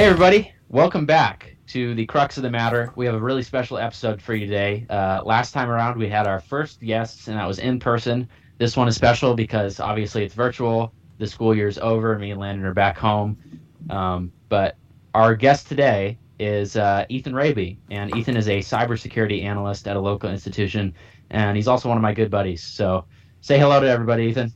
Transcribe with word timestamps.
Hey, 0.00 0.06
everybody. 0.06 0.50
Welcome 0.70 1.04
back 1.04 1.58
to 1.66 1.94
the 1.94 2.06
crux 2.06 2.38
of 2.38 2.42
the 2.42 2.48
matter. 2.48 2.90
We 2.96 3.04
have 3.04 3.14
a 3.14 3.20
really 3.20 3.42
special 3.42 3.76
episode 3.76 4.22
for 4.22 4.32
you 4.32 4.46
today. 4.46 4.86
Uh, 4.88 5.20
last 5.26 5.52
time 5.52 5.68
around, 5.68 5.98
we 5.98 6.08
had 6.08 6.26
our 6.26 6.40
first 6.40 6.80
guests, 6.80 7.28
and 7.28 7.36
that 7.36 7.46
was 7.46 7.58
in 7.58 7.78
person. 7.78 8.26
This 8.56 8.78
one 8.78 8.88
is 8.88 8.96
special 8.96 9.34
because 9.34 9.78
obviously 9.78 10.24
it's 10.24 10.32
virtual. 10.32 10.94
The 11.18 11.26
school 11.26 11.54
year's 11.54 11.76
over. 11.76 12.18
Me 12.18 12.30
and 12.30 12.40
Landen 12.40 12.64
are 12.64 12.72
back 12.72 12.96
home. 12.96 13.36
Um, 13.90 14.32
but 14.48 14.76
our 15.12 15.34
guest 15.34 15.68
today 15.68 16.16
is 16.38 16.78
uh, 16.78 17.04
Ethan 17.10 17.34
Rabe, 17.34 17.76
and 17.90 18.16
Ethan 18.16 18.38
is 18.38 18.48
a 18.48 18.60
cybersecurity 18.60 19.44
analyst 19.44 19.86
at 19.86 19.96
a 19.96 20.00
local 20.00 20.30
institution, 20.30 20.94
and 21.28 21.58
he's 21.58 21.68
also 21.68 21.90
one 21.90 21.98
of 21.98 22.02
my 22.02 22.14
good 22.14 22.30
buddies. 22.30 22.62
So 22.62 23.04
say 23.42 23.58
hello 23.58 23.78
to 23.78 23.86
everybody, 23.86 24.28
Ethan. 24.28 24.50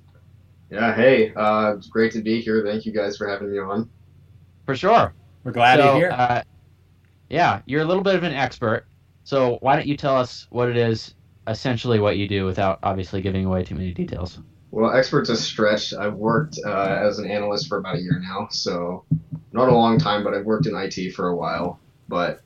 Yeah, 0.70 0.95
hey, 0.95 1.34
uh, 1.34 1.74
it's 1.76 1.88
great 1.88 2.12
to 2.12 2.22
be 2.22 2.41
here. 2.41 2.65
Thank 2.65 2.87
you 2.87 2.92
guys 2.92 3.19
for 3.19 3.29
having 3.29 3.52
me 3.52 3.59
on. 3.59 3.91
For 4.65 4.74
sure. 4.74 5.12
We're 5.45 5.53
glad 5.53 5.79
so, 5.79 5.84
you're 5.84 5.97
here. 5.97 6.11
Uh, 6.11 6.43
yeah, 7.29 7.61
you're 7.66 7.83
a 7.83 7.84
little 7.84 8.03
bit 8.03 8.15
of 8.15 8.23
an 8.23 8.33
expert. 8.33 8.87
So 9.25 9.59
why 9.61 9.77
don't 9.77 9.87
you 9.87 9.97
tell 9.97 10.17
us 10.17 10.47
what 10.51 10.69
it 10.69 10.77
is, 10.77 11.15
essentially 11.47 11.98
what 11.98 12.17
you 12.17 12.27
do, 12.27 12.45
without 12.45 12.79
obviously 12.83 13.20
giving 13.20 13.45
away 13.45 13.62
too 13.62 13.75
many 13.75 13.93
details? 13.93 14.39
Well, 14.70 14.93
expert's 14.93 15.30
a 15.30 15.37
stretch. 15.37 15.95
I've 15.95 16.15
worked 16.15 16.59
uh, 16.67 16.98
as 17.01 17.19
an 17.19 17.30
analyst 17.30 17.69
for 17.69 17.79
about 17.79 17.97
a 17.97 18.01
year 18.01 18.20
now, 18.20 18.48
so 18.51 19.05
not 19.53 19.69
a 19.69 19.75
long 19.75 19.98
time, 19.98 20.25
but 20.25 20.34
I've 20.34 20.45
worked 20.45 20.67
in 20.67 20.75
IT 20.75 21.15
for 21.15 21.29
a 21.29 21.37
while. 21.37 21.79
But 22.09 22.41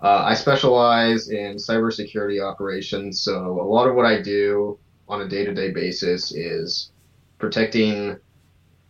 uh, 0.00 0.22
I 0.24 0.34
specialize 0.34 1.30
in 1.30 1.56
cybersecurity 1.56 2.42
operations, 2.42 3.20
so 3.20 3.60
a 3.60 3.66
lot 3.66 3.88
of 3.88 3.94
what 3.94 4.06
I 4.06 4.20
do 4.20 4.78
on 5.08 5.22
a 5.22 5.28
day-to-day 5.28 5.72
basis 5.72 6.32
is 6.32 6.92
protecting 7.38 8.16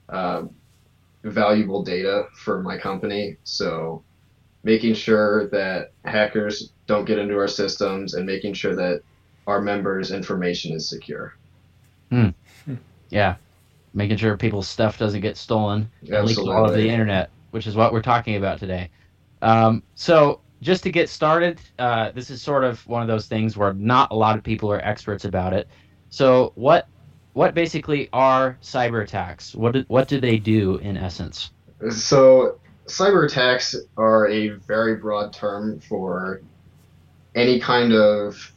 uh, 0.08 0.42
valuable 1.24 1.82
data 1.82 2.26
for 2.34 2.62
my 2.62 2.76
company. 2.78 3.36
So 3.44 4.02
making 4.64 4.94
sure 4.94 5.48
that 5.48 5.92
hackers 6.04 6.72
don't 6.86 7.04
get 7.04 7.18
into 7.18 7.36
our 7.36 7.48
systems 7.48 8.14
and 8.14 8.26
making 8.26 8.54
sure 8.54 8.74
that 8.76 9.02
our 9.46 9.60
members' 9.60 10.12
information 10.12 10.72
is 10.72 10.88
secure. 10.88 11.34
Hmm. 12.10 12.30
Yeah. 13.10 13.36
Making 13.94 14.16
sure 14.16 14.36
people's 14.36 14.68
stuff 14.68 14.98
doesn't 14.98 15.20
get 15.20 15.36
stolen 15.36 15.90
and 16.10 16.26
leaked 16.26 16.38
all 16.38 16.50
over 16.50 16.72
the 16.72 16.88
internet, 16.88 17.30
which 17.50 17.66
is 17.66 17.76
what 17.76 17.92
we're 17.92 18.02
talking 18.02 18.36
about 18.36 18.58
today. 18.58 18.90
Um, 19.42 19.82
so 19.94 20.40
just 20.62 20.82
to 20.84 20.92
get 20.92 21.08
started, 21.08 21.60
uh, 21.78 22.12
this 22.12 22.30
is 22.30 22.40
sort 22.40 22.64
of 22.64 22.86
one 22.86 23.02
of 23.02 23.08
those 23.08 23.26
things 23.26 23.56
where 23.56 23.74
not 23.74 24.10
a 24.12 24.14
lot 24.14 24.38
of 24.38 24.44
people 24.44 24.72
are 24.72 24.80
experts 24.80 25.24
about 25.24 25.52
it. 25.52 25.68
So 26.08 26.52
what 26.54 26.88
what 27.32 27.54
basically 27.54 28.08
are 28.12 28.58
cyber 28.62 29.02
attacks? 29.02 29.54
What 29.54 29.72
do, 29.72 29.84
what 29.88 30.08
do 30.08 30.20
they 30.20 30.38
do 30.38 30.76
in 30.76 30.96
essence? 30.96 31.50
So, 31.90 32.60
cyber 32.86 33.26
attacks 33.26 33.74
are 33.96 34.28
a 34.28 34.50
very 34.50 34.96
broad 34.96 35.32
term 35.32 35.80
for 35.80 36.42
any 37.34 37.58
kind 37.58 37.92
of 37.92 38.52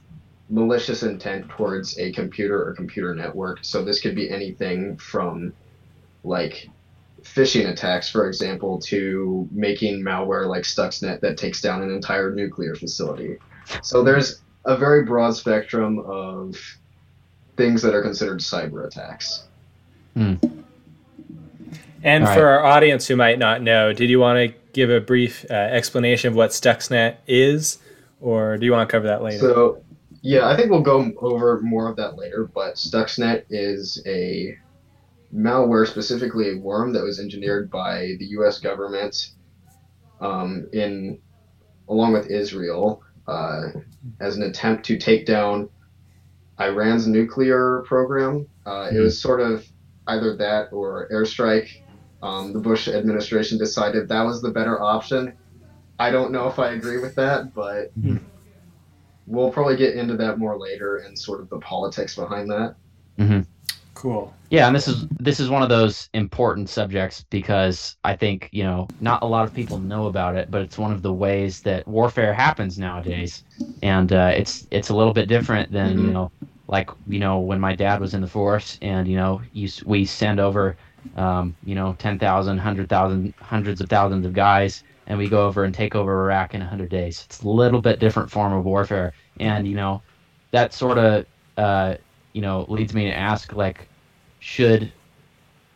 malicious 0.49 1.03
intent 1.03 1.49
towards 1.49 1.97
a 1.97 2.11
computer 2.11 2.67
or 2.67 2.73
computer 2.73 3.15
network. 3.15 3.59
So, 3.61 3.83
this 3.83 4.01
could 4.01 4.15
be 4.15 4.29
anything 4.29 4.97
from 4.97 5.53
like 6.23 6.69
phishing 7.21 7.69
attacks, 7.69 8.09
for 8.09 8.27
example, 8.27 8.79
to 8.79 9.47
making 9.51 10.03
malware 10.03 10.47
like 10.47 10.63
Stuxnet 10.63 11.21
that 11.21 11.37
takes 11.37 11.61
down 11.61 11.81
an 11.81 11.91
entire 11.91 12.31
nuclear 12.31 12.75
facility. 12.75 13.37
So, 13.81 14.03
there's 14.03 14.41
a 14.65 14.75
very 14.75 15.03
broad 15.03 15.35
spectrum 15.35 15.99
of 15.99 16.57
things 17.57 17.81
that 17.81 17.93
are 17.93 18.01
considered 18.01 18.39
cyber 18.39 18.85
attacks. 18.85 19.45
And 22.05 22.23
All 22.23 22.33
for 22.33 22.45
right. 22.45 22.53
our 22.53 22.63
audience 22.63 23.07
who 23.07 23.15
might 23.15 23.39
not 23.39 23.61
know, 23.61 23.91
did 23.91 24.09
you 24.09 24.19
want 24.19 24.37
to 24.37 24.57
give 24.73 24.89
a 24.89 25.01
brief 25.01 25.45
uh, 25.49 25.53
explanation 25.53 26.29
of 26.29 26.35
what 26.35 26.51
Stuxnet 26.51 27.17
is, 27.27 27.79
or 28.21 28.57
do 28.57 28.65
you 28.65 28.71
want 28.71 28.87
to 28.87 28.91
cover 28.91 29.07
that 29.07 29.23
later? 29.23 29.39
So, 29.39 29.83
yeah, 30.21 30.47
I 30.47 30.55
think 30.55 30.69
we'll 30.69 30.81
go 30.81 31.11
over 31.19 31.61
more 31.61 31.89
of 31.89 31.95
that 31.95 32.15
later. 32.15 32.49
But 32.53 32.75
Stuxnet 32.75 33.45
is 33.49 34.01
a 34.05 34.57
malware, 35.33 35.87
specifically 35.87 36.51
a 36.51 36.57
worm 36.57 36.93
that 36.93 37.03
was 37.03 37.19
engineered 37.19 37.71
by 37.71 38.15
the 38.19 38.25
U.S. 38.37 38.59
government 38.59 39.31
um, 40.21 40.67
in, 40.73 41.19
along 41.89 42.13
with 42.13 42.27
Israel, 42.27 43.01
uh, 43.27 43.69
as 44.19 44.37
an 44.37 44.43
attempt 44.43 44.85
to 44.85 44.97
take 44.97 45.25
down 45.25 45.69
Iran's 46.59 47.07
nuclear 47.07 47.83
program. 47.85 48.47
Uh, 48.65 48.89
It 48.91 48.99
was 48.99 49.19
sort 49.19 49.41
of 49.41 49.65
either 50.07 50.35
that 50.37 50.71
or 50.71 51.07
airstrike. 51.11 51.67
Um, 52.23 52.53
the 52.53 52.59
Bush 52.59 52.87
administration 52.87 53.57
decided 53.57 54.07
that 54.09 54.23
was 54.23 54.41
the 54.41 54.51
better 54.51 54.81
option. 54.81 55.33
I 55.99 56.11
don't 56.11 56.31
know 56.31 56.47
if 56.47 56.59
I 56.59 56.71
agree 56.71 56.99
with 56.99 57.15
that, 57.15 57.53
but 57.53 57.91
Mhm. 57.99 58.19
we'll 59.27 59.51
probably 59.51 59.75
get 59.75 59.95
into 59.95 60.15
that 60.17 60.37
more 60.39 60.57
later 60.57 60.97
and 60.97 61.17
sort 61.17 61.41
of 61.41 61.49
the 61.49 61.59
politics 61.59 62.15
behind 62.15 62.49
that. 62.51 62.75
Cool. 63.95 64.35
Yeah, 64.51 64.67
and 64.67 64.75
this 64.75 64.87
is 64.87 65.07
this 65.19 65.39
is 65.39 65.49
one 65.49 65.63
of 65.63 65.69
those 65.69 66.07
important 66.13 66.69
subjects 66.69 67.25
because 67.31 67.97
I 68.03 68.15
think 68.15 68.49
you 68.51 68.63
know 68.63 68.91
not 68.99 69.23
a 69.23 69.25
lot 69.27 69.45
of 69.45 69.53
people 69.53 69.79
know 69.79 70.05
about 70.05 70.35
it, 70.35 70.51
but 70.51 70.61
it's 70.61 70.77
one 70.77 70.91
of 70.93 71.01
the 71.01 71.13
ways 71.13 71.61
that 71.61 71.87
warfare 71.87 72.33
happens 72.33 72.77
nowadays, 72.77 73.43
and 73.81 74.11
uh, 74.13 74.31
it's 74.35 74.67
it's 74.71 74.89
a 74.89 74.95
little 74.95 75.13
bit 75.13 75.27
different 75.29 75.71
than 75.71 75.97
you 75.99 76.07
Mhm. 76.07 76.13
know 76.13 76.31
like 76.67 76.89
you 77.07 77.19
know 77.19 77.39
when 77.39 77.59
my 77.59 77.75
dad 77.75 77.99
was 77.99 78.13
in 78.13 78.21
the 78.21 78.27
force, 78.27 78.77
and 78.81 79.07
you 79.07 79.17
know 79.17 79.41
you, 79.51 79.67
we 79.85 80.05
send 80.05 80.39
over 80.39 80.77
um, 81.15 81.57
you 81.63 81.73
know 81.75 81.95
10,000, 81.97 82.57
100,000, 82.57 83.33
hundreds 83.41 83.81
of 83.81 83.89
thousands 83.89 84.25
of 84.27 84.33
guys, 84.33 84.83
and 85.07 85.17
we 85.17 85.27
go 85.27 85.47
over 85.47 85.63
and 85.65 85.73
take 85.73 85.95
over 85.95 86.21
Iraq 86.23 86.53
in 86.53 86.61
100 86.61 86.89
days. 86.91 87.23
It's 87.25 87.41
a 87.41 87.49
little 87.49 87.81
bit 87.81 87.99
different 87.99 88.29
form 88.31 88.53
of 88.53 88.63
warfare, 88.63 89.13
and 89.39 89.67
you 89.67 89.75
know 89.75 90.03
that 90.51 90.71
sort 90.73 90.97
of 90.99 91.25
uh, 91.57 91.95
you 92.35 92.41
know 92.41 92.65
leads 92.67 92.93
me 92.93 93.05
to 93.05 93.15
ask 93.15 93.53
like 93.53 93.87
should 94.39 94.91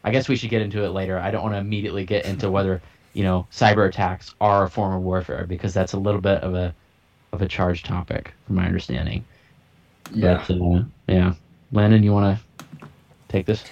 I 0.03 0.12
guess 0.12 0.30
we 0.30 0.36
should 0.36 0.50
get 0.50 0.62
into 0.62 0.84
it 0.84 0.90
later. 0.90 1.18
I 1.18 1.31
don't 1.31 1.42
want 1.42 1.56
to 1.56 1.59
immediately 1.59 2.06
get 2.06 2.25
into 2.25 2.52
whether 2.56 2.81
you 3.14 3.24
know 3.24 3.47
cyber 3.52 3.88
attacks 3.88 4.36
are 4.42 4.66
a 4.66 4.69
form 4.69 4.94
of 4.94 5.02
warfare 5.02 5.48
because 5.48 5.74
that's 5.74 5.94
a 5.94 6.00
little 6.00 6.22
bit 6.22 6.44
of 6.44 6.53
a 6.53 6.75
of 7.31 7.42
a 7.42 7.48
charged 7.48 7.86
topic, 7.86 8.34
from 8.46 8.58
my 8.58 8.66
understanding. 8.66 9.24
Yeah. 10.12 10.44
But 10.48 10.62
uh, 10.62 10.84
yeah, 11.08 11.34
Landen, 11.72 12.03
you 12.03 12.12
want 12.12 12.38
to 12.38 12.88
take 13.30 13.46
this? 13.46 13.64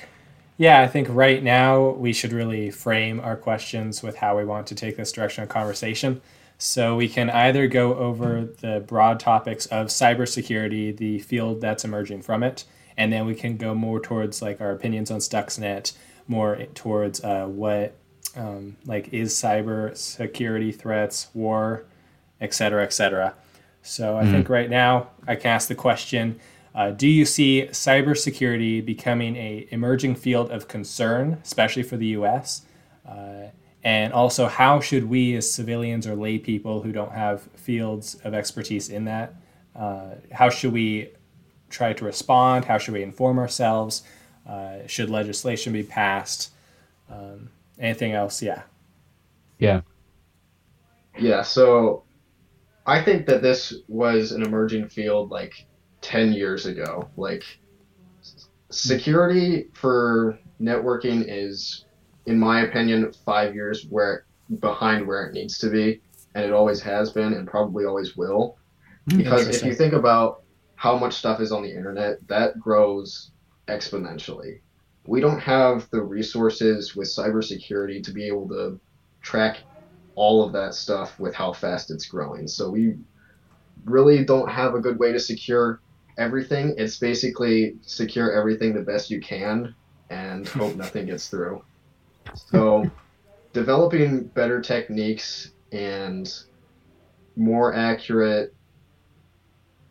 Yeah, 0.57 0.81
I 0.81 0.87
think 0.87 1.07
right 1.11 1.43
now 1.43 1.89
we 1.89 2.13
should 2.13 2.31
really 2.31 2.71
frame 2.71 3.19
our 3.19 3.35
questions 3.35 4.01
with 4.01 4.15
how 4.15 4.37
we 4.37 4.45
want 4.45 4.65
to 4.67 4.75
take 4.75 4.97
this 4.97 5.11
direction 5.11 5.43
of 5.43 5.49
conversation. 5.49 6.21
So 6.57 6.95
we 6.95 7.07
can 7.07 7.29
either 7.29 7.67
go 7.67 7.95
over 7.95 8.45
the 8.45 8.83
broad 8.87 9.19
topics 9.19 9.67
of 9.67 9.87
cybersecurity, 9.87 10.97
the 10.97 11.19
field 11.19 11.61
that's 11.61 11.85
emerging 11.85 12.23
from 12.23 12.41
it, 12.41 12.65
and 12.97 13.13
then 13.13 13.25
we 13.25 13.35
can 13.35 13.57
go 13.57 13.75
more 13.75 13.99
towards 13.99 14.41
like 14.41 14.59
our 14.59 14.71
opinions 14.71 15.11
on 15.11 15.19
Stuxnet, 15.19 15.93
more 16.27 16.65
towards 16.73 17.23
uh, 17.23 17.45
what 17.45 17.95
um, 18.35 18.75
like 18.85 19.13
is 19.13 19.33
cyber 19.33 19.95
security 19.95 20.71
threats, 20.71 21.27
war, 21.33 21.85
et 22.41 22.53
cetera, 22.53 22.83
et 22.83 22.93
cetera. 22.93 23.35
So 23.81 24.17
I 24.17 24.25
think 24.25 24.49
right 24.49 24.69
now 24.69 25.11
I 25.27 25.35
can 25.35 25.51
ask 25.51 25.69
the 25.69 25.75
question: 25.75 26.39
uh, 26.75 26.91
Do 26.91 27.07
you 27.07 27.23
see 27.23 27.67
cybersecurity 27.71 28.85
becoming 28.85 29.35
a 29.37 29.67
emerging 29.71 30.15
field 30.15 30.51
of 30.51 30.67
concern, 30.67 31.39
especially 31.43 31.83
for 31.83 31.95
the 31.95 32.07
U.S.? 32.07 32.63
Uh, 33.07 33.51
and 33.83 34.11
also, 34.11 34.47
how 34.47 34.81
should 34.81 35.05
we, 35.05 35.35
as 35.37 35.49
civilians 35.49 36.05
or 36.05 36.15
lay 36.15 36.37
people 36.37 36.81
who 36.81 36.91
don't 36.91 37.13
have 37.13 37.43
fields 37.55 38.15
of 38.25 38.33
expertise 38.33 38.89
in 38.89 39.05
that, 39.05 39.35
uh, 39.75 40.15
how 40.33 40.49
should 40.49 40.73
we 40.73 41.11
try 41.69 41.93
to 41.93 42.05
respond? 42.05 42.65
How 42.65 42.77
should 42.77 42.93
we 42.93 43.03
inform 43.03 43.39
ourselves? 43.39 44.03
Uh, 44.47 44.79
should 44.87 45.09
legislation 45.09 45.73
be 45.73 45.83
passed? 45.83 46.51
Um, 47.11 47.49
anything 47.79 48.13
else? 48.13 48.41
Yeah. 48.41 48.63
Yeah. 49.59 49.81
Yeah, 51.17 51.41
so 51.41 52.03
I 52.85 53.01
think 53.01 53.25
that 53.25 53.41
this 53.41 53.73
was 53.87 54.31
an 54.31 54.43
emerging 54.43 54.89
field 54.89 55.31
like 55.31 55.65
10 56.01 56.33
years 56.33 56.65
ago. 56.65 57.09
Like, 57.17 57.43
security 58.69 59.69
for 59.73 60.37
networking 60.61 61.25
is, 61.27 61.85
in 62.25 62.39
my 62.39 62.61
opinion, 62.61 63.11
five 63.25 63.55
years 63.55 63.85
where 63.89 64.25
behind 64.59 65.05
where 65.05 65.25
it 65.25 65.33
needs 65.33 65.57
to 65.59 65.69
be, 65.69 66.01
and 66.35 66.45
it 66.45 66.53
always 66.53 66.81
has 66.81 67.11
been, 67.11 67.33
and 67.33 67.47
probably 67.47 67.85
always 67.85 68.15
will. 68.15 68.57
Because 69.07 69.47
if 69.47 69.63
you 69.63 69.73
think 69.73 69.93
about 69.93 70.43
how 70.77 70.95
much 70.95 71.15
stuff 71.15 71.41
is 71.41 71.51
on 71.51 71.63
the 71.63 71.75
internet, 71.75 72.25
that 72.27 72.57
grows 72.59 73.31
exponentially. 73.67 74.61
We 75.07 75.19
don't 75.19 75.39
have 75.39 75.89
the 75.89 76.01
resources 76.01 76.95
with 76.95 77.07
cybersecurity 77.07 78.03
to 78.03 78.11
be 78.11 78.27
able 78.27 78.47
to 78.49 78.79
track 79.21 79.57
all 80.15 80.45
of 80.45 80.53
that 80.53 80.75
stuff 80.75 81.19
with 81.19 81.33
how 81.33 81.51
fast 81.51 81.89
it's 81.89 82.05
growing. 82.05 82.47
So 82.47 82.69
we 82.69 82.95
really 83.85 84.23
don't 84.23 84.49
have 84.49 84.75
a 84.75 84.79
good 84.79 84.99
way 84.99 85.11
to 85.11 85.19
secure 85.19 85.81
everything. 86.17 86.75
It's 86.77 86.97
basically 86.97 87.77
secure 87.81 88.31
everything 88.31 88.73
the 88.73 88.81
best 88.81 89.09
you 89.09 89.19
can 89.19 89.73
and 90.11 90.47
hope 90.47 90.75
nothing 90.83 91.07
gets 91.07 91.27
through. 91.27 91.63
So 92.35 92.89
developing 93.51 94.25
better 94.27 94.61
techniques 94.61 95.51
and 95.71 96.31
more 97.35 97.73
accurate 97.73 98.53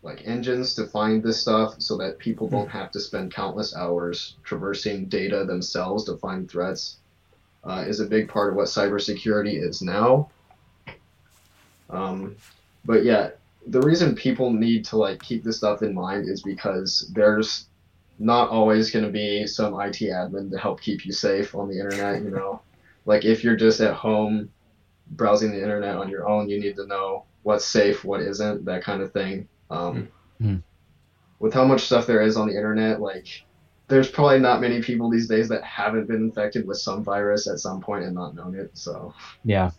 like 0.06 0.24
engines 0.24 0.72
to 0.76 0.86
find 0.86 1.20
this 1.20 1.40
stuff 1.40 1.74
so 1.82 1.96
that 1.96 2.16
people 2.20 2.48
don't 2.48 2.68
have 2.68 2.92
to 2.92 3.00
spend 3.00 3.34
countless 3.34 3.74
hours 3.74 4.36
traversing 4.44 5.06
data 5.06 5.44
themselves 5.44 6.04
to 6.04 6.16
find 6.18 6.48
threats 6.48 6.98
uh, 7.64 7.84
is 7.88 7.98
a 7.98 8.06
big 8.06 8.28
part 8.28 8.50
of 8.50 8.54
what 8.54 8.68
cybersecurity 8.68 9.60
is 9.60 9.82
now. 9.82 10.30
Um, 11.90 12.36
but 12.84 13.04
yeah, 13.04 13.30
the 13.66 13.80
reason 13.80 14.14
people 14.14 14.52
need 14.52 14.84
to 14.86 14.96
like 14.96 15.20
keep 15.20 15.42
this 15.42 15.56
stuff 15.56 15.82
in 15.82 15.92
mind 15.92 16.28
is 16.28 16.40
because 16.40 17.10
there's 17.12 17.66
not 18.20 18.48
always 18.48 18.92
going 18.92 19.04
to 19.04 19.10
be 19.10 19.44
some 19.44 19.74
IT 19.74 19.98
admin 20.02 20.52
to 20.52 20.56
help 20.56 20.80
keep 20.80 21.04
you 21.04 21.10
safe 21.10 21.52
on 21.56 21.68
the 21.68 21.80
internet. 21.80 22.22
You 22.22 22.30
know, 22.30 22.62
like 23.06 23.24
if 23.24 23.42
you're 23.42 23.56
just 23.56 23.80
at 23.80 23.94
home 23.94 24.50
browsing 25.10 25.50
the 25.50 25.60
internet 25.60 25.96
on 25.96 26.08
your 26.08 26.28
own, 26.28 26.48
you 26.48 26.60
need 26.60 26.76
to 26.76 26.86
know 26.86 27.24
what's 27.42 27.64
safe, 27.64 28.04
what 28.04 28.20
isn't, 28.20 28.64
that 28.66 28.84
kind 28.84 29.02
of 29.02 29.12
thing. 29.12 29.48
Um, 29.70 30.08
Mhm. 30.40 30.62
With 31.38 31.52
how 31.52 31.64
much 31.66 31.82
stuff 31.82 32.06
there 32.06 32.22
is 32.22 32.36
on 32.36 32.48
the 32.48 32.56
internet, 32.56 33.00
like 33.00 33.26
there's 33.88 34.10
probably 34.10 34.40
not 34.40 34.60
many 34.60 34.82
people 34.82 35.10
these 35.10 35.28
days 35.28 35.48
that 35.48 35.62
haven't 35.62 36.08
been 36.08 36.16
infected 36.16 36.66
with 36.66 36.78
some 36.78 37.04
virus 37.04 37.46
at 37.46 37.58
some 37.58 37.80
point 37.80 38.04
and 38.04 38.14
not 38.14 38.34
known 38.34 38.54
it. 38.58 38.70
So 38.76 39.12
Yeah. 39.44 39.70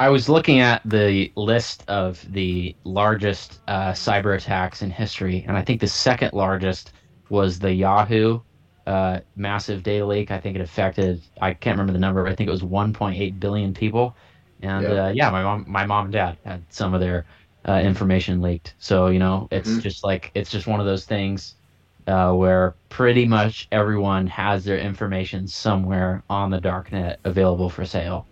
I 0.00 0.08
was 0.08 0.28
looking 0.28 0.60
at 0.60 0.82
the 0.84 1.32
list 1.36 1.84
of 1.88 2.20
the 2.32 2.76
largest 2.84 3.60
uh, 3.68 3.92
cyber 3.92 4.36
attacks 4.36 4.82
in 4.82 4.90
history, 4.90 5.44
and 5.46 5.56
I 5.56 5.62
think 5.62 5.80
the 5.80 5.86
second 5.86 6.32
largest 6.32 6.92
was 7.28 7.58
the 7.58 7.72
Yahoo 7.72 8.40
uh, 8.86 9.20
massive 9.36 9.82
data 9.84 10.04
leak. 10.04 10.30
I 10.32 10.40
think 10.40 10.56
it 10.56 10.62
affected, 10.62 11.22
I 11.40 11.54
can't 11.54 11.76
remember 11.76 11.92
the 11.92 12.00
number, 12.00 12.24
but 12.24 12.32
I 12.32 12.34
think 12.34 12.48
it 12.48 12.52
was 12.52 12.64
1.8 12.64 13.38
billion 13.38 13.74
people. 13.74 14.16
And 14.60 14.88
Yeah. 14.88 15.06
uh, 15.06 15.12
yeah, 15.14 15.30
my 15.30 15.42
mom, 15.42 15.64
my 15.68 15.86
mom 15.86 16.06
and 16.06 16.12
dad 16.12 16.38
had 16.44 16.66
some 16.72 16.94
of 16.94 17.00
their 17.00 17.26
uh, 17.68 17.80
information 17.80 18.40
leaked. 18.40 18.74
So 18.78 19.08
you 19.08 19.18
know, 19.18 19.48
it's 19.50 19.76
Mhm. 19.76 19.80
just 19.80 20.04
like 20.04 20.30
it's 20.34 20.50
just 20.50 20.66
one 20.66 20.80
of 20.80 20.86
those 20.86 21.04
things 21.06 21.56
uh, 22.06 22.32
where 22.34 22.76
pretty 22.88 23.26
much 23.26 23.68
everyone 23.72 24.26
has 24.28 24.64
their 24.64 24.78
information 24.78 25.46
somewhere 25.46 26.24
on 26.28 26.50
the 26.50 26.60
darknet 26.60 27.18
available 27.24 27.70
for 27.70 27.84
sale. 27.86 28.28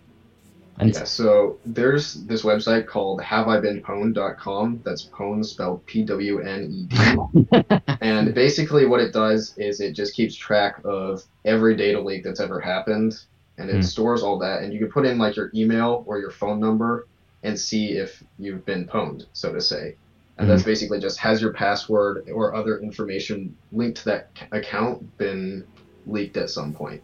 And 0.79 0.93
yeah, 0.93 1.03
so 1.03 1.59
there's 1.63 2.13
this 2.25 2.43
website 2.43 2.87
called 2.87 3.21
haveibeenpwned.com. 3.21 4.81
That's 4.83 5.09
pwned 5.17 5.45
spelled 5.45 5.85
P 5.85 6.03
W 6.05 6.39
N 6.41 6.69
E 6.71 6.85
D. 6.87 7.23
and 8.01 8.33
basically 8.35 8.85
what 8.87 9.01
it 9.01 9.13
does 9.13 9.53
is 9.57 9.81
it 9.81 9.93
just 9.95 10.15
keeps 10.15 10.35
track 10.35 10.75
of 10.85 11.21
every 11.45 11.75
data 11.75 12.01
leak 12.01 12.23
that's 12.23 12.39
ever 12.39 12.59
happened 12.59 13.13
and 13.57 13.69
it 13.69 13.83
Hmm. 13.83 13.85
stores 13.85 14.23
all 14.23 14.39
that 14.39 14.63
and 14.63 14.73
you 14.73 14.79
can 14.79 14.91
put 14.91 15.05
in 15.05 15.17
like 15.17 15.35
your 15.35 15.51
email 15.55 16.03
or 16.07 16.19
your 16.19 16.31
phone 16.31 16.59
number 16.59 17.07
and 17.43 17.59
see 17.59 17.93
if 17.93 18.23
you've 18.37 18.65
been 18.65 18.87
pwned, 18.87 19.25
so 19.33 19.51
to 19.53 19.61
say. 19.61 19.95
And 20.37 20.45
mm-hmm. 20.45 20.47
that's 20.49 20.63
basically 20.63 20.99
just 20.99 21.19
has 21.19 21.41
your 21.41 21.53
password 21.53 22.29
or 22.29 22.55
other 22.55 22.79
information 22.79 23.55
linked 23.71 23.99
to 23.99 24.05
that 24.05 24.29
account 24.51 25.17
been 25.17 25.65
leaked 26.05 26.37
at 26.37 26.49
some 26.49 26.73
point. 26.73 27.03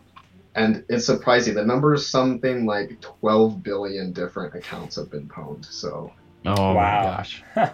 And 0.56 0.84
it's 0.89 1.06
surprising. 1.06 1.54
The 1.54 1.63
number 1.66 1.94
is 1.94 2.10
something 2.10 2.66
like 2.66 3.00
12 3.01 3.62
billion 3.62 4.12
different 4.12 4.56
accounts 4.56 4.95
have 4.95 5.12
been 5.12 5.28
pwned. 5.28 5.66
So 5.66 6.12
Oh 6.45 6.74
Wow. 6.74 6.74
my 6.74 7.04
gosh. 7.04 7.44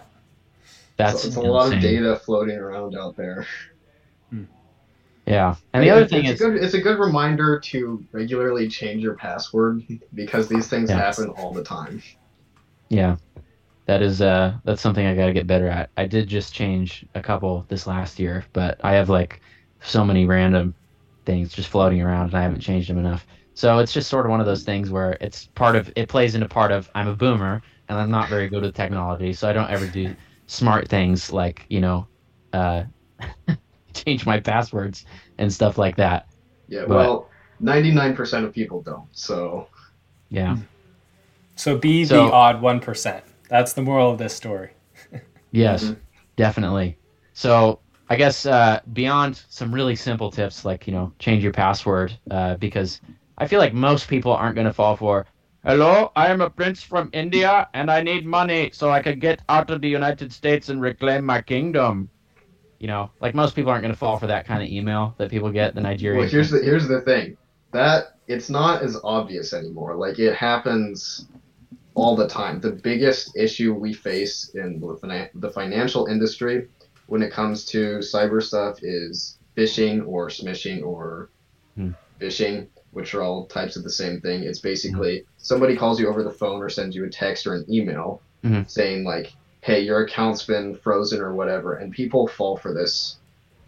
That's 0.96 1.22
so 1.22 1.28
it's 1.28 1.36
a 1.36 1.40
lot 1.40 1.72
of 1.72 1.80
data 1.80 2.16
floating 2.16 2.56
around 2.56 2.96
out 2.96 3.16
there. 3.16 3.46
Hmm. 4.30 4.44
Yeah. 5.26 5.54
And 5.72 5.82
the 5.82 5.90
other 5.90 6.02
It's- 6.02 6.10
thing 6.10 6.30
it's 6.30 6.40
is 6.40 6.46
a 6.46 6.50
good, 6.50 6.62
it's 6.62 6.74
a 6.74 6.80
good 6.80 6.98
reminder 6.98 7.58
to 7.58 8.04
regularly 8.12 8.68
change 8.68 9.02
your 9.02 9.14
password 9.14 9.82
because 10.14 10.48
these 10.48 10.68
things 10.68 10.90
Yes. 10.90 11.16
happen 11.16 11.30
all 11.32 11.52
the 11.52 11.64
time. 11.64 12.02
Yeah. 12.94 13.16
That 13.86 14.00
is 14.02 14.22
uh 14.22 14.58
that's 14.64 14.80
something 14.80 15.06
I 15.06 15.14
got 15.14 15.26
to 15.26 15.32
get 15.32 15.46
better 15.46 15.68
at. 15.68 15.90
I 15.96 16.06
did 16.06 16.26
just 16.28 16.54
change 16.54 17.04
a 17.14 17.20
couple 17.22 17.66
this 17.68 17.86
last 17.86 18.18
year, 18.18 18.44
but 18.52 18.80
I 18.82 18.94
have 18.94 19.10
like 19.10 19.40
so 19.82 20.04
many 20.04 20.24
random 20.26 20.74
things 21.26 21.52
just 21.52 21.68
floating 21.68 22.00
around 22.00 22.26
and 22.28 22.34
I 22.34 22.42
haven't 22.42 22.60
changed 22.60 22.88
them 22.88 22.98
enough. 22.98 23.26
So 23.54 23.78
it's 23.78 23.92
just 23.92 24.08
sort 24.08 24.26
of 24.26 24.30
one 24.30 24.40
of 24.40 24.46
those 24.46 24.64
things 24.64 24.90
where 24.90 25.18
it's 25.20 25.48
part 25.54 25.76
of 25.76 25.92
it 25.96 26.08
plays 26.08 26.34
into 26.34 26.48
part 26.48 26.72
of 26.72 26.90
I'm 26.94 27.08
a 27.08 27.14
boomer 27.16 27.62
and 27.88 27.98
I'm 27.98 28.10
not 28.10 28.30
very 28.30 28.48
good 28.48 28.62
with 28.62 28.74
technology, 28.74 29.32
so 29.34 29.48
I 29.48 29.52
don't 29.52 29.70
ever 29.70 29.86
do 29.86 30.16
smart 30.46 30.88
things 30.88 31.32
like, 31.32 31.66
you 31.68 31.80
know, 31.80 32.08
uh 32.52 32.84
change 33.94 34.24
my 34.24 34.40
passwords 34.40 35.04
and 35.38 35.52
stuff 35.52 35.78
like 35.78 35.96
that. 35.96 36.26
Yeah, 36.68 36.84
But- 36.88 36.96
well, 36.96 37.30
99% 37.60 38.44
of 38.44 38.52
people 38.54 38.82
don't. 38.82 39.08
So 39.12 39.68
Yeah. 40.30 40.56
So 41.56 41.76
be 41.78 42.04
So- 42.04 42.26
the 42.26 42.32
odd 42.32 42.60
1%. 42.60 43.22
That's 43.48 43.72
the 43.74 43.82
moral 43.82 44.10
of 44.10 44.18
this 44.18 44.34
story. 44.34 44.70
Yes, 45.52 45.84
Mhm. 45.84 45.96
definitely. 46.34 46.98
So 47.32 47.78
I 48.10 48.16
guess 48.16 48.44
uh, 48.44 48.80
beyond 48.92 49.40
some 49.48 49.72
really 49.72 49.94
simple 49.94 50.28
tips 50.30 50.64
like 50.64 50.88
you 50.88 50.92
know 50.92 51.12
change 51.20 51.44
your 51.44 51.52
password 51.52 52.12
uh, 52.28 52.56
because 52.56 53.00
I 53.38 53.46
feel 53.46 53.60
like 53.60 53.72
most 53.72 54.08
people 54.08 54.32
aren't 54.32 54.56
going 54.56 54.66
to 54.66 54.72
fall 54.72 54.96
for. 54.96 55.26
Hello, 55.64 56.10
I 56.16 56.26
am 56.26 56.40
a 56.40 56.50
prince 56.50 56.82
from 56.82 57.08
India 57.12 57.68
and 57.72 57.88
I 57.88 58.02
need 58.02 58.26
money 58.26 58.70
so 58.72 58.90
I 58.90 59.00
can 59.00 59.20
get 59.20 59.42
out 59.48 59.70
of 59.70 59.80
the 59.80 59.88
United 59.88 60.32
States 60.32 60.68
and 60.70 60.80
reclaim 60.82 61.24
my 61.24 61.40
kingdom. 61.40 62.08
You 62.80 62.88
know, 62.88 63.10
like 63.20 63.34
most 63.36 63.54
people 63.54 63.70
aren't 63.70 63.82
going 63.82 63.94
to 63.94 63.98
fall 63.98 64.18
for 64.18 64.26
that 64.26 64.44
kind 64.46 64.60
of 64.60 64.68
email 64.68 65.14
that 65.18 65.30
people 65.30 65.50
get 65.52 65.76
the 65.76 65.80
Nigerian. 65.80 66.18
Well, 66.18 66.28
here's 66.28 66.50
the 66.50 66.58
here's 66.58 66.88
the 66.88 67.00
thing. 67.02 67.36
That 67.70 68.16
it's 68.26 68.50
not 68.50 68.82
as 68.82 68.98
obvious 69.04 69.52
anymore. 69.52 69.94
Like 69.94 70.18
it 70.18 70.34
happens 70.34 71.28
all 71.94 72.16
the 72.16 72.28
time. 72.28 72.60
The 72.60 72.72
biggest 72.72 73.36
issue 73.36 73.74
we 73.74 73.92
face 73.92 74.50
in 74.54 74.80
the, 74.80 75.50
financial 75.50 76.06
industry 76.06 76.68
when 77.06 77.22
it 77.22 77.32
comes 77.32 77.64
to 77.66 77.98
cyber 77.98 78.42
stuff 78.42 78.78
is 78.82 79.38
phishing 79.56 80.06
or 80.06 80.28
smishing 80.28 80.82
or 80.84 81.30
Hmm. 81.76 81.90
phishing, 82.20 82.68
which 82.90 83.14
are 83.14 83.22
all 83.22 83.46
types 83.46 83.76
of 83.76 83.84
the 83.84 83.90
same 83.90 84.20
thing. 84.20 84.42
It's 84.44 84.60
basically 84.60 85.24
somebody 85.36 85.76
calls 85.76 86.00
you 86.00 86.08
over 86.08 86.22
the 86.22 86.30
phone 86.32 86.62
or 86.62 86.68
sends 86.68 86.94
you 86.96 87.04
a 87.04 87.10
text 87.10 87.46
or 87.46 87.54
an 87.54 87.66
email 87.68 88.22
Mhm. 88.44 88.68
saying 88.68 89.04
like, 89.04 89.34
"Hey, 89.62 89.80
your 89.80 90.04
account's 90.04 90.44
been 90.44 90.76
frozen 90.76 91.20
or 91.20 91.34
whatever," 91.34 91.74
and 91.74 91.92
people 91.92 92.26
fall 92.28 92.56
for 92.56 92.72
this 92.72 93.18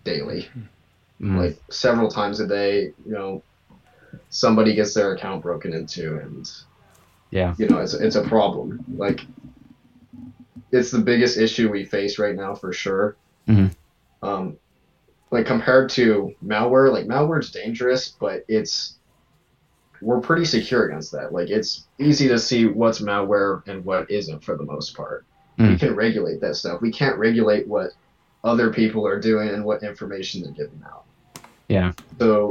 daily 0.04 0.48
Mm, 1.22 1.36
like 1.38 1.58
several 1.70 2.10
times 2.10 2.40
a 2.40 2.46
day 2.46 2.92
you 3.04 3.12
know 3.12 3.42
somebody 4.28 4.74
gets 4.74 4.94
their 4.94 5.12
account 5.14 5.42
broken 5.42 5.72
into 5.72 6.16
and 6.18 6.46
Yeah. 7.30 7.54
you 7.58 7.68
know 7.68 7.78
it's, 7.78 7.94
it's 7.94 8.16
a 8.16 8.22
problem 8.22 8.84
like 8.96 9.20
it's 10.72 10.90
the 10.90 10.98
biggest 11.00 11.36
issue 11.38 11.70
we 11.70 11.84
face 11.84 12.18
right 12.18 12.34
now 12.34 12.54
for 12.54 12.72
sure 12.72 13.16
Mhm. 13.48 13.74
um 14.22 14.56
like 15.30 15.46
compared 15.46 15.90
to 15.90 16.34
malware 16.44 16.92
like 16.92 17.06
malware's 17.06 17.50
dangerous 17.50 18.08
but 18.20 18.44
it's 18.48 18.94
we're 20.00 20.20
pretty 20.20 20.44
secure 20.44 20.86
against 20.86 21.10
that 21.12 21.32
like 21.32 21.48
it's 21.50 21.86
easy 21.98 22.28
to 22.28 22.38
see 22.38 22.66
what's 22.66 23.00
malware 23.00 23.66
and 23.66 23.84
what 23.84 24.10
isn't 24.10 24.42
for 24.44 24.56
the 24.56 24.64
most 24.64 24.96
part 24.96 25.24
we 25.58 25.64
Mm. 25.64 25.80
can 25.80 25.94
regulate 25.96 26.40
that 26.42 26.54
stuff 26.56 26.80
we 26.82 26.92
can't 26.92 27.18
regulate 27.18 27.66
what 27.66 27.90
other 28.44 28.70
people 28.72 29.06
are 29.06 29.18
doing 29.18 29.48
and 29.48 29.64
what 29.64 29.82
information 29.82 30.42
they're 30.42 30.52
giving 30.52 30.82
out 30.86 31.04
Yeah. 31.68 31.92
so 32.18 32.48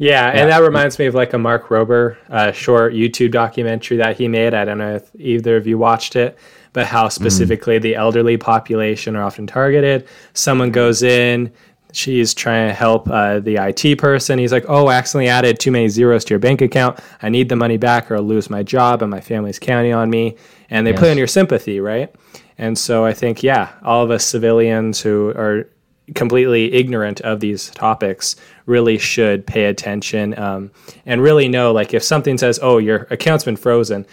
Yeah, 0.00 0.32
Yeah. 0.32 0.40
and 0.40 0.50
that 0.50 0.62
reminds 0.62 0.98
me 0.98 1.06
of 1.06 1.14
like 1.14 1.32
a 1.34 1.38
Mark 1.38 1.68
Rober 1.68 2.16
uh, 2.30 2.52
short 2.52 2.94
YouTube 2.94 3.30
documentary 3.32 3.98
that 3.98 4.16
he 4.16 4.28
made. 4.28 4.54
I 4.54 4.64
don't 4.64 4.78
know 4.78 4.94
if 4.96 5.10
either 5.18 5.56
of 5.56 5.66
you 5.66 5.76
watched 5.78 6.16
it, 6.16 6.38
but 6.72 6.86
how 6.86 7.08
specifically 7.08 7.78
the 7.78 7.94
elderly 7.96 8.36
population 8.38 9.14
are 9.14 9.22
often 9.22 9.46
targeted. 9.46 10.08
Someone 10.32 10.70
goes 10.70 11.02
in, 11.02 11.52
she's 11.92 12.32
trying 12.32 12.68
to 12.68 12.74
help 12.74 13.10
uh, 13.10 13.40
the 13.40 13.56
IT 13.56 13.98
person. 13.98 14.38
He's 14.38 14.52
like, 14.52 14.64
"Oh, 14.68 14.86
I 14.86 14.94
accidentally 14.94 15.28
added 15.28 15.58
too 15.60 15.70
many 15.72 15.88
zeros 15.88 16.24
to 16.26 16.30
your 16.30 16.38
bank 16.38 16.62
account. 16.62 16.98
I 17.22 17.28
need 17.28 17.48
the 17.50 17.56
money 17.56 17.76
back, 17.76 18.10
or 18.10 18.16
I'll 18.16 18.22
lose 18.22 18.48
my 18.48 18.62
job, 18.62 19.02
and 19.02 19.10
my 19.10 19.20
family's 19.20 19.58
counting 19.58 19.92
on 19.92 20.08
me." 20.08 20.36
And 20.70 20.86
they 20.86 20.92
play 20.92 21.08
Yes. 21.08 21.14
on 21.14 21.18
your 21.18 21.26
sympathy, 21.26 21.78
right? 21.80 22.14
And 22.56 22.78
so 22.78 23.04
I 23.04 23.12
think, 23.12 23.42
yeah, 23.42 23.70
all 23.82 24.04
of 24.04 24.10
us 24.10 24.24
civilians 24.24 25.00
who 25.00 25.30
are 25.30 25.66
completely 26.14 26.72
ignorant 26.72 27.20
of 27.22 27.40
these 27.40 27.70
topics 27.70 28.36
really 28.66 28.98
should 28.98 29.46
pay 29.46 29.64
attention 29.66 30.36
um, 30.38 30.70
and 31.06 31.22
really 31.22 31.48
know 31.48 31.72
like 31.72 31.94
if 31.94 32.02
something 32.02 32.36
says 32.38 32.58
oh 32.62 32.78
your 32.78 33.06
account's 33.10 33.44
been 33.44 33.56
frozen 33.56 34.06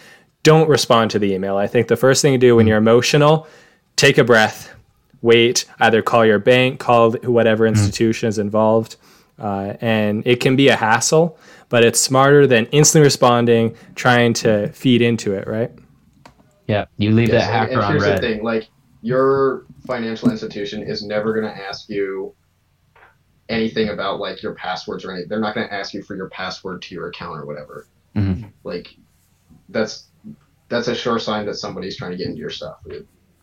don't 0.44 0.70
respond 0.70 1.10
to 1.12 1.20
the 1.20 1.34
email 1.34 1.58
i 1.58 1.68
think 1.68 1.88
the 1.88 1.96
first 1.98 2.22
thing 2.22 2.34
to 2.34 2.38
do 2.38 2.56
when 2.56 2.68
you're 2.68 2.78
emotional 2.78 3.48
take 3.96 4.18
a 4.18 4.24
breath 4.24 4.74
wait 5.22 5.66
either 5.80 6.02
call 6.02 6.26
your 6.26 6.40
bank 6.40 6.80
call 6.80 7.12
whatever 7.24 7.66
institution 7.68 8.30
is 8.30 8.38
involved 8.38 8.96
uh, 9.40 9.74
and 9.82 10.26
it 10.26 10.40
can 10.40 10.56
be 10.56 10.68
a 10.70 10.76
hassle 10.76 11.38
but 11.70 11.84
it's 11.84 12.00
smarter 12.00 12.48
than 12.48 12.66
instantly 12.68 13.06
responding 13.06 13.76
trying 13.96 14.34
to 14.34 14.68
feed 14.70 15.02
into 15.02 15.34
it 15.34 15.48
right 15.48 15.72
Yeah. 16.68 16.86
You 16.98 17.12
leave 17.12 17.30
Yes, 17.30 17.46
that 17.46 17.50
and- 17.50 17.56
hacker 17.58 17.72
and 17.74 17.82
on 17.82 17.92
here's 17.92 18.04
red. 18.04 18.18
the 18.18 18.22
thing, 18.28 18.44
like 18.44 18.68
your 19.02 19.66
financial 19.86 20.30
institution 20.32 20.84
is 20.84 21.04
never 21.04 21.34
going 21.34 21.46
to 21.46 21.66
ask 21.68 21.90
you 21.90 22.34
anything 23.50 23.90
about 23.90 24.20
like 24.20 24.42
your 24.44 24.54
passwords 24.56 25.06
or 25.06 25.12
anything. 25.12 25.30
They're 25.30 25.40
not 25.40 25.56
going 25.56 25.68
to 25.68 25.74
ask 25.74 25.94
you 25.94 26.04
for 26.04 26.16
your 26.16 26.30
password 26.30 26.82
to 26.84 26.96
your 26.96 27.08
account 27.08 27.40
or 27.40 27.46
whatever. 27.46 27.88
Mhm. 28.16 28.52
like 28.64 28.96
that's 29.70 30.08
that's 30.70 30.88
a 30.88 30.96
sure 30.96 31.20
sign 31.20 31.46
that 31.46 31.54
somebody's 31.54 31.96
trying 31.96 32.12
to 32.12 32.18
get 32.18 32.26
into 32.28 32.40
your 32.40 32.50
stuff. 32.50 32.84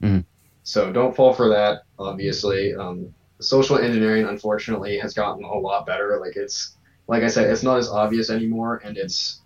Mhm. 0.02 0.24
So 0.64 0.92
don't 0.92 1.14
fall 1.14 1.32
for 1.32 1.48
that. 1.50 1.82
Obviously, 1.98 2.74
um, 2.74 3.14
social 3.40 3.78
engineering 3.78 4.26
unfortunately 4.26 4.98
has 4.98 5.14
gotten 5.14 5.44
a 5.44 5.54
lot 5.54 5.86
better. 5.86 6.18
Like 6.20 6.36
it's 6.36 6.76
like 7.06 7.22
I 7.22 7.28
said, 7.28 7.50
it's 7.50 7.62
not 7.62 7.78
as 7.78 7.88
obvious 7.88 8.30
anymore, 8.30 8.80
and 8.84 8.96
it's 8.96 9.40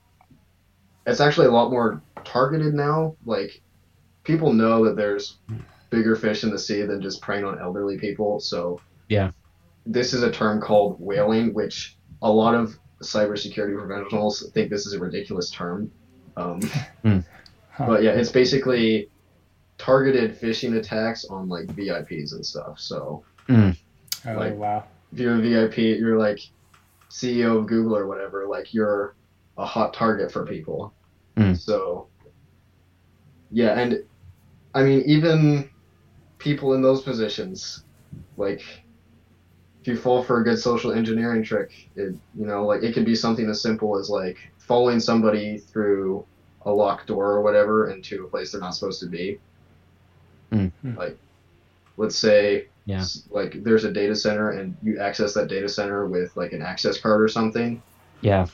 it's 1.06 1.20
actually 1.20 1.46
a 1.48 1.52
lot 1.52 1.70
more 1.70 2.00
targeted 2.24 2.74
now. 2.74 3.16
Like 3.26 3.60
people 4.24 4.52
know 4.52 4.84
that 4.86 4.96
there's 4.96 5.36
bigger 5.90 6.14
fish 6.16 6.44
in 6.44 6.50
the 6.50 6.58
sea 6.58 6.82
than 6.82 7.00
just 7.00 7.20
preying 7.22 7.44
on 7.44 7.58
elderly 7.60 7.98
people. 7.98 8.40
So 8.40 8.80
Yeah. 9.08 9.30
this 9.86 10.12
is 10.12 10.22
a 10.22 10.30
term 10.30 10.60
called 10.60 11.00
whaling, 11.00 11.54
which 11.54 11.96
a 12.22 12.30
lot 12.30 12.54
of 12.54 12.78
cybersecurity 13.02 13.76
professionals 13.78 14.50
think 14.52 14.70
this 14.70 14.86
is 14.86 14.92
a 14.92 14.98
ridiculous 14.98 15.50
term. 15.50 15.90
Um, 16.36 16.60
Huh. 17.02 17.20
But 17.86 18.02
yeah, 18.02 18.10
it's 18.10 18.32
basically 18.32 19.08
targeted 19.78 20.36
phishing 20.40 20.76
attacks 20.76 21.24
on 21.26 21.48
like 21.48 21.66
VIPs 21.68 22.32
and 22.32 22.44
stuff. 22.44 22.80
So 22.80 23.22
Oh 23.48 23.72
like- 24.26 24.56
wow. 24.56 24.84
if 25.12 25.18
you're 25.20 25.36
a 25.36 25.40
VIP, 25.40 25.78
you're 25.98 26.18
like 26.18 26.40
CEO 27.08 27.58
of 27.60 27.66
Google 27.68 27.96
or 27.96 28.06
whatever, 28.08 28.46
like 28.48 28.74
you're 28.74 29.14
a 29.56 29.64
hot 29.64 29.94
target 29.94 30.30
for 30.32 30.44
people. 30.44 30.92
Mm. 31.36 31.56
So 31.56 32.08
yeah, 33.50 33.78
and 33.78 34.02
I 34.74 34.82
mean 34.82 35.02
even 35.06 35.70
people 36.38 36.74
in 36.74 36.82
those 36.82 37.02
positions, 37.02 37.84
like 38.36 38.60
if 39.80 39.86
you 39.86 39.96
fall 39.96 40.22
for 40.22 40.40
a 40.40 40.44
good 40.44 40.58
social 40.58 40.92
engineering 40.92 41.42
trick, 41.42 41.70
it 41.96 42.14
you 42.38 42.46
know, 42.46 42.64
like 42.66 42.82
it 42.82 42.94
could 42.94 43.04
be 43.04 43.14
something 43.14 43.48
as 43.48 43.60
simple 43.60 43.98
as 43.98 44.08
like 44.10 44.38
following 44.58 45.00
somebody 45.00 45.58
through 45.58 46.24
a 46.62 46.70
locked 46.72 47.06
door 47.06 47.30
or 47.32 47.42
whatever 47.42 47.90
into 47.90 48.24
a 48.24 48.28
place 48.28 48.52
they're 48.52 48.60
not 48.60 48.74
supposed 48.74 49.00
to 49.00 49.06
be. 49.06 49.38
Mm. 50.52 50.70
Like 50.96 51.16
let's 51.96 52.16
say 52.16 52.66
Yeah. 52.86 53.04
like 53.30 53.62
there's 53.62 53.84
a 53.84 53.92
data 53.92 54.14
center 54.14 54.50
and 54.52 54.76
you 54.82 54.98
access 54.98 55.34
that 55.34 55.48
data 55.48 55.68
center 55.68 56.06
with 56.06 56.36
like 56.36 56.52
an 56.52 56.62
access 56.62 56.98
card 57.00 57.20
or 57.20 57.28
something 57.28 57.82
Yeah. 58.22 58.46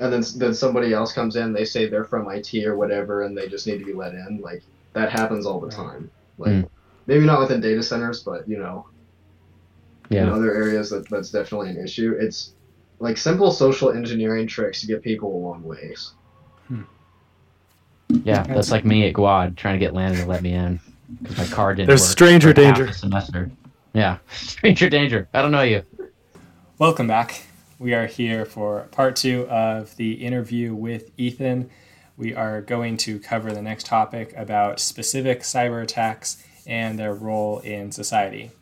and 0.00 0.12
then 0.12 0.22
then 0.36 0.52
somebody 0.54 0.92
else 0.92 1.12
comes 1.12 1.36
in 1.36 1.52
they 1.52 1.64
say 1.64 1.88
they're 1.88 2.04
from 2.04 2.28
IT 2.30 2.54
or 2.66 2.76
whatever 2.76 3.22
and 3.22 3.36
they 3.36 3.46
just 3.48 3.66
need 3.66 3.78
to 3.78 3.84
be 3.84 3.92
let 3.92 4.14
in 4.14 4.40
like 4.42 4.62
that 4.94 5.10
happens 5.12 5.46
all 5.46 5.60
the 5.60 5.70
time 5.70 6.10
like 6.38 6.50
Mm. 6.52 6.67
Maybe 7.08 7.24
not 7.26 7.40
within 7.40 7.60
data 7.60 7.82
centers 7.82 8.22
but 8.22 8.48
you 8.48 8.58
know 8.58 8.86
in 10.10 10.28
other 10.28 10.54
areas 10.54 10.88
that 10.90 11.08
that's 11.08 11.30
definitely 11.30 11.70
an 11.70 11.82
issue 11.82 12.16
it's 12.18 12.52
like 13.00 13.16
simple 13.16 13.50
social 13.50 13.90
engineering 13.90 14.46
tricks 14.46 14.80
to 14.82 14.86
get 14.86 15.02
people 15.02 15.34
a 15.34 15.38
long 15.38 15.62
ways 15.64 16.12
hmm. 16.68 16.82
Yeah. 18.08 18.36
That's- 18.36 18.46
That's 18.54 18.70
like 18.70 18.84
me 18.84 19.06
at 19.06 19.14
Guad 19.14 19.56
trying 19.56 19.74
to 19.74 19.78
get 19.84 19.92
Landen 19.94 20.20
to 20.22 20.26
let 20.26 20.42
me 20.42 20.52
in 20.52 20.80
because 21.22 21.36
my 21.38 21.46
card 21.46 21.76
didn't 21.76 21.88
There's 21.88 22.00
work 22.02 22.10
stranger 22.10 22.52
danger. 22.52 22.86
the 22.86 22.92
semester. 22.92 23.50
Yeah. 23.92 24.18
Stranger 24.30 24.88
danger. 24.90 25.28
I 25.34 25.42
don't 25.42 25.50
know 25.50 25.62
you. 25.62 25.82
Welcome 26.78 27.06
back. 27.06 27.42
We 27.78 27.94
are 27.94 28.06
here 28.06 28.44
for 28.44 28.88
part 28.92 29.16
two 29.16 29.46
of 29.48 29.94
the 29.96 30.12
interview 30.12 30.74
with 30.74 31.10
Ethan. 31.16 31.70
We 32.16 32.34
are 32.34 32.60
going 32.60 32.96
to 32.98 33.18
cover 33.20 33.52
the 33.52 33.62
next 33.62 33.86
topic 33.86 34.34
about 34.36 34.80
specific 34.80 35.40
cyber 35.40 35.82
attacks 35.82 36.42
and 36.68 36.98
their 36.98 37.14
role 37.14 37.58
in 37.60 37.90
society. 37.90 38.52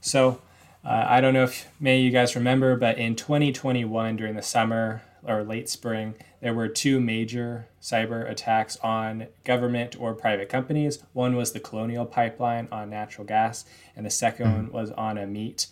So, 0.00 0.40
uh, 0.84 1.04
I 1.06 1.20
don't 1.20 1.34
know 1.34 1.44
if 1.44 1.68
many 1.78 1.98
of 1.98 2.04
you 2.04 2.10
guys 2.10 2.34
remember, 2.34 2.76
but 2.76 2.98
in 2.98 3.14
2021, 3.14 4.16
during 4.16 4.34
the 4.34 4.42
summer 4.42 5.02
or 5.22 5.42
late 5.42 5.68
spring, 5.68 6.14
there 6.40 6.54
were 6.54 6.68
two 6.68 7.00
major 7.00 7.68
cyber 7.82 8.28
attacks 8.28 8.78
on 8.78 9.26
government 9.44 9.96
or 10.00 10.14
private 10.14 10.48
companies. 10.48 11.02
One 11.12 11.36
was 11.36 11.52
the 11.52 11.60
Colonial 11.60 12.06
Pipeline 12.06 12.68
on 12.72 12.90
natural 12.90 13.26
gas, 13.26 13.64
and 13.94 14.06
the 14.06 14.10
2nd 14.10 14.52
one 14.52 14.72
was 14.72 14.90
on 14.92 15.18
a 15.18 15.26
meat 15.26 15.66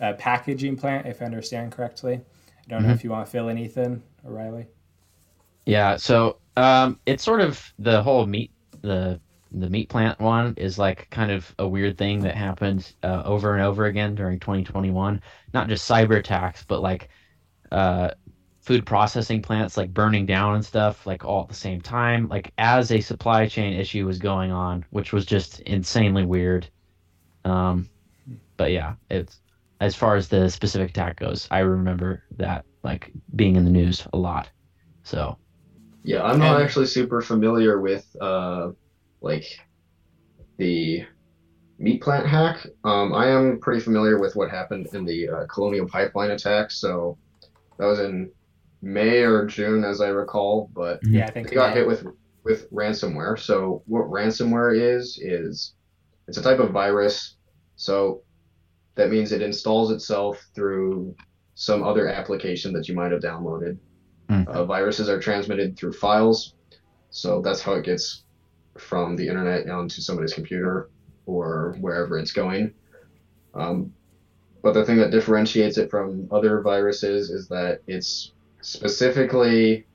uh, 0.00 0.14
packaging 0.14 0.76
plant, 0.76 1.06
if 1.06 1.20
I 1.20 1.26
understand 1.26 1.72
correctly. 1.72 2.20
I 2.66 2.70
don't 2.70 2.84
know 2.84 2.92
if 2.92 3.04
you 3.04 3.10
want 3.10 3.26
to 3.26 3.30
fill 3.30 3.48
in, 3.48 3.58
Ethan 3.58 4.02
or 4.24 4.32
Riley. 4.32 4.66
Yeah, 5.66 5.96
so 5.96 6.38
um, 6.56 6.98
it's 7.04 7.22
sort 7.22 7.40
of 7.40 7.72
the 7.78 8.02
whole 8.02 8.26
meat 8.26 8.52
the 8.80 9.20
the 9.54 9.70
meat 9.70 9.88
plant 9.88 10.18
one 10.20 10.54
is 10.56 10.78
like 10.78 11.08
kind 11.10 11.30
of 11.30 11.54
a 11.58 11.68
weird 11.68 11.98
thing 11.98 12.20
that 12.20 12.34
happened 12.36 12.94
uh, 13.02 13.22
over 13.24 13.54
and 13.54 13.62
over 13.62 13.84
again 13.86 14.14
during 14.14 14.40
2021. 14.40 15.20
Not 15.54 15.68
just 15.68 15.88
cyber 15.88 16.16
attacks, 16.18 16.64
but 16.64 16.80
like 16.82 17.08
uh, 17.70 18.10
food 18.62 18.86
processing 18.86 19.42
plants 19.42 19.76
like 19.76 19.92
burning 19.92 20.26
down 20.26 20.54
and 20.54 20.64
stuff 20.64 21.06
like 21.06 21.24
all 21.24 21.42
at 21.42 21.48
the 21.48 21.54
same 21.54 21.80
time, 21.80 22.28
like 22.28 22.52
as 22.58 22.92
a 22.92 23.00
supply 23.00 23.46
chain 23.46 23.74
issue 23.74 24.06
was 24.06 24.18
going 24.18 24.50
on, 24.52 24.84
which 24.90 25.12
was 25.12 25.26
just 25.26 25.60
insanely 25.60 26.24
weird. 26.24 26.68
Um, 27.44 27.90
but 28.56 28.70
yeah, 28.72 28.94
it's 29.10 29.40
as 29.80 29.94
far 29.96 30.16
as 30.16 30.28
the 30.28 30.48
specific 30.48 30.90
attack 30.90 31.18
goes, 31.18 31.48
I 31.50 31.60
remember 31.60 32.22
that 32.36 32.64
like 32.84 33.12
being 33.36 33.56
in 33.56 33.64
the 33.64 33.70
news 33.70 34.06
a 34.12 34.16
lot. 34.18 34.50
So. 35.04 35.38
yeah 36.04 36.22
i'm 36.24 36.38
not 36.38 36.56
And- 36.56 36.64
actually 36.64 36.86
super 36.86 37.20
familiar 37.20 37.80
with 37.80 38.04
uh 38.20 38.70
like 39.22 39.44
the 40.58 41.04
meat 41.78 42.02
plant 42.02 42.26
hack 42.26 42.66
um 42.84 43.12
i 43.14 43.26
am 43.26 43.58
pretty 43.60 43.80
familiar 43.80 44.18
with 44.20 44.36
what 44.36 44.50
happened 44.50 44.86
in 44.92 45.04
the 45.04 45.28
uh, 45.28 45.46
colonial 45.46 45.88
pipeline 45.88 46.30
attack 46.32 46.70
so 46.70 47.16
that 47.78 47.86
was 47.86 47.98
in 47.98 48.30
may 48.82 49.22
or 49.22 49.46
june 49.46 49.84
as 49.84 50.00
i 50.00 50.08
recall 50.08 50.70
but 50.74 51.00
Yeah, 51.02 51.26
I 51.26 51.30
think 51.30 51.48
they 51.48 51.54
got 51.54 51.70
May. 51.70 51.80
hit 51.80 51.86
with 51.86 52.06
with 52.44 52.70
ransomware. 52.70 53.38
So 53.38 53.82
what 53.86 54.04
ransomware 54.10 54.76
is 54.78 55.18
is 55.22 55.74
it's 56.28 56.38
a 56.38 56.42
type 56.42 56.58
of 56.58 56.70
virus. 56.70 57.36
So 57.76 58.22
that 58.94 59.10
means 59.10 59.32
it 59.32 59.42
installs 59.42 59.90
itself 59.90 60.44
through 60.54 61.14
some 61.54 61.82
other 61.82 62.08
application 62.08 62.72
that 62.72 62.88
you 62.88 62.94
might 62.94 63.12
have 63.12 63.22
downloaded. 63.22 63.78
Mm. 64.28 64.46
Uh, 64.48 64.64
viruses 64.64 65.08
are 65.08 65.20
transmitted 65.20 65.76
through 65.76 65.92
files, 65.92 66.54
so 67.10 67.40
that's 67.42 67.60
how 67.60 67.74
it 67.74 67.84
gets 67.84 68.21
from 68.78 69.16
the 69.16 69.28
internet 69.28 69.68
onto 69.68 70.00
somebody's 70.00 70.34
computer 70.34 70.88
or 71.26 71.76
wherever 71.80 72.18
it's 72.18 72.32
going. 72.32 72.72
Um, 73.54 73.92
but 74.62 74.72
the 74.74 74.84
thing 74.84 74.96
that 74.98 75.10
differentiates 75.10 75.76
it 75.78 75.90
from 75.90 76.28
other 76.30 76.60
viruses 76.62 77.30
is 77.30 77.48
that 77.48 77.80
it's 77.86 78.32
specifically 78.60 79.86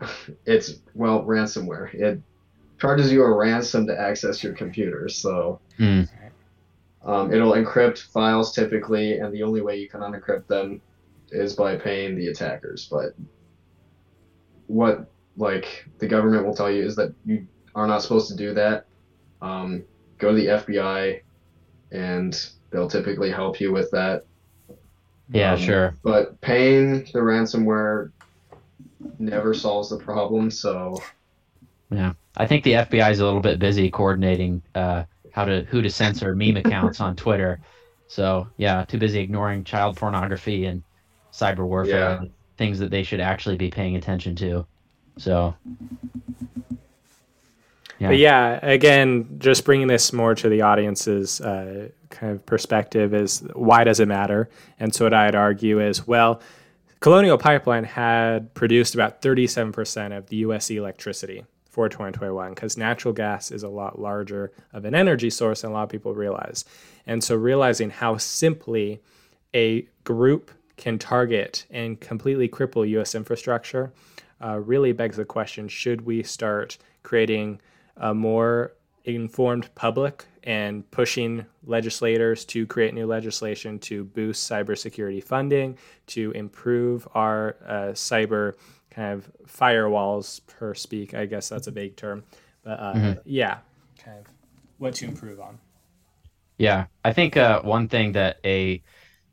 it's 0.46 0.80
well 0.94 1.24
ransomware. 1.24 1.92
It 1.94 2.20
charges 2.80 3.10
you 3.12 3.22
a 3.24 3.36
ransom 3.36 3.86
to 3.88 4.00
access 4.00 4.42
your 4.42 4.54
computer, 4.54 5.08
so 5.08 5.60
Mm. 5.78 6.08
um, 7.04 7.32
it'll 7.32 7.52
encrypt 7.52 8.10
files 8.12 8.52
typically, 8.54 9.18
and 9.18 9.32
the 9.32 9.42
only 9.42 9.60
way 9.60 9.76
you 9.76 9.88
can 9.88 10.00
unencrypt 10.00 10.46
them 10.46 10.80
is 11.30 11.54
by 11.54 11.76
paying 11.76 12.16
the 12.16 12.28
attackers. 12.28 12.88
But 12.90 13.14
what 14.66 15.10
like 15.38 15.86
the 15.98 16.06
government 16.06 16.44
will 16.44 16.54
tell 16.54 16.70
you 16.70 16.84
is 16.84 16.96
that 16.96 17.14
you 17.24 17.46
are 17.74 17.86
not 17.86 18.02
supposed 18.02 18.28
to 18.28 18.36
do 18.36 18.52
that. 18.54 18.86
Um, 19.40 19.84
go 20.18 20.30
to 20.30 20.36
the 20.36 20.46
FBI, 20.48 21.20
and 21.92 22.50
they'll 22.70 22.90
typically 22.90 23.30
help 23.30 23.60
you 23.60 23.72
with 23.72 23.90
that. 23.92 24.24
Yeah, 25.30 25.52
Um, 25.52 25.58
sure. 25.58 25.94
But 26.02 26.40
paying 26.40 27.04
the 27.12 27.20
ransomware 27.20 28.10
never 29.18 29.54
solves 29.54 29.90
the 29.90 29.98
problem. 29.98 30.50
So 30.50 31.00
Yeah, 31.90 32.12
I 32.36 32.46
think 32.46 32.64
the 32.64 32.72
FBI 32.72 33.10
is 33.10 33.20
a 33.20 33.24
little 33.24 33.40
bit 33.40 33.58
busy 33.58 33.90
coordinating 33.90 34.62
uh, 34.74 35.04
how 35.32 35.44
to 35.44 35.62
who 35.70 35.82
to 35.82 35.90
censor 35.90 36.34
meme 36.34 36.56
accounts 36.64 37.00
on 37.00 37.14
Twitter. 37.14 37.60
So 38.08 38.48
yeah, 38.56 38.84
too 38.84 38.98
busy 38.98 39.20
ignoring 39.20 39.64
child 39.64 39.96
pornography 39.96 40.64
and 40.64 40.82
cyber 41.32 41.64
warfare, 41.66 42.20
Yeah. 42.22 42.28
things 42.56 42.78
that 42.80 42.90
they 42.90 43.02
should 43.04 43.20
actually 43.20 43.56
be 43.56 43.70
paying 43.70 43.96
attention 43.96 44.34
to. 44.36 44.66
So 45.18 45.54
Yeah. 47.98 48.08
But 48.08 48.18
yeah, 48.18 48.60
again, 48.62 49.38
just 49.38 49.64
bringing 49.64 49.88
this 49.88 50.12
more 50.12 50.34
to 50.36 50.48
the 50.48 50.62
audience's 50.62 51.40
uh, 51.40 51.88
kind 52.10 52.32
of 52.32 52.46
perspective 52.46 53.12
is 53.12 53.40
why 53.54 53.84
does 53.84 53.98
it 54.00 54.06
matter? 54.06 54.48
And 54.78 54.94
so 54.94 55.04
what 55.04 55.14
I'd 55.14 55.34
argue 55.34 55.80
is, 55.80 56.06
well, 56.06 56.40
Colonial 57.00 57.38
Pipeline 57.38 57.84
had 57.84 58.54
produced 58.54 58.94
about 58.94 59.20
37% 59.20 60.16
of 60.16 60.26
the 60.28 60.36
U.S. 60.36 60.70
electricity 60.70 61.44
for 61.68 61.88
2021 61.88 62.54
because 62.54 62.76
natural 62.76 63.14
gas 63.14 63.50
is 63.50 63.62
a 63.62 63.68
lot 63.68 64.00
larger 64.00 64.52
of 64.72 64.84
an 64.84 64.94
energy 64.94 65.30
source 65.30 65.62
than 65.62 65.70
a 65.70 65.74
lot 65.74 65.84
of 65.84 65.88
people 65.88 66.14
realize. 66.14 66.64
And 67.06 67.22
so 67.22 67.34
realizing 67.34 67.90
how 67.90 68.16
simply 68.16 69.00
a 69.54 69.82
group 70.04 70.50
can 70.76 70.98
target 70.98 71.66
and 71.70 72.00
completely 72.00 72.48
cripple 72.48 72.88
U.S. 72.90 73.14
infrastructure 73.14 73.92
uh, 74.44 74.58
really 74.58 74.92
begs 74.92 75.16
the 75.16 75.24
question 75.24 75.68
should 75.68 76.02
we 76.02 76.22
start 76.22 76.78
creating 77.02 77.60
a 77.96 78.14
more 78.14 78.72
informed 79.04 79.74
public 79.74 80.24
and 80.44 80.88
pushing 80.90 81.44
legislators 81.64 82.44
to 82.44 82.66
create 82.66 82.94
new 82.94 83.06
legislation 83.06 83.78
to 83.78 84.04
boost 84.04 84.50
cybersecurity 84.50 85.22
funding, 85.22 85.76
to 86.06 86.30
improve 86.32 87.08
our 87.14 87.56
uh, 87.66 87.92
cyber 87.92 88.54
kind 88.90 89.12
of 89.12 89.30
firewalls, 89.46 90.40
per 90.46 90.74
speak. 90.74 91.14
I 91.14 91.26
guess 91.26 91.48
that's 91.48 91.66
a 91.66 91.70
vague 91.70 91.96
term. 91.96 92.24
But 92.62 92.80
uh, 92.80 92.92
mm-hmm. 92.94 93.20
yeah, 93.24 93.58
kind 94.02 94.18
of 94.18 94.26
what 94.78 94.94
to 94.96 95.06
improve 95.06 95.40
on. 95.40 95.58
Yeah, 96.56 96.86
I 97.04 97.12
think 97.12 97.36
uh, 97.36 97.62
one 97.62 97.88
thing 97.88 98.12
that 98.12 98.38
a 98.44 98.82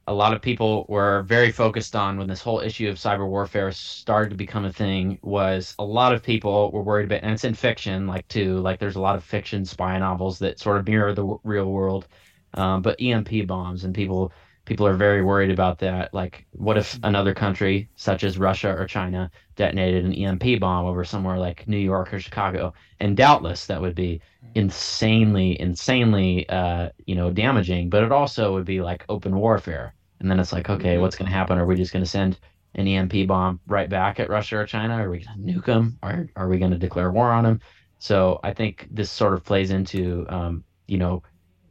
a 0.07 0.13
lot 0.13 0.33
of 0.33 0.41
people 0.41 0.85
were 0.89 1.23
very 1.23 1.51
focused 1.51 1.95
on 1.95 2.17
when 2.17 2.27
this 2.27 2.41
whole 2.41 2.59
issue 2.59 2.87
of 2.89 2.97
cyber 2.97 3.27
warfare 3.27 3.71
started 3.71 4.29
to 4.29 4.35
become 4.35 4.65
a 4.65 4.71
thing 4.73 5.17
was 5.23 5.73
a 5.79 5.85
lot 5.85 6.13
of 6.13 6.21
people 6.23 6.71
were 6.71 6.83
worried 6.83 7.05
about 7.05 7.23
and 7.23 7.33
it's 7.33 7.43
in 7.43 7.55
fiction 7.55 8.05
like 8.07 8.27
too 8.27 8.59
like 8.59 8.79
there's 8.79 8.95
a 8.97 9.01
lot 9.01 9.15
of 9.15 9.23
fiction 9.23 9.65
spy 9.65 9.97
novels 9.97 10.39
that 10.39 10.59
sort 10.59 10.77
of 10.77 10.87
mirror 10.87 11.11
the 11.13 11.23
w- 11.23 11.39
real 11.43 11.71
world 11.71 12.07
um, 12.53 12.81
but 12.83 12.95
emp 13.01 13.29
bombs 13.47 13.83
and 13.83 13.95
people 13.95 14.31
people 14.65 14.85
are 14.87 14.95
very 14.95 15.23
worried 15.23 15.51
about 15.51 15.79
that 15.79 16.13
like 16.13 16.45
what 16.51 16.77
if 16.77 16.99
another 17.03 17.33
country 17.33 17.89
such 17.95 18.23
as 18.23 18.37
russia 18.37 18.69
or 18.77 18.85
china 18.85 19.29
detonated 19.55 20.05
an 20.05 20.13
emp 20.13 20.59
bomb 20.59 20.85
over 20.85 21.03
somewhere 21.03 21.37
like 21.39 21.67
new 21.67 21.77
york 21.77 22.13
or 22.13 22.19
chicago 22.19 22.73
and 22.99 23.17
doubtless 23.17 23.65
that 23.67 23.81
would 23.81 23.95
be 23.95 24.21
insanely 24.55 25.59
insanely 25.59 26.47
uh, 26.49 26.89
you 27.05 27.15
know 27.15 27.31
damaging 27.31 27.89
but 27.89 28.03
it 28.03 28.11
also 28.11 28.53
would 28.53 28.65
be 28.65 28.81
like 28.81 29.03
open 29.09 29.35
warfare 29.35 29.94
and 30.19 30.29
then 30.29 30.39
it's 30.39 30.53
like, 30.53 30.69
okay, 30.69 30.93
mm-hmm. 30.93 31.01
what's 31.01 31.15
going 31.15 31.29
to 31.29 31.35
happen? 31.35 31.57
Are 31.57 31.65
we 31.65 31.75
just 31.75 31.93
going 31.93 32.03
to 32.03 32.09
send 32.09 32.39
an 32.75 32.87
EMP 32.87 33.27
bomb 33.27 33.59
right 33.67 33.89
back 33.89 34.19
at 34.19 34.29
Russia 34.29 34.57
or 34.57 34.65
China? 34.65 34.95
Are 34.95 35.09
we 35.09 35.23
going 35.23 35.45
to 35.45 35.53
nuke 35.53 35.65
them? 35.65 35.97
Or 36.03 36.29
are 36.35 36.47
we 36.47 36.57
going 36.57 36.71
to 36.71 36.77
declare 36.77 37.11
war 37.11 37.31
on 37.31 37.43
them? 37.43 37.59
So 37.99 38.39
I 38.43 38.53
think 38.53 38.87
this 38.91 39.09
sort 39.09 39.33
of 39.33 39.43
plays 39.43 39.71
into, 39.71 40.25
um, 40.29 40.63
you 40.87 40.97
know, 40.97 41.23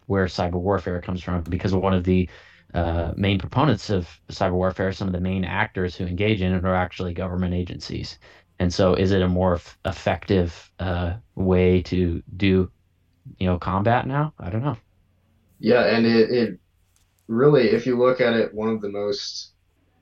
where 0.07 0.27
cyber 0.27 0.55
warfare 0.55 1.01
comes 1.01 1.23
from 1.23 1.43
because 1.43 1.75
one 1.75 1.95
of 1.95 2.05
the 2.05 2.29
uh, 2.75 3.13
main 3.17 3.39
proponents 3.39 3.91
of 3.91 4.09
cyber 4.29 4.53
warfare, 4.53 4.93
some 4.93 5.09
of 5.09 5.15
the 5.15 5.21
main 5.21 5.45
actors 5.45 5.95
who 5.95 6.05
engage 6.05 6.43
in 6.43 6.53
it 6.53 6.65
are 6.65 6.75
actually 6.75 7.15
government 7.15 7.55
agencies. 7.55 8.19
And 8.59 8.73
so, 8.73 8.95
is 8.95 9.13
it 9.13 9.23
a 9.23 9.29
more 9.29 9.55
f- 9.55 9.79
effective 9.85 10.71
uh, 10.79 11.15
way 11.35 11.83
to 11.83 12.23
do, 12.37 12.71
you 13.39 13.47
know, 13.47 13.59
combat 13.59 14.07
now? 14.07 14.33
I 14.39 14.51
don't 14.51 14.63
know. 14.63 14.77
Yeah, 15.59 15.85
and 15.85 16.07
it, 16.07 16.31
it 16.31 16.61
really, 17.29 17.71
if 17.71 17.87
you 17.87 17.99
look 17.99 18.21
at 18.21 18.35
it, 18.35 18.55
one 18.55 18.69
of 18.69 18.81
the 18.81 18.89
most 18.89 19.53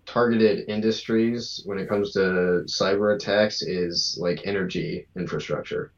targeted 0.07 0.69
industries 0.69 1.63
when 1.65 1.79
it 1.79 1.89
comes 1.89 2.13
to 2.13 2.65
cyber 2.67 3.15
attacks 3.15 3.63
is 3.63 4.17
like 4.21 4.47
energy 4.47 5.07
infrastructure, 5.17 5.93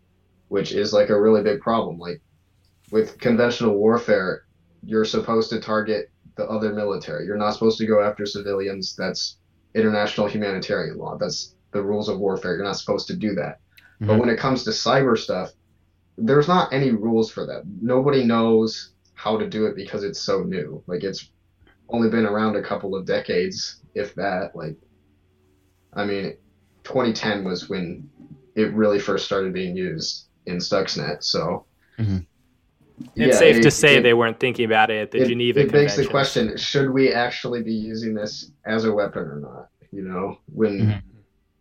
which 0.49 0.73
is 0.73 0.93
like 0.93 1.09
a 1.09 1.21
really 1.21 1.43
big 1.43 1.61
problem. 1.61 1.99
Like 1.99 2.21
with 2.91 3.19
conventional 3.19 3.75
warfare, 3.77 4.45
you're 4.85 5.05
supposed 5.05 5.51
to 5.51 5.61
target 5.61 6.11
the 6.37 6.45
other 6.45 6.73
military. 6.73 7.27
You're 7.27 7.37
not 7.37 7.53
supposed 7.55 7.79
to 7.79 7.87
go 7.87 8.03
after 8.03 8.27
civilians. 8.27 8.95
That's 8.97 9.39
international 9.75 10.29
humanitarian 10.29 10.99
law. 10.99 11.17
That's 11.17 11.55
the 11.73 11.83
rules 11.83 12.09
of 12.09 12.19
warfare. 12.19 12.55
You're 12.57 12.65
not 12.65 12.77
supposed 12.77 13.07
to 13.09 13.17
do 13.17 13.35
that. 13.35 13.61
Mm-hmm. 14.01 14.07
But 14.07 14.19
when 14.19 14.29
it 14.29 14.39
comes 14.39 14.65
to 14.65 14.71
cyber 14.71 15.17
stuff, 15.17 15.51
there's 16.17 16.49
not 16.49 16.73
any 16.73 16.91
rules 16.91 17.31
for 17.31 17.47
that. 17.47 17.63
Nobody 17.81 18.25
knows 18.25 18.94
how 19.15 19.39
to 19.39 19.49
do 19.49 19.67
it 19.67 19.77
because 19.77 20.05
it's 20.05 20.21
so 20.21 20.43
new. 20.43 20.83
Like 20.87 21.05
it's 21.05 21.31
only 21.89 22.11
been 22.11 22.27
around 22.27 22.57
a 22.57 22.63
couple 22.63 22.95
of 22.95 23.07
decades, 23.07 23.81
if 23.95 24.15
that. 24.17 24.55
Like, 24.55 24.77
I 25.95 26.05
mean, 26.05 26.37
2010 26.85 27.45
was 27.45 27.69
when 27.69 28.09
it 28.55 28.73
really 28.73 28.99
first 28.99 29.25
started 29.25 29.53
being 29.53 29.77
used 29.77 30.27
in 30.47 30.59
Stuxnet. 30.59 31.23
So. 31.23 31.65
Mm-hmm. 31.99 32.19
It's 33.17 33.39
safe 33.39 33.57
it, 33.57 33.63
to 33.63 33.73
say 33.73 33.97
it, 33.97 34.03
they 34.03 34.15
weren't 34.15 34.39
thinking 34.39 34.67
about 34.67 34.89
it 34.89 35.01
at 35.01 35.11
the 35.11 35.23
it, 35.23 35.27
Geneva 35.27 35.61
It 35.61 35.73
begs 35.73 35.97
the 35.97 36.07
question: 36.07 36.57
Should 36.57 36.91
we 36.91 37.13
actually 37.13 37.61
be 37.61 37.73
using 37.73 38.15
this 38.15 38.53
as 38.67 38.85
a 38.85 38.93
weapon 38.93 39.25
or 39.25 39.41
not? 39.41 39.69
You 39.91 40.03
know, 40.03 40.39
when 40.47 40.79
mm-hmm. 40.79 40.99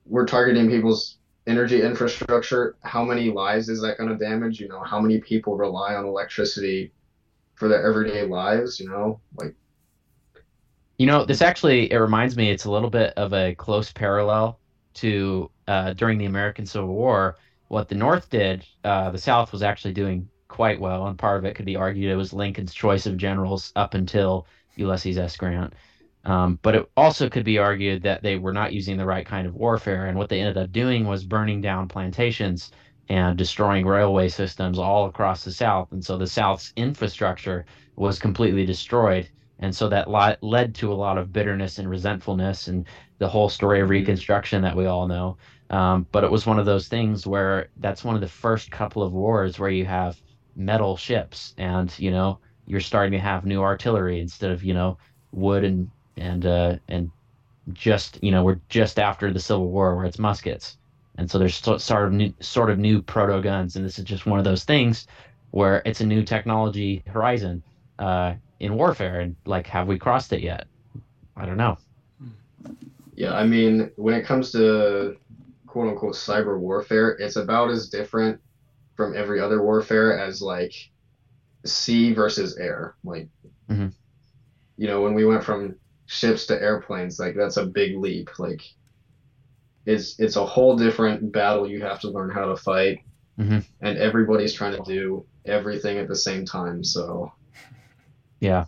we're 0.06 0.28
targeting 0.28 0.70
people's 0.70 1.18
energy 1.48 1.82
infrastructure, 1.82 2.76
how 2.84 3.04
many 3.04 3.32
lives 3.32 3.68
is 3.68 3.82
that 3.82 3.98
going 3.98 4.12
to 4.12 4.16
damage? 4.16 4.60
You 4.60 4.68
know, 4.68 4.84
how 4.84 5.00
many 5.00 5.20
people 5.22 5.58
rely 5.58 5.96
on 5.96 6.06
electricity 6.06 6.92
for 7.64 7.70
their 7.70 7.88
everyday 7.88 8.26
lives, 8.26 8.78
you 8.78 8.90
know, 8.90 9.22
like 9.36 9.56
you 10.98 11.08
know, 11.08 11.24
this 11.24 11.42
actually 11.42 11.90
it 11.94 11.96
reminds 11.96 12.36
me 12.36 12.52
it's 12.52 12.66
a 12.66 12.72
little 12.72 12.90
bit 12.90 13.14
of 13.16 13.32
a 13.32 13.56
close 13.56 13.90
parallel 13.90 14.60
to 14.96 15.50
uh, 15.70 15.94
during 15.94 16.18
the 16.18 16.26
American 16.26 16.66
Civil 16.66 16.90
War. 16.94 17.38
What 17.70 17.88
the 17.88 17.96
North 17.96 18.30
did, 18.30 18.66
uh, 18.84 19.12
the 19.12 19.18
South 19.18 19.54
was 19.54 19.64
actually 19.64 19.94
doing 19.94 20.28
quite 20.50 20.78
well, 20.78 21.08
and 21.08 21.18
part 21.18 21.38
of 21.38 21.46
it 21.46 21.56
could 21.56 21.66
be 21.66 21.78
argued 21.78 22.12
it 22.12 22.18
was 22.18 22.34
Lincoln's 22.34 22.74
choice 22.74 23.06
of 23.06 23.16
generals 23.16 23.72
up 23.78 23.94
until 23.94 24.46
Ulysses 24.76 25.18
S. 25.18 25.38
Grant. 25.38 25.74
Um, 26.26 26.60
but 26.64 26.76
it 26.76 26.92
also 26.98 27.30
could 27.30 27.46
be 27.46 27.60
argued 27.60 28.04
that 28.04 28.24
they 28.24 28.36
were 28.36 28.54
not 28.54 28.74
using 28.74 28.98
the 28.98 29.06
right 29.06 29.26
kind 29.26 29.48
of 29.48 29.56
warfare, 29.56 30.08
and 30.08 30.18
what 30.18 30.28
they 30.28 30.42
ended 30.42 30.58
up 30.58 30.74
doing 30.74 31.08
was 31.08 31.24
burning 31.24 31.62
down 31.62 31.88
plantations 31.88 32.72
and 33.10 33.38
destroying 33.38 33.86
railway 33.86 34.30
systems 34.30 34.80
all 34.80 35.06
across 35.06 35.44
the 35.44 35.52
South. 35.52 35.92
And 35.92 36.04
so 36.04 36.18
the 36.18 36.28
South's 36.28 36.74
infrastructure 36.76 37.66
was 37.96 38.20
completely 38.20 38.66
destroyed. 38.66 39.30
And 39.60 39.76
so 39.76 39.90
that 39.90 40.12
led 40.44 40.76
to 40.76 40.92
a 40.92 40.96
lot 40.96 41.18
of 41.18 41.32
bitterness 41.32 41.80
and 41.80 41.90
resentfulness 41.90 42.68
and 42.68 42.86
the 43.20 43.28
whole 43.28 43.50
story 43.50 43.80
of 43.80 43.86
mm-hmm. 43.86 43.92
Reconstruction 43.92 44.62
that 44.64 44.76
we 44.76 44.86
all 44.86 45.08
know. 45.08 45.38
Um, 45.70 46.06
but 46.12 46.24
it 46.24 46.32
was 46.32 46.46
one 46.46 46.60
of 46.60 46.66
those 46.66 46.88
things 46.88 47.26
where 47.26 47.70
that's 47.78 48.04
one 48.04 48.16
of 48.16 48.22
the 48.22 48.28
first 48.28 48.72
couple 48.72 49.02
of 49.02 49.14
wars 49.14 49.60
where 49.60 49.70
you 49.70 49.86
have 49.86 50.22
metal 50.56 50.98
ships 50.98 51.54
and, 51.58 51.98
you 51.98 52.12
know, 52.12 52.40
you're 52.66 52.80
starting 52.80 53.14
to 53.14 53.20
have 53.20 53.46
new 53.46 53.62
artillery 53.62 54.20
instead 54.20 54.52
of, 54.52 54.64
you 54.64 54.74
know, 54.74 54.98
wood 55.32 55.64
and, 55.64 55.90
and, 56.18 56.46
uh, 56.46 56.76
and 56.90 57.10
just, 57.72 58.22
you 58.22 58.32
know, 58.32 58.44
we're 58.44 58.60
just 58.70 59.00
after 59.00 59.32
the 59.32 59.40
Civil 59.40 59.70
War 59.70 59.96
where 59.96 60.06
it's 60.06 60.20
muskets 60.20 60.78
and 61.18 61.30
so 61.30 61.38
there's 61.38 61.56
sort 61.56 62.06
of 62.06 62.12
new, 62.12 62.34
sort 62.40 62.70
of 62.70 62.80
new 62.80 63.02
proto 63.02 63.42
guns, 63.42 63.76
and 63.76 63.86
this 63.86 64.00
is 64.00 64.06
just 64.06 64.26
one 64.26 64.40
of 64.40 64.46
those 64.46 64.64
things 64.64 65.08
where 65.52 65.82
it's 65.86 66.02
a 66.02 66.06
new 66.06 66.24
technology 66.24 67.04
horizon 67.08 67.62
uh, 68.00 68.34
in 68.60 68.76
warfare, 68.76 69.20
and 69.20 69.36
like, 69.46 69.68
have 69.68 69.88
we 69.88 70.00
crossed 70.00 70.34
it 70.34 70.42
yet? 70.42 70.66
I 71.36 71.46
don't 71.46 71.58
know. 71.58 71.78
Yeah, 73.16 73.36
I 73.36 73.46
mean, 73.46 73.92
when 73.96 74.16
it 74.16 74.26
comes 74.26 74.52
to 74.54 75.18
quote 75.68 75.90
unquote 75.90 76.16
cyber 76.16 76.58
warfare, 76.58 77.10
it's 77.12 77.36
about 77.36 77.70
as 77.70 77.90
different 77.90 78.40
from 78.96 79.16
every 79.16 79.40
other 79.40 79.64
warfare 79.64 80.20
as 80.20 80.42
like 80.42 80.74
sea 81.66 82.14
versus 82.14 82.58
air. 82.58 82.96
Like, 83.04 83.28
mm-hmm. 83.70 83.88
you 84.78 84.88
know, 84.88 85.02
when 85.02 85.14
we 85.14 85.26
went 85.26 85.44
from 85.44 85.76
ships 86.06 86.46
to 86.48 86.62
airplanes, 86.62 87.20
like 87.20 87.36
that's 87.36 87.58
a 87.58 87.66
big 87.66 87.98
leap. 87.98 88.40
Like, 88.40 88.62
it's 89.86 90.20
it's 90.20 90.36
a 90.36 90.46
whole 90.46 90.76
different 90.76 91.32
battle 91.32 91.68
you 91.68 91.82
have 91.82 92.00
to 92.02 92.10
learn 92.10 92.30
how 92.30 92.46
to 92.46 92.56
fight. 92.56 93.00
Mm-hmm. 93.40 93.60
and 93.82 93.98
everybody's 93.98 94.54
trying 94.54 94.74
to 94.74 94.84
do 94.84 95.26
everything 95.48 95.98
at 95.98 96.08
the 96.08 96.16
same 96.16 96.46
time 96.46 96.84
so. 96.84 97.32
Yeah. 98.40 98.66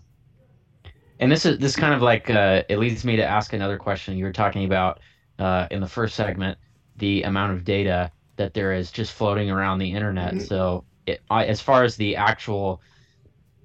And 1.19 1.31
this 1.31 1.45
is 1.45 1.59
this 1.59 1.75
kind 1.75 1.93
of 1.93 2.01
like 2.01 2.31
uh, 2.31 2.63
it 2.67 2.79
leads 2.79 3.05
me 3.05 3.15
to 3.15 3.23
ask 3.23 3.53
another 3.53 3.77
question. 3.77 4.17
You 4.17 4.25
were 4.25 4.33
talking 4.33 4.65
about 4.65 5.01
uh, 5.37 5.67
in 5.69 5.81
the 5.81 5.87
first 5.87 6.15
segment 6.15 6.57
the 6.97 7.23
amount 7.23 7.53
of 7.53 7.63
data 7.63 8.11
that 8.37 8.53
there 8.53 8.73
is 8.73 8.91
just 8.91 9.13
floating 9.13 9.51
around 9.51 9.79
the 9.79 9.91
internet. 9.91 10.33
Mm-hmm. 10.33 10.45
so 10.45 10.83
it, 11.05 11.21
I, 11.29 11.45
as 11.45 11.61
far 11.61 11.83
as 11.83 11.95
the 11.95 12.15
actual 12.15 12.81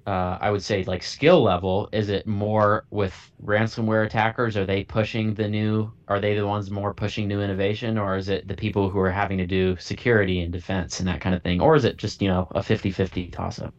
uh, 0.07 0.37
I 0.41 0.51
would 0.51 0.63
say 0.63 0.83
like 0.83 1.03
skill 1.03 1.43
level? 1.43 1.89
Is 1.91 2.09
it 2.09 2.25
more 2.25 2.85
with 2.89 3.31
ransomware 3.43 4.05
attackers? 4.05 4.57
Are 4.57 4.65
they 4.65 4.83
pushing 4.83 5.33
the 5.33 5.47
new? 5.47 5.91
Are 6.07 6.19
they 6.19 6.35
the 6.35 6.47
ones 6.47 6.71
more 6.71 6.93
pushing 6.93 7.27
new 7.27 7.41
innovation, 7.41 7.97
or 7.97 8.17
is 8.17 8.29
it 8.29 8.47
the 8.47 8.55
people 8.55 8.89
who 8.89 8.99
are 8.99 9.11
having 9.11 9.37
to 9.37 9.47
do 9.47 9.75
security 9.77 10.41
and 10.41 10.51
defense 10.51 10.99
and 10.99 11.07
that 11.07 11.21
kind 11.21 11.35
of 11.35 11.43
thing, 11.43 11.61
or 11.61 11.75
is 11.75 11.85
it 11.85 11.97
just 11.97 12.21
you 12.21 12.27
know 12.27 12.47
a 12.51 12.59
50-50 12.59 13.31
toss 13.31 13.59
up? 13.59 13.73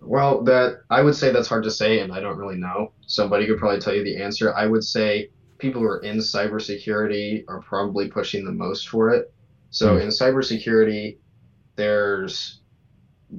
Well, 0.00 0.42
that 0.44 0.82
I 0.90 1.02
would 1.02 1.16
say 1.16 1.32
that's 1.32 1.48
hard 1.48 1.64
to 1.64 1.70
say, 1.70 2.00
and 2.00 2.12
I 2.12 2.20
don't 2.20 2.36
really 2.36 2.56
know. 2.56 2.92
Somebody 3.06 3.46
could 3.46 3.58
probably 3.58 3.80
tell 3.80 3.94
you 3.94 4.04
the 4.04 4.22
answer. 4.22 4.54
I 4.54 4.66
would 4.66 4.84
say 4.84 5.30
people 5.58 5.80
who 5.80 5.88
are 5.88 6.00
in 6.00 6.18
cybersecurity 6.18 7.44
are 7.48 7.60
probably 7.62 8.08
pushing 8.08 8.44
the 8.44 8.52
most 8.52 8.88
for 8.88 9.10
it. 9.10 9.32
So 9.70 9.96
mm. 9.96 10.02
in 10.02 10.08
cybersecurity, 10.08 11.18
there's 11.76 12.60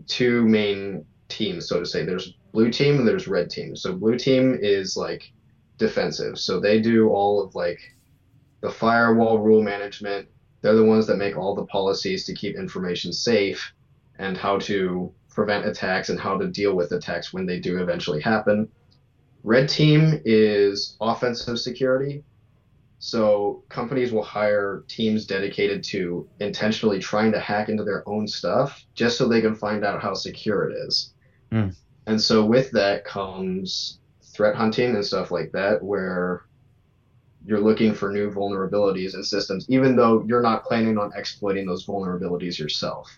two 0.08 0.46
main 0.48 1.06
teams, 1.30 1.68
so 1.68 1.80
to 1.80 1.86
say. 1.86 2.04
There's 2.04 2.34
blue 2.52 2.72
team 2.72 3.00
and 3.00 3.08
there's 3.08 3.28
red 3.28 3.50
team. 3.50 3.76
So 3.76 3.94
blue 3.94 4.18
team 4.18 4.58
is 4.60 4.98
like 4.98 5.32
defensive. 5.78 6.38
So 6.38 6.60
they 6.60 6.82
do 6.82 7.10
all 7.10 7.42
of 7.42 7.56
like 7.56 7.80
the 8.62 8.70
firewall 8.70 9.40
rule 9.40 9.64
management. 9.64 10.28
They're 10.62 10.76
the 10.76 10.84
ones 10.84 11.08
that 11.08 11.18
make 11.18 11.38
all 11.38 11.56
the 11.56 11.66
policies 11.66 12.26
to 12.26 12.34
keep 12.34 12.58
information 12.58 13.14
safe 13.14 13.74
and 14.18 14.36
how 14.38 14.60
to 14.60 15.14
prevent 15.30 15.66
attacks 15.66 16.10
and 16.10 16.20
how 16.20 16.38
to 16.38 16.48
deal 16.48 16.76
with 16.76 16.92
attacks 16.92 17.32
when 17.32 17.46
they 17.46 17.60
do 17.60 17.82
eventually 17.82 18.20
happen. 18.20 18.68
Red 19.44 19.70
team 19.70 20.22
is 20.26 20.98
offensive 21.00 21.60
security. 21.60 22.24
So 23.00 23.64
companies 23.70 24.12
will 24.12 24.24
hire 24.24 24.84
teams 24.90 25.26
dedicated 25.26 25.82
to 25.86 26.28
intentionally 26.42 27.00
trying 27.00 27.32
to 27.32 27.40
hack 27.40 27.70
into 27.70 27.86
their 27.86 28.08
own 28.10 28.28
stuff 28.28 28.86
just 28.94 29.18
so 29.18 29.26
they 29.26 29.40
can 29.40 29.56
find 29.56 29.86
out 29.86 30.02
how 30.02 30.14
secure 30.14 30.70
it 30.70 30.76
is. 30.76 31.14
Mm. 31.52 31.76
And 32.08 32.22
so 32.22 32.46
with 32.46 32.72
that 32.72 33.06
comes 33.06 34.00
threat 34.22 34.56
hunting 34.56 34.96
and 34.96 35.06
stuff 35.06 35.32
like 35.32 35.52
that, 35.52 35.84
where 35.84 36.44
you're 37.46 37.60
looking 37.60 37.94
for 37.94 38.12
new 38.12 38.32
vulnerabilities 38.32 39.16
in 39.16 39.24
systems, 39.24 39.66
even 39.70 39.96
though 39.96 40.24
you're 40.28 40.42
not 40.42 40.66
planning 40.66 40.98
on 40.98 41.12
exploiting 41.16 41.66
those 41.66 41.86
vulnerabilities 41.86 42.60
yourself. 42.60 43.10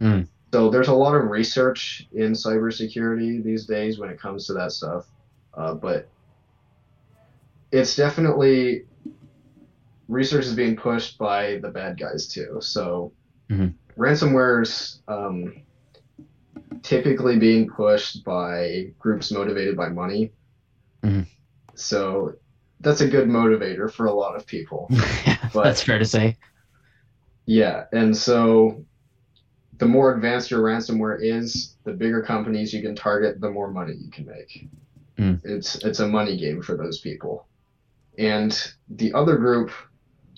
Mm. 0.00 0.26
So 0.52 0.70
there's 0.70 0.88
a 0.88 0.94
lot 0.94 1.16
of 1.16 1.24
research 1.24 2.06
in 2.12 2.32
cybersecurity 2.32 3.42
these 3.42 3.66
days 3.66 3.98
when 3.98 4.08
it 4.08 4.20
comes 4.20 4.46
to 4.46 4.52
that 4.52 4.70
stuff, 4.70 5.06
uh, 5.54 5.74
but 5.74 6.08
it's 7.72 7.96
definitely 7.96 8.84
research 10.08 10.44
is 10.46 10.54
being 10.54 10.76
pushed 10.76 11.18
by 11.18 11.58
the 11.58 11.68
bad 11.68 11.98
guys 11.98 12.28
too. 12.28 12.58
So 12.60 13.12
Mhm. 13.50 13.74
ransomware's 13.96 15.00
um, 15.08 15.63
typically 16.84 17.38
being 17.38 17.68
pushed 17.68 18.22
by 18.24 18.92
groups 19.00 19.32
motivated 19.32 19.76
by 19.76 19.88
money. 19.88 20.32
Mhm. 21.02 21.26
So 21.74 22.34
that's 22.80 23.00
a 23.00 23.08
good 23.08 23.26
motivator 23.28 23.90
for 23.90 24.06
a 24.06 24.12
lot 24.12 24.36
of 24.36 24.46
people. 24.46 24.88
But- 25.52 25.64
That's 25.64 25.82
fair 25.82 25.98
to 25.98 26.04
say. 26.04 26.36
Yeah, 27.46 27.84
and 27.92 28.16
so 28.16 28.84
the 29.78 29.86
more 29.86 30.14
advanced 30.14 30.50
your 30.50 30.62
ransomware 30.62 31.18
is, 31.20 31.76
the 31.84 31.92
bigger 31.92 32.22
companies 32.22 32.72
you 32.72 32.80
can 32.82 32.94
target, 32.94 33.40
the 33.40 33.50
more 33.50 33.70
money 33.70 33.94
you 33.94 34.10
can 34.10 34.26
make. 34.26 34.68
Mm. 35.18 35.40
It's 35.44 35.76
it's 35.84 36.00
a 36.00 36.08
money 36.08 36.36
game 36.36 36.62
for 36.62 36.76
those 36.76 37.00
people. 37.00 37.46
And 38.18 38.50
the 38.88 39.12
other 39.14 39.36
group 39.36 39.70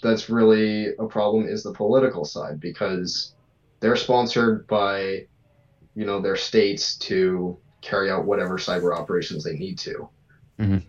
that's 0.02 0.28
really 0.28 0.94
a 0.98 1.06
problem 1.06 1.46
is 1.48 1.62
the 1.62 1.72
political 1.72 2.24
side 2.24 2.61
because 2.61 3.35
they're 3.80 3.96
sponsored 3.96 4.66
by 4.66 5.26
you 5.96 6.04
know 6.04 6.20
their 6.20 6.37
states 6.37 6.96
to 6.98 7.59
carry 7.82 8.11
out 8.11 8.26
whatever 8.26 8.59
cyber 8.59 8.96
operations 8.96 9.42
they 9.42 9.54
need 9.54 9.78
to. 9.78 10.09
Mhm. 10.61 10.82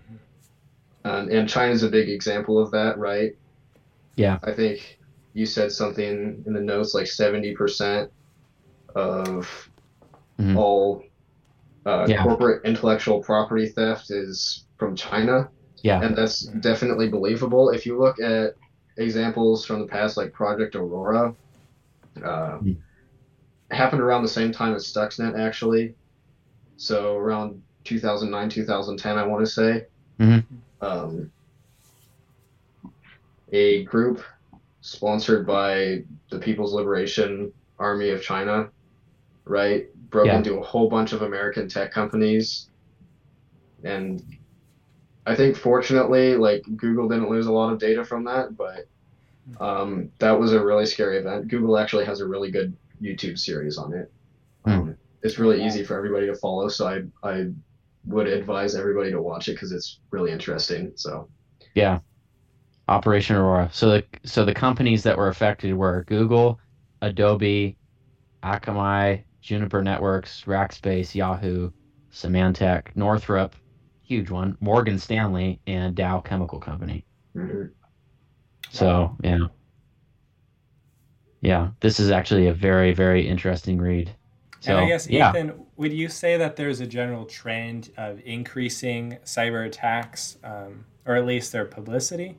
And, 1.03 1.29
and 1.31 1.49
China's 1.49 1.83
a 1.83 1.89
big 1.89 2.09
example 2.09 2.59
of 2.59 2.71
that, 2.71 2.97
right? 2.97 3.31
Yeah. 4.15 4.39
I 4.43 4.51
think 4.51 4.99
you 5.33 5.45
said 5.45 5.71
something 5.71 6.43
in 6.45 6.53
the 6.53 6.59
notes 6.59 6.93
like 6.93 7.05
70% 7.07 8.09
of 8.95 9.69
Mhm. 10.39 10.55
all 10.57 11.03
uh, 11.85 12.05
Yeah. 12.09 12.21
corporate 12.23 12.65
intellectual 12.65 13.21
property 13.23 13.69
theft 13.69 14.11
is 14.11 14.65
from 14.77 14.93
China. 14.93 15.49
Yeah. 15.83 16.01
And 16.01 16.17
that's 16.17 16.41
definitely 16.41 17.07
believable. 17.07 17.69
If 17.69 17.85
you 17.85 17.97
look 17.97 18.19
at 18.19 18.55
examples 18.97 19.65
from 19.65 19.79
the 19.79 19.87
past, 19.87 20.17
like 20.17 20.33
Project 20.33 20.75
Aurora, 20.75 21.33
uh, 22.21 22.57
Mhm. 22.59 22.77
Happened 23.71 24.01
around 24.01 24.23
the 24.23 24.30
same 24.30 24.51
time 24.51 24.73
as 24.73 24.86
Stuxnet, 24.86 25.38
actually. 25.38 25.95
So 26.77 27.17
around 27.17 27.62
2009, 27.84 28.49
2010, 28.49 29.17
I 29.17 29.25
want 29.25 29.45
to 29.45 29.51
say. 29.51 29.86
Mhm. 30.19 30.43
Um, 30.82 31.32
a 33.51 33.84
group 33.86 34.21
sponsored 34.82 35.45
by 35.45 36.03
the 36.30 36.39
People's 36.39 36.73
Liberation 36.73 37.51
Army 37.80 38.10
of 38.10 38.21
China, 38.21 38.69
right, 39.45 39.88
broke 40.10 40.27
Yeah. 40.27 40.38
into 40.38 40.60
a 40.60 40.63
whole 40.63 40.89
bunch 40.89 41.13
of 41.13 41.21
American 41.21 41.67
tech 41.67 41.91
companies. 41.91 42.69
And 43.84 44.21
I 45.25 45.36
think 45.36 45.56
fortunately, 45.56 46.36
like 46.36 46.63
Google 46.77 47.08
didn't 47.10 47.30
lose 47.30 47.47
a 47.47 47.51
lot 47.51 47.71
of 47.71 47.80
data 47.80 48.03
from 48.03 48.23
that, 48.25 48.56
but 48.56 48.88
um, 49.62 50.10
that 50.19 50.38
was 50.38 50.53
a 50.53 50.63
really 50.63 50.86
scary 50.86 51.17
event. 51.17 51.47
Google 51.47 51.77
actually 51.77 52.06
has 52.06 52.19
a 52.21 52.27
really 52.27 52.51
good 52.51 52.75
YouTube 53.01 53.38
series 53.38 53.77
on 53.77 53.93
it. 53.93 54.12
Hmm. 54.65 54.71
Um, 54.71 54.97
it's 55.23 55.39
really 55.39 55.65
easy 55.65 55.83
for 55.83 55.95
everybody 55.97 56.27
to 56.27 56.36
follow, 56.36 56.67
so 56.69 56.88
I 56.88 57.01
I 57.27 57.47
would 58.05 58.27
advise 58.27 58.75
everybody 58.75 59.12
to 59.12 59.21
watch 59.21 59.49
it 59.49 59.53
because 59.53 59.71
it's 59.71 59.99
really 60.12 60.31
interesting. 60.31 60.93
So 60.95 61.27
Yeah. 61.75 61.99
Operation 62.88 63.36
Aurora. 63.36 63.69
So 63.73 63.89
the 63.89 64.03
so 64.23 64.45
the 64.45 64.53
companies 64.53 65.03
that 65.03 65.17
were 65.17 65.27
affected 65.27 65.73
were 65.73 66.05
Google, 66.07 66.60
Adobe, 67.01 67.77
Akamai, 68.43 69.23
Juniper 69.41 69.83
Networks, 69.83 70.43
Rackspace, 70.43 71.13
Yahoo, 71.13 71.71
Symantec, 72.12 72.95
Northrop, 72.95 73.55
huge 74.03 74.29
one, 74.29 74.57
Morgan 74.62 74.97
Stanley, 74.97 75.60
and 75.67 75.95
Dow 75.95 76.21
Chemical 76.21 76.60
Company. 76.60 77.05
mhm. 77.36 77.71
So 78.69 79.15
yeah. 79.23 79.47
Yeah, 81.41 81.69
this 81.82 82.00
is 82.00 82.12
actually 82.12 82.47
a 82.47 82.54
very, 82.54 82.93
very 82.93 83.28
interesting 83.28 83.78
read. 83.80 84.12
So 84.60 84.71
and 84.76 84.86
I 84.86 84.88
guess, 84.88 85.08
yeah, 85.08 85.30
Ethan, 85.32 85.54
would 85.76 85.93
you 85.93 86.10
say 86.10 86.38
that 86.38 86.56
there's 86.56 86.80
a 86.80 86.88
general 86.88 87.26
trend 87.26 87.91
of 87.97 88.19
increasing 88.26 89.17
cyber 89.23 89.67
attacks, 89.67 90.38
um, 90.43 90.86
or 91.06 91.15
at 91.15 91.26
least 91.26 91.52
their 91.52 91.65
publicity? 91.65 92.38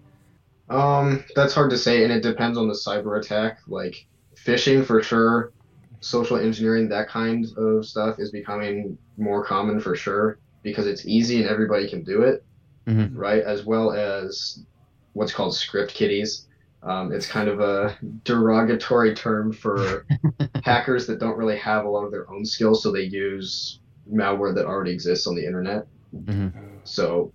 Um, 0.68 1.24
that's 1.36 1.54
hard 1.54 1.70
to 1.70 1.78
say, 1.78 2.02
and 2.02 2.12
it 2.12 2.22
depends 2.22 2.58
on 2.58 2.66
the 2.66 2.74
cyber 2.74 3.20
attack. 3.20 3.60
Like 3.68 4.04
phishing 4.34 4.84
for 4.84 5.02
sure, 5.02 5.52
social 6.00 6.36
engineering, 6.36 6.88
that 6.88 7.08
kind 7.08 7.46
of 7.56 7.86
stuff 7.86 8.18
is 8.18 8.30
becoming 8.32 8.98
more 9.16 9.44
common 9.44 9.80
for 9.80 9.94
sure 9.94 10.38
because 10.62 10.86
it's 10.86 11.06
easy 11.06 11.40
and 11.40 11.48
everybody 11.48 11.88
can 11.88 12.02
do 12.02 12.22
it, 12.22 12.44
Mhm. 12.86 13.12
right? 13.14 13.42
As 13.42 13.64
well 13.64 13.92
as 13.92 14.64
what's 15.12 15.32
called 15.32 15.54
script 15.54 15.94
kiddies. 15.94 16.47
Um, 16.82 17.12
it's 17.12 17.26
kind 17.26 17.48
of 17.48 17.60
a 17.60 17.98
derogatory 18.24 19.14
term 19.14 19.52
for 19.52 20.06
hackers 20.64 21.06
that 21.06 21.18
don't 21.18 21.36
really 21.36 21.58
have 21.58 21.84
a 21.84 21.88
lot 21.88 22.04
of 22.04 22.12
their 22.12 22.30
own 22.30 22.44
skills, 22.44 22.82
so 22.82 22.92
they 22.92 23.02
use 23.02 23.80
malware 24.10 24.54
that 24.54 24.66
already 24.66 24.92
exists 24.92 25.26
on 25.26 25.34
the 25.34 25.44
internet. 25.44 25.86
Mhm. 26.14 26.52
So, 26.84 27.32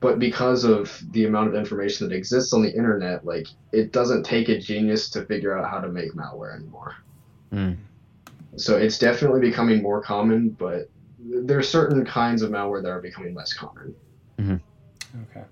but 0.00 0.18
because 0.18 0.64
of 0.64 1.02
the 1.10 1.26
amount 1.26 1.48
of 1.48 1.54
information 1.54 2.08
that 2.08 2.14
exists 2.14 2.52
on 2.52 2.62
the 2.62 2.74
internet, 2.74 3.24
like 3.24 3.46
it 3.72 3.92
doesn't 3.92 4.24
take 4.24 4.48
a 4.48 4.58
genius 4.58 5.10
to 5.10 5.26
figure 5.26 5.56
out 5.58 5.68
how 5.68 5.80
to 5.80 5.88
make 5.88 6.12
malware 6.12 6.56
anymore. 6.56 6.94
Mm. 7.52 7.76
So 8.56 8.76
it's 8.76 8.98
definitely 8.98 9.40
becoming 9.40 9.82
more 9.82 10.00
common, 10.02 10.50
but 10.50 10.88
there 11.18 11.58
are 11.58 11.62
certain 11.62 12.04
kinds 12.04 12.42
of 12.42 12.50
malware 12.50 12.82
that 12.82 12.90
are 12.90 13.02
becoming 13.02 13.34
less 13.34 13.52
common. 13.52 13.94
Okay. 15.30 15.44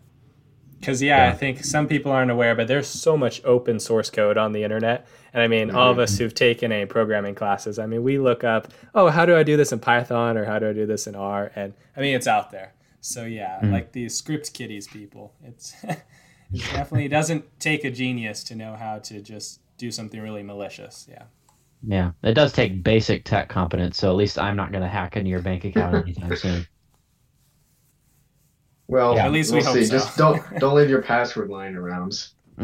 Because 0.78 1.02
yeah, 1.02 1.26
Yeah. 1.26 1.32
I 1.32 1.34
think 1.36 1.64
some 1.64 1.88
people 1.88 2.12
aren't 2.12 2.30
aware, 2.30 2.54
but 2.54 2.68
there's 2.68 2.86
so 2.86 3.16
much 3.16 3.42
open 3.44 3.80
source 3.80 4.10
code 4.10 4.36
on 4.38 4.52
the 4.52 4.62
internet. 4.62 5.06
And 5.34 5.42
I 5.42 5.48
mean, 5.48 5.70
all 5.70 5.90
of 5.90 5.98
us 5.98 6.16
who've 6.18 6.32
taken 6.34 6.70
any 6.72 6.86
programming 6.86 7.34
classes, 7.34 7.78
I 7.78 7.86
mean, 7.86 8.02
we 8.02 8.18
look 8.18 8.44
up, 8.44 8.68
oh, 8.94 9.08
how 9.08 9.26
do 9.26 9.36
I 9.36 9.42
do 9.42 9.56
this 9.56 9.72
in 9.72 9.80
Python 9.80 10.36
or 10.38 10.44
how 10.44 10.58
do 10.58 10.68
I 10.68 10.72
do 10.72 10.86
this 10.86 11.06
in 11.06 11.14
R? 11.14 11.50
And 11.56 11.74
I 11.96 12.00
mean, 12.00 12.14
it's 12.14 12.26
out 12.26 12.50
there. 12.50 12.74
So 13.00 13.24
yeah, 13.24 13.60
Mm. 13.62 13.72
like 13.72 13.92
these 13.92 14.16
script 14.16 14.52
kiddies 14.54 14.86
people, 14.88 15.32
it's 15.44 15.74
it 15.84 15.98
definitely 16.72 17.08
doesn't 17.08 17.44
take 17.60 17.84
a 17.84 17.90
genius 17.90 18.42
to 18.44 18.54
know 18.54 18.74
how 18.74 18.98
to 19.00 19.20
just 19.20 19.60
do 19.78 19.90
something 19.90 20.20
really 20.20 20.42
malicious. 20.42 21.06
Yeah. 21.10 21.24
yeah, 21.86 22.10
it 22.22 22.34
does 22.34 22.52
take 22.52 22.82
basic 22.82 23.24
tech 23.24 23.48
competence. 23.48 23.98
So 23.98 24.10
at 24.10 24.16
least 24.16 24.38
I'm 24.38 24.56
not 24.56 24.72
going 24.72 24.82
to 24.82 24.88
hack 24.88 25.16
into 25.16 25.30
your 25.30 25.42
bank 25.42 25.64
account 25.64 25.94
anytime 25.94 26.34
soon. 26.44 26.66
Well, 28.88 29.14
Yeah. 29.14 29.27
At 29.27 29.33
least 29.33 29.53
we 29.53 29.59
we'll 29.59 29.66
hope 29.66 29.74
see. 29.77 29.85
so. 29.85 29.92
Just 29.98 30.16
don't 30.18 30.42
don't 30.59 30.74
leave 30.74 30.90
your 30.90 31.03
password 31.03 31.51
lying 31.51 31.77
around. 31.77 32.29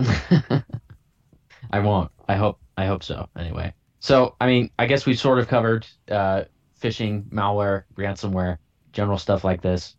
I 1.71 1.79
won't. 1.79 2.11
I 2.29 2.37
hope. 2.37 2.59
I 2.77 2.87
hope 2.87 3.05
so. 3.05 3.29
Anyway, 3.39 3.73
so 4.01 4.35
I 4.41 4.47
mean, 4.47 4.71
I 4.79 4.87
guess 4.87 5.07
we've 5.07 5.19
sort 5.19 5.39
of 5.39 5.49
covered 5.49 5.87
uh, 6.11 6.45
phishing, 6.81 7.25
malware, 7.31 7.85
ransomware, 7.97 8.59
general 8.93 9.19
stuff 9.19 9.45
like 9.45 9.63
this. 9.63 9.95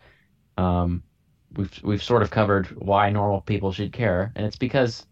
Um, 0.58 1.04
we've 1.56 1.80
we've 1.84 2.04
sort 2.04 2.22
of 2.22 2.32
covered 2.32 2.68
why 2.82 3.10
normal 3.10 3.42
people 3.42 3.72
should 3.72 3.94
care, 3.94 4.32
and 4.36 4.46
it's 4.46 4.58
because 4.58 5.06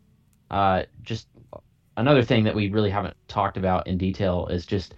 uh, 0.51 0.83
just 1.03 1.27
another 1.97 2.23
thing 2.23 2.43
that 2.43 2.55
we 2.55 2.69
really 2.69 2.89
haven't 2.89 3.15
talked 3.27 3.57
about 3.57 3.87
in 3.87 3.97
detail 3.97 4.47
is 4.47 4.65
just 4.65 4.95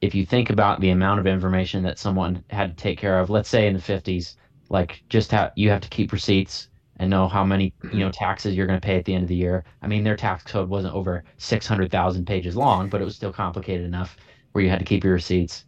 if 0.00 0.14
you 0.14 0.24
think 0.24 0.48
about 0.48 0.80
the 0.80 0.90
amount 0.90 1.20
of 1.20 1.26
information 1.26 1.82
that 1.82 1.98
someone 1.98 2.44
had 2.50 2.76
to 2.76 2.82
take 2.82 2.98
care 2.98 3.18
of. 3.18 3.30
Let's 3.30 3.48
say 3.48 3.66
in 3.66 3.74
the 3.74 3.80
fifties, 3.80 4.36
like 4.70 5.02
just 5.08 5.32
how 5.32 5.50
you 5.56 5.68
have 5.68 5.80
to 5.82 5.88
keep 5.88 6.12
receipts 6.12 6.68
and 6.96 7.10
know 7.10 7.28
how 7.28 7.44
many 7.44 7.74
you 7.92 7.98
know 7.98 8.10
taxes 8.10 8.54
you're 8.54 8.66
going 8.66 8.80
to 8.80 8.86
pay 8.86 8.96
at 8.96 9.04
the 9.04 9.14
end 9.14 9.24
of 9.24 9.28
the 9.28 9.34
year. 9.34 9.64
I 9.82 9.86
mean, 9.86 10.04
their 10.04 10.16
tax 10.16 10.44
code 10.44 10.68
wasn't 10.68 10.94
over 10.94 11.24
six 11.36 11.66
hundred 11.66 11.90
thousand 11.90 12.26
pages 12.26 12.56
long, 12.56 12.88
but 12.88 13.02
it 13.02 13.04
was 13.04 13.16
still 13.16 13.32
complicated 13.32 13.84
enough 13.84 14.16
where 14.52 14.64
you 14.64 14.70
had 14.70 14.78
to 14.78 14.84
keep 14.84 15.04
your 15.04 15.14
receipts, 15.14 15.64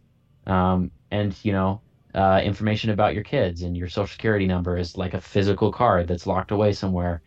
um, 0.47 0.89
and 1.11 1.35
you 1.43 1.51
know 1.51 1.81
uh, 2.15 2.41
information 2.43 2.91
about 2.91 3.13
your 3.13 3.23
kids 3.23 3.63
and 3.63 3.75
your 3.75 3.89
social 3.89 4.07
security 4.07 4.47
number 4.47 4.77
is 4.77 4.97
like 4.97 5.13
a 5.13 5.21
physical 5.21 5.71
card 5.71 6.07
that's 6.07 6.27
locked 6.27 6.51
away 6.51 6.71
somewhere, 6.71 7.21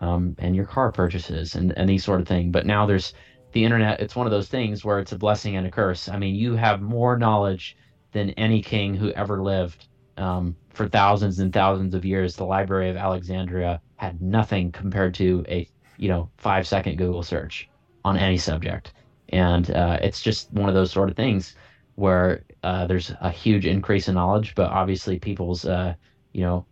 um, 0.00 0.34
and 0.38 0.54
your 0.54 0.66
car 0.66 0.92
purchases 0.92 1.54
and 1.56 1.76
and 1.76 1.88
these 1.88 2.04
sort 2.04 2.20
of 2.20 2.28
thing. 2.28 2.52
But 2.52 2.66
now 2.66 2.86
there's 2.86 3.14
the 3.52 3.64
internet. 3.64 4.00
It's 4.00 4.16
one 4.16 4.26
of 4.26 4.32
those 4.32 4.48
things 4.48 4.84
where 4.84 4.98
it's 5.00 5.12
a 5.12 5.18
blessing 5.18 5.56
and 5.56 5.66
a 5.66 5.70
curse. 5.70 6.08
I 6.08 6.18
mean, 6.18 6.34
you 6.34 6.54
have 6.54 6.82
more 6.82 7.18
knowledge 7.18 7.76
than 8.12 8.30
any 8.30 8.62
king 8.62 8.94
who 8.94 9.10
ever 9.12 9.42
lived 9.42 9.88
um, 10.18 10.56
for 10.76 10.88
thousands 10.88 11.38
and 11.38 11.52
thousands 11.52 11.94
of 11.94 12.04
years, 12.04 12.36
the 12.36 12.44
Library 12.44 12.90
of 12.90 12.96
Alexandria 12.96 13.80
had 13.96 14.20
nothing 14.20 14.70
compared 14.70 15.14
to 15.14 15.44
a 15.48 15.66
you 15.96 16.08
know 16.08 16.28
five 16.36 16.66
second 16.66 16.96
Google 16.98 17.22
search 17.22 17.68
on 18.04 18.18
any 18.18 18.36
subject, 18.36 18.92
and 19.30 19.70
uh, 19.70 19.98
it's 20.02 20.20
just 20.20 20.52
one 20.52 20.68
of 20.68 20.74
those 20.74 20.92
sort 20.92 21.08
of 21.08 21.16
things 21.16 21.56
where 21.94 22.44
uh, 22.62 22.86
there's 22.86 23.10
a 23.22 23.30
huge 23.30 23.64
increase 23.64 24.06
in 24.08 24.14
knowledge, 24.14 24.54
but 24.54 24.70
obviously 24.70 25.18
people's 25.18 25.64
uh, 25.64 25.94
you 26.32 26.42
know 26.42 26.66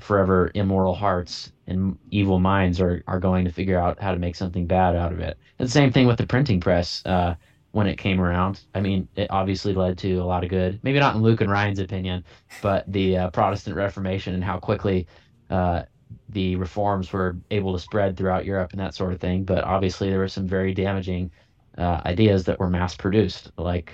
forever 0.00 0.50
immoral 0.54 0.94
hearts 0.94 1.52
and 1.66 1.96
evil 2.10 2.38
minds 2.40 2.80
are, 2.80 3.02
are 3.06 3.20
going 3.20 3.44
to 3.44 3.52
figure 3.52 3.78
out 3.78 4.00
how 4.00 4.12
to 4.12 4.18
make 4.18 4.34
something 4.36 4.66
bad 4.66 4.96
out 4.96 5.12
of 5.12 5.20
it. 5.20 5.36
And 5.58 5.68
the 5.68 5.72
same 5.72 5.92
thing 5.92 6.06
with 6.06 6.18
the 6.18 6.26
printing 6.26 6.60
press 6.60 7.02
uh, 7.04 7.34
when 7.72 7.86
it 7.86 7.96
came 7.96 8.20
around. 8.20 8.62
I 8.74 8.80
mean, 8.80 9.08
it 9.14 9.30
obviously 9.30 9.74
led 9.74 9.98
to 9.98 10.16
a 10.16 10.24
lot 10.24 10.44
of 10.44 10.50
good. 10.50 10.80
Maybe 10.82 10.98
not 10.98 11.14
in 11.14 11.22
Luke 11.22 11.40
and 11.40 11.50
Ryan's 11.50 11.78
opinion, 11.78 12.24
but 12.62 12.90
the 12.90 13.16
uh, 13.16 13.30
Protestant 13.30 13.76
Reformation 13.76 14.34
and 14.34 14.42
how 14.42 14.58
quickly 14.58 15.06
uh, 15.50 15.82
the 16.30 16.56
reforms 16.56 17.12
were 17.12 17.36
able 17.50 17.72
to 17.72 17.78
spread 17.78 18.16
throughout 18.16 18.44
Europe 18.44 18.72
and 18.72 18.80
that 18.80 18.94
sort 18.94 19.12
of 19.12 19.20
thing. 19.20 19.44
But 19.44 19.64
obviously, 19.64 20.08
there 20.08 20.18
were 20.18 20.28
some 20.28 20.46
very 20.46 20.72
damaging 20.72 21.30
uh, 21.76 22.00
ideas 22.06 22.44
that 22.44 22.58
were 22.58 22.70
mass 22.70 22.96
produced, 22.96 23.50
like 23.58 23.92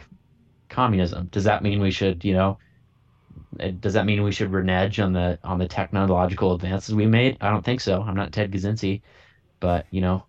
communism. 0.69 1.27
Does 1.31 1.45
that 1.45 1.63
mean 1.63 1.81
we 1.81 1.91
should, 1.91 2.25
you 2.25 2.35
know, 2.35 2.59
does 3.81 3.93
that 3.95 4.07
mean 4.07 4.23
we 4.23 4.33
should 4.33 4.53
renege 4.53 5.01
on 5.01 5.13
the 5.13 5.39
on 5.45 5.59
the 5.59 5.69
technological 5.69 6.55
advances 6.55 6.95
we 6.95 7.07
made? 7.07 7.37
I 7.41 7.51
don't 7.51 7.65
think 7.65 7.81
so. 7.81 8.03
I'm 8.03 8.17
not 8.17 8.33
Ted 8.33 8.51
Kaczynski, 8.51 9.03
but 9.61 9.87
you 9.91 10.01
know, 10.01 10.25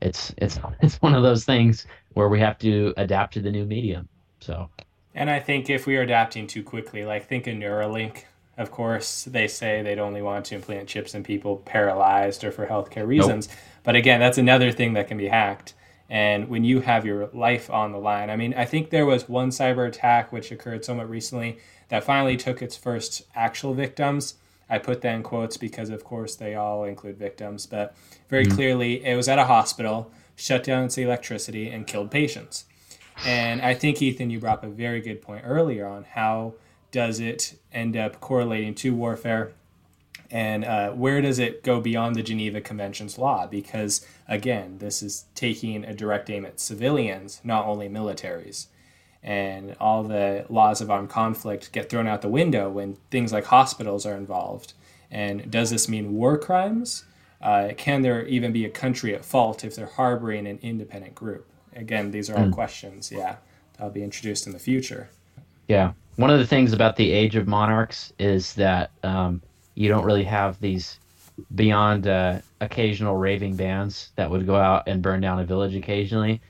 it's 0.00 0.34
it's 0.38 0.58
it's 0.82 0.96
one 0.96 1.14
of 1.14 1.22
those 1.22 1.44
things 1.44 1.86
where 2.18 2.28
we 2.28 2.40
have 2.40 2.58
to 2.58 2.92
adapt 2.96 3.34
to 3.34 3.40
the 3.40 3.52
new 3.52 3.64
medium. 3.64 4.08
So, 4.40 4.70
and 5.14 5.30
I 5.30 5.38
think 5.38 5.70
if 5.70 5.86
we 5.86 5.96
are 5.96 6.02
adapting 6.02 6.48
too 6.48 6.64
quickly, 6.64 7.04
like 7.04 7.28
think 7.28 7.46
of 7.46 7.54
Neuralink. 7.54 8.24
Of 8.56 8.72
course, 8.72 9.22
they 9.22 9.46
say 9.46 9.82
they'd 9.82 10.00
only 10.00 10.20
want 10.20 10.46
to 10.46 10.56
implant 10.56 10.88
chips 10.88 11.14
in 11.14 11.22
people 11.22 11.58
paralyzed 11.58 12.42
or 12.42 12.50
for 12.50 12.66
healthcare 12.66 13.06
reasons. 13.06 13.46
Nope. 13.46 13.56
But 13.84 13.94
again, 13.94 14.18
that's 14.18 14.36
another 14.36 14.72
thing 14.72 14.94
that 14.94 15.06
can 15.06 15.16
be 15.16 15.28
hacked. 15.28 15.74
And 16.10 16.48
when 16.48 16.64
you 16.64 16.80
have 16.80 17.06
your 17.06 17.28
life 17.32 17.70
on 17.70 17.92
the 17.92 17.98
line, 17.98 18.30
I 18.30 18.36
mean, 18.36 18.52
I 18.54 18.64
think 18.64 18.90
there 18.90 19.06
was 19.06 19.28
one 19.28 19.50
cyber 19.50 19.86
attack 19.86 20.32
which 20.32 20.50
occurred 20.50 20.84
somewhat 20.84 21.08
recently 21.08 21.58
that 21.88 22.02
finally 22.02 22.36
took 22.36 22.60
its 22.60 22.76
first 22.76 23.22
actual 23.36 23.74
victims. 23.74 24.34
I 24.68 24.78
put 24.78 25.02
that 25.02 25.14
in 25.14 25.22
quotes 25.22 25.56
because, 25.56 25.88
of 25.88 26.02
course, 26.02 26.34
they 26.34 26.56
all 26.56 26.82
include 26.82 27.16
victims, 27.16 27.64
but 27.66 27.94
very 28.28 28.44
mm-hmm. 28.44 28.56
clearly 28.56 29.04
it 29.04 29.14
was 29.14 29.28
at 29.28 29.38
a 29.38 29.44
hospital, 29.44 30.10
shut 30.38 30.64
down 30.64 30.84
its 30.84 30.96
electricity, 30.96 31.68
and 31.68 31.86
killed 31.86 32.10
patients. 32.10 32.64
And 33.26 33.60
I 33.60 33.74
think, 33.74 34.00
Ethan, 34.00 34.30
you 34.30 34.38
brought 34.38 34.58
up 34.58 34.64
a 34.64 34.68
very 34.68 35.00
good 35.00 35.20
point 35.20 35.42
earlier 35.44 35.86
on 35.86 36.04
how 36.04 36.54
does 36.92 37.20
it 37.20 37.58
end 37.72 37.96
up 37.96 38.20
correlating 38.20 38.74
to 38.76 38.94
warfare 38.94 39.52
and 40.30 40.64
uh, 40.64 40.90
where 40.90 41.22
does 41.22 41.38
it 41.38 41.62
go 41.62 41.80
beyond 41.80 42.14
the 42.14 42.22
Geneva 42.22 42.60
Convention's 42.60 43.16
law? 43.16 43.46
Because, 43.46 44.06
again, 44.28 44.76
this 44.76 45.02
is 45.02 45.24
taking 45.34 45.84
a 45.84 45.94
direct 45.94 46.28
aim 46.28 46.44
at 46.44 46.60
civilians, 46.60 47.40
not 47.44 47.66
only 47.66 47.88
militaries 47.88 48.66
and 49.22 49.76
all 49.80 50.04
the 50.04 50.44
laws 50.48 50.80
of 50.80 50.90
armed 50.90 51.10
conflict 51.10 51.72
get 51.72 51.90
thrown 51.90 52.06
out 52.06 52.22
the 52.22 52.28
window 52.28 52.70
when 52.70 52.96
things 53.10 53.32
like 53.32 53.46
hospitals 53.46 54.06
are 54.06 54.16
involved. 54.16 54.74
And 55.10 55.50
does 55.50 55.70
this 55.70 55.88
mean 55.88 56.14
war 56.14 56.38
crimes? 56.38 57.04
Uh, 57.40 57.70
can 57.76 58.02
there 58.02 58.26
even 58.26 58.52
be 58.52 58.64
a 58.64 58.70
country 58.70 59.14
at 59.14 59.24
fault 59.24 59.64
if 59.64 59.76
they're 59.76 59.86
harboring 59.86 60.46
an 60.46 60.58
independent 60.62 61.14
group? 61.14 61.46
Again, 61.74 62.10
these 62.10 62.28
are 62.28 62.36
all 62.36 62.46
mm. 62.46 62.52
questions, 62.52 63.12
yeah, 63.12 63.36
that'll 63.76 63.92
be 63.92 64.02
introduced 64.02 64.46
in 64.46 64.52
the 64.52 64.58
future. 64.58 65.08
Yeah. 65.68 65.92
One 66.16 66.30
of 66.30 66.40
the 66.40 66.46
things 66.46 66.72
about 66.72 66.96
the 66.96 67.12
age 67.12 67.36
of 67.36 67.46
monarchs 67.46 68.12
is 68.18 68.54
that 68.54 68.90
um, 69.04 69.40
you 69.74 69.88
don't 69.88 70.04
really 70.04 70.24
have 70.24 70.58
these 70.60 70.98
beyond 71.54 72.08
uh, 72.08 72.40
occasional 72.60 73.16
raving 73.16 73.54
bands 73.54 74.10
that 74.16 74.28
would 74.28 74.44
go 74.44 74.56
out 74.56 74.88
and 74.88 75.00
burn 75.00 75.20
down 75.20 75.38
a 75.38 75.44
village 75.44 75.76
occasionally 75.76 76.40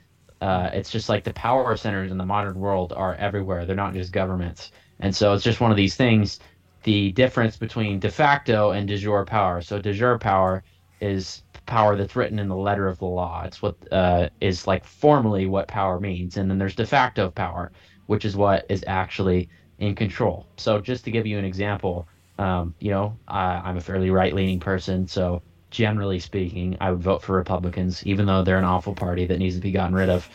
uh, 0.41 0.71
it's 0.73 0.91
just 0.91 1.09
like 1.09 1.25
the 1.25 1.33
power 1.33 1.77
centers 1.77 2.11
in 2.11 2.19
the 2.19 2.25
modern 2.25 2.59
world 2.59 2.93
are 2.97 3.15
everywhere. 3.17 3.65
They're 3.65 3.77
not 3.77 3.95
just 3.95 4.13
governments. 4.13 4.71
And 5.01 5.15
so 5.15 5.33
it's 5.33 5.45
just 5.45 5.61
one 5.61 5.71
of 5.71 5.77
these 5.77 5.97
things. 5.97 6.39
The 6.85 7.13
difference 7.13 7.57
between 7.57 7.99
de 7.99 8.11
facto 8.11 8.71
and 8.71 8.87
de 8.87 8.97
jure 8.97 9.25
power. 9.25 9.61
So 9.63 9.81
de 9.81 9.93
jure 9.93 10.19
power 10.19 10.63
is 11.01 11.43
power 11.67 11.97
that's 11.97 12.17
written 12.17 12.39
in 12.39 12.49
the 12.49 12.57
letter 12.57 12.89
of 12.89 12.99
the 12.99 13.05
law. 13.05 13.43
It's 13.45 13.61
what 13.61 13.77
uh, 13.93 14.29
is 14.41 14.67
like 14.67 14.85
formally 14.85 15.47
what 15.47 15.69
power 15.69 16.01
means. 16.01 16.37
And 16.37 16.51
then 16.51 16.59
there's 16.59 16.75
de 16.75 16.87
facto 16.87 17.31
power, 17.31 17.73
which 18.07 18.25
is 18.25 18.37
what 18.37 18.67
is 18.69 18.85
actually 18.87 19.49
in 19.79 19.95
control. 19.95 20.47
So 20.57 20.81
just 20.81 21.05
to 21.05 21.11
give 21.11 21.27
you 21.27 21.39
an 21.39 21.45
example, 21.45 22.09
um, 22.39 22.75
you 22.81 22.91
know, 22.91 23.17
I, 23.29 23.61
I'm 23.65 23.77
a 23.77 23.81
fairly 23.81 24.11
right 24.11 24.35
leaning 24.35 24.61
person. 24.61 25.07
So 25.07 25.43
generally 25.71 26.19
speaking, 26.19 26.77
I 26.81 26.91
would 26.91 27.03
vote 27.03 27.23
for 27.23 27.37
Republicans, 27.37 28.05
even 28.07 28.27
though 28.27 28.43
they're 28.43 28.59
an 28.59 28.65
awful 28.65 28.95
party 28.95 29.27
that 29.27 29.39
needs 29.39 29.55
to 29.57 29.61
be 29.61 29.73
gotten 29.73 29.95
rid 29.95 30.09
of. 30.09 30.29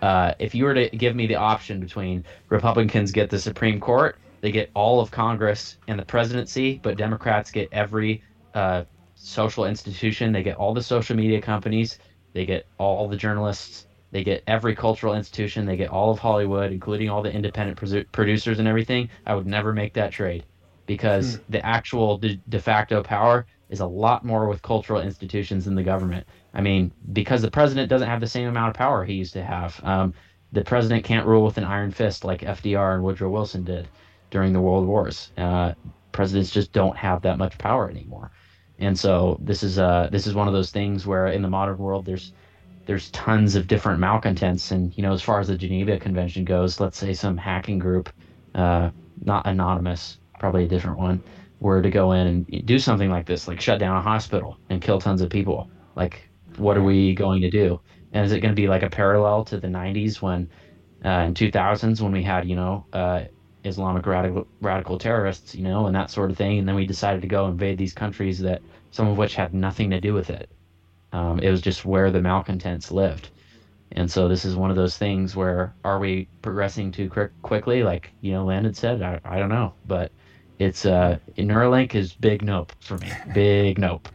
Uh, 0.00 0.32
if 0.38 0.54
you 0.54 0.64
were 0.64 0.74
to 0.74 0.88
give 0.90 1.16
me 1.16 1.26
the 1.26 1.34
option 1.34 1.80
between 1.80 2.24
Republicans 2.48 3.12
get 3.12 3.30
the 3.30 3.38
Supreme 3.38 3.80
Court, 3.80 4.16
they 4.40 4.52
get 4.52 4.70
all 4.74 5.00
of 5.00 5.10
Congress 5.10 5.76
and 5.88 5.98
the 5.98 6.04
presidency, 6.04 6.80
but 6.82 6.96
Democrats 6.96 7.50
get 7.50 7.68
every 7.72 8.22
uh, 8.54 8.84
social 9.18 9.64
institution, 9.64 10.32
they 10.32 10.42
get 10.42 10.56
all 10.56 10.74
the 10.74 10.82
social 10.82 11.16
media 11.16 11.40
companies, 11.40 11.98
they 12.32 12.46
get 12.46 12.66
all 12.78 13.08
the 13.08 13.16
journalists, 13.16 13.86
they 14.10 14.24
get 14.24 14.42
every 14.46 14.74
cultural 14.74 15.14
institution, 15.14 15.66
they 15.66 15.76
get 15.76 15.90
all 15.90 16.10
of 16.10 16.18
Hollywood, 16.18 16.72
including 16.72 17.10
all 17.10 17.22
the 17.22 17.32
independent 17.32 17.78
producers 18.12 18.58
and 18.58 18.68
everything, 18.68 19.10
I 19.26 19.34
would 19.34 19.46
never 19.46 19.72
make 19.72 19.94
that 19.94 20.12
trade 20.12 20.44
because 20.86 21.36
hmm. 21.36 21.42
the 21.50 21.64
actual 21.64 22.18
de-, 22.18 22.40
de 22.48 22.58
facto 22.58 23.02
power 23.02 23.46
is 23.68 23.80
a 23.80 23.86
lot 23.86 24.24
more 24.24 24.48
with 24.48 24.62
cultural 24.62 25.00
institutions 25.00 25.66
than 25.66 25.74
the 25.74 25.82
government. 25.82 26.26
I 26.54 26.62
mean, 26.62 26.90
because 27.12 27.42
the 27.42 27.50
president 27.50 27.90
doesn't 27.90 28.08
have 28.08 28.20
the 28.20 28.26
same 28.26 28.48
amount 28.48 28.70
of 28.70 28.74
power 28.74 29.04
he 29.04 29.14
used 29.14 29.34
to 29.34 29.44
have. 29.44 29.78
Um, 29.84 30.14
the 30.52 30.64
president 30.64 31.04
can't 31.04 31.26
rule 31.26 31.44
with 31.44 31.58
an 31.58 31.64
iron 31.64 31.90
fist 31.90 32.24
like 32.24 32.40
FDR 32.40 32.94
and 32.94 33.04
Woodrow 33.04 33.28
Wilson 33.28 33.64
did 33.64 33.86
during 34.30 34.54
the 34.54 34.60
World 34.60 34.86
Wars. 34.86 35.30
Uh, 35.36 35.74
presidents 36.12 36.50
just 36.50 36.72
don't 36.72 36.96
have 36.96 37.22
that 37.22 37.36
much 37.36 37.58
power 37.58 37.90
anymore. 37.90 38.30
And 38.78 38.98
so 38.98 39.38
this 39.40 39.62
is 39.62 39.78
uh, 39.78 40.08
this 40.12 40.26
is 40.26 40.34
one 40.34 40.48
of 40.48 40.54
those 40.54 40.70
things 40.70 41.06
where 41.06 41.26
in 41.28 41.42
the 41.42 41.48
modern 41.50 41.78
world 41.78 42.06
there's 42.06 42.32
there's 42.86 43.10
tons 43.12 43.56
of 43.56 43.66
different 43.66 44.00
malcontents 44.00 44.70
and 44.72 44.96
you 44.96 45.02
know 45.02 45.12
as 45.12 45.22
far 45.22 45.40
as 45.40 45.48
the 45.48 45.56
Geneva 45.58 45.98
Convention 45.98 46.44
goes, 46.44 46.80
let's 46.80 46.98
say 46.98 47.12
some 47.14 47.36
hacking 47.36 47.78
group, 47.78 48.10
uh, 48.54 48.90
not 49.22 49.46
anonymous, 49.46 50.18
probably 50.38 50.64
a 50.64 50.68
different 50.68 50.98
one, 50.98 51.24
were 51.60 51.82
to 51.82 51.90
go 51.90 52.12
in 52.12 52.26
and 52.26 52.66
do 52.66 52.78
something 52.78 53.10
like 53.10 53.26
this, 53.26 53.48
like 53.48 53.60
shut 53.60 53.80
down 53.80 53.96
a 53.96 54.02
hospital 54.02 54.60
and 54.68 54.82
kill 54.82 55.00
tons 55.00 55.20
of 55.22 55.30
people, 55.30 55.70
like 55.96 56.30
what 56.56 56.76
are 56.76 56.82
we 56.82 57.14
going 57.14 57.42
to 57.42 57.50
do? 57.50 57.80
And 58.12 58.24
is 58.24 58.32
it 58.32 58.40
going 58.40 58.54
to 58.54 58.60
be 58.60 58.68
like 58.68 58.82
a 58.82 58.90
parallel 58.90 59.44
to 59.46 59.60
the 59.60 59.68
90s 59.68 60.22
when, 60.22 60.50
uh, 61.04 61.24
in 61.28 61.34
2000s, 61.34 62.00
when 62.00 62.12
we 62.12 62.22
had, 62.22 62.48
you 62.48 62.56
know, 62.56 62.86
uh, 62.92 63.24
Islamic 63.68 64.06
radical, 64.06 64.46
radical 64.60 64.98
terrorists, 64.98 65.54
you 65.54 65.62
know, 65.62 65.86
and 65.86 65.94
that 65.94 66.10
sort 66.10 66.30
of 66.30 66.36
thing. 66.36 66.58
And 66.58 66.68
then 66.68 66.74
we 66.74 66.86
decided 66.86 67.22
to 67.22 67.28
go 67.28 67.46
invade 67.46 67.78
these 67.78 67.92
countries 67.92 68.38
that 68.40 68.62
some 68.90 69.06
of 69.06 69.16
which 69.16 69.34
had 69.34 69.54
nothing 69.54 69.90
to 69.90 70.00
do 70.00 70.14
with 70.14 70.30
it. 70.30 70.48
Um, 71.12 71.38
it 71.40 71.50
was 71.50 71.60
just 71.60 71.84
where 71.84 72.10
the 72.10 72.20
malcontents 72.20 72.90
lived. 72.90 73.28
And 73.92 74.10
so 74.10 74.28
this 74.28 74.44
is 74.44 74.56
one 74.56 74.70
of 74.70 74.76
those 74.76 74.98
things 74.98 75.34
where 75.34 75.74
are 75.84 75.98
we 75.98 76.28
progressing 76.42 76.92
too 76.92 77.08
quick, 77.08 77.30
quickly? 77.42 77.82
Like, 77.82 78.10
you 78.20 78.32
know, 78.32 78.44
Landen 78.44 78.74
said, 78.74 79.02
I, 79.02 79.20
I 79.24 79.38
don't 79.38 79.48
know, 79.48 79.72
but 79.86 80.12
it's 80.58 80.84
uh 80.84 81.18
Neuralink 81.36 81.94
is 81.94 82.12
big 82.12 82.42
nope 82.42 82.72
for 82.80 82.98
me. 82.98 83.10
Big 83.32 83.78
nope. 83.78 84.08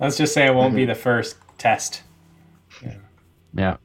Let's 0.00 0.16
just 0.16 0.32
say 0.32 0.46
it 0.46 0.54
won't 0.54 0.74
be 0.74 0.86
the 0.86 0.94
first 0.94 1.36
test. 1.58 2.02
Yeah. 2.82 2.94
yeah. 3.54 3.76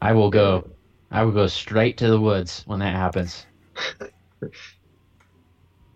I 0.00 0.12
will 0.12 0.30
go 0.30 0.68
I 1.10 1.22
will 1.22 1.32
go 1.32 1.46
straight 1.46 1.98
to 1.98 2.08
the 2.08 2.20
woods 2.20 2.62
when 2.66 2.80
that 2.80 2.94
happens. 2.94 3.46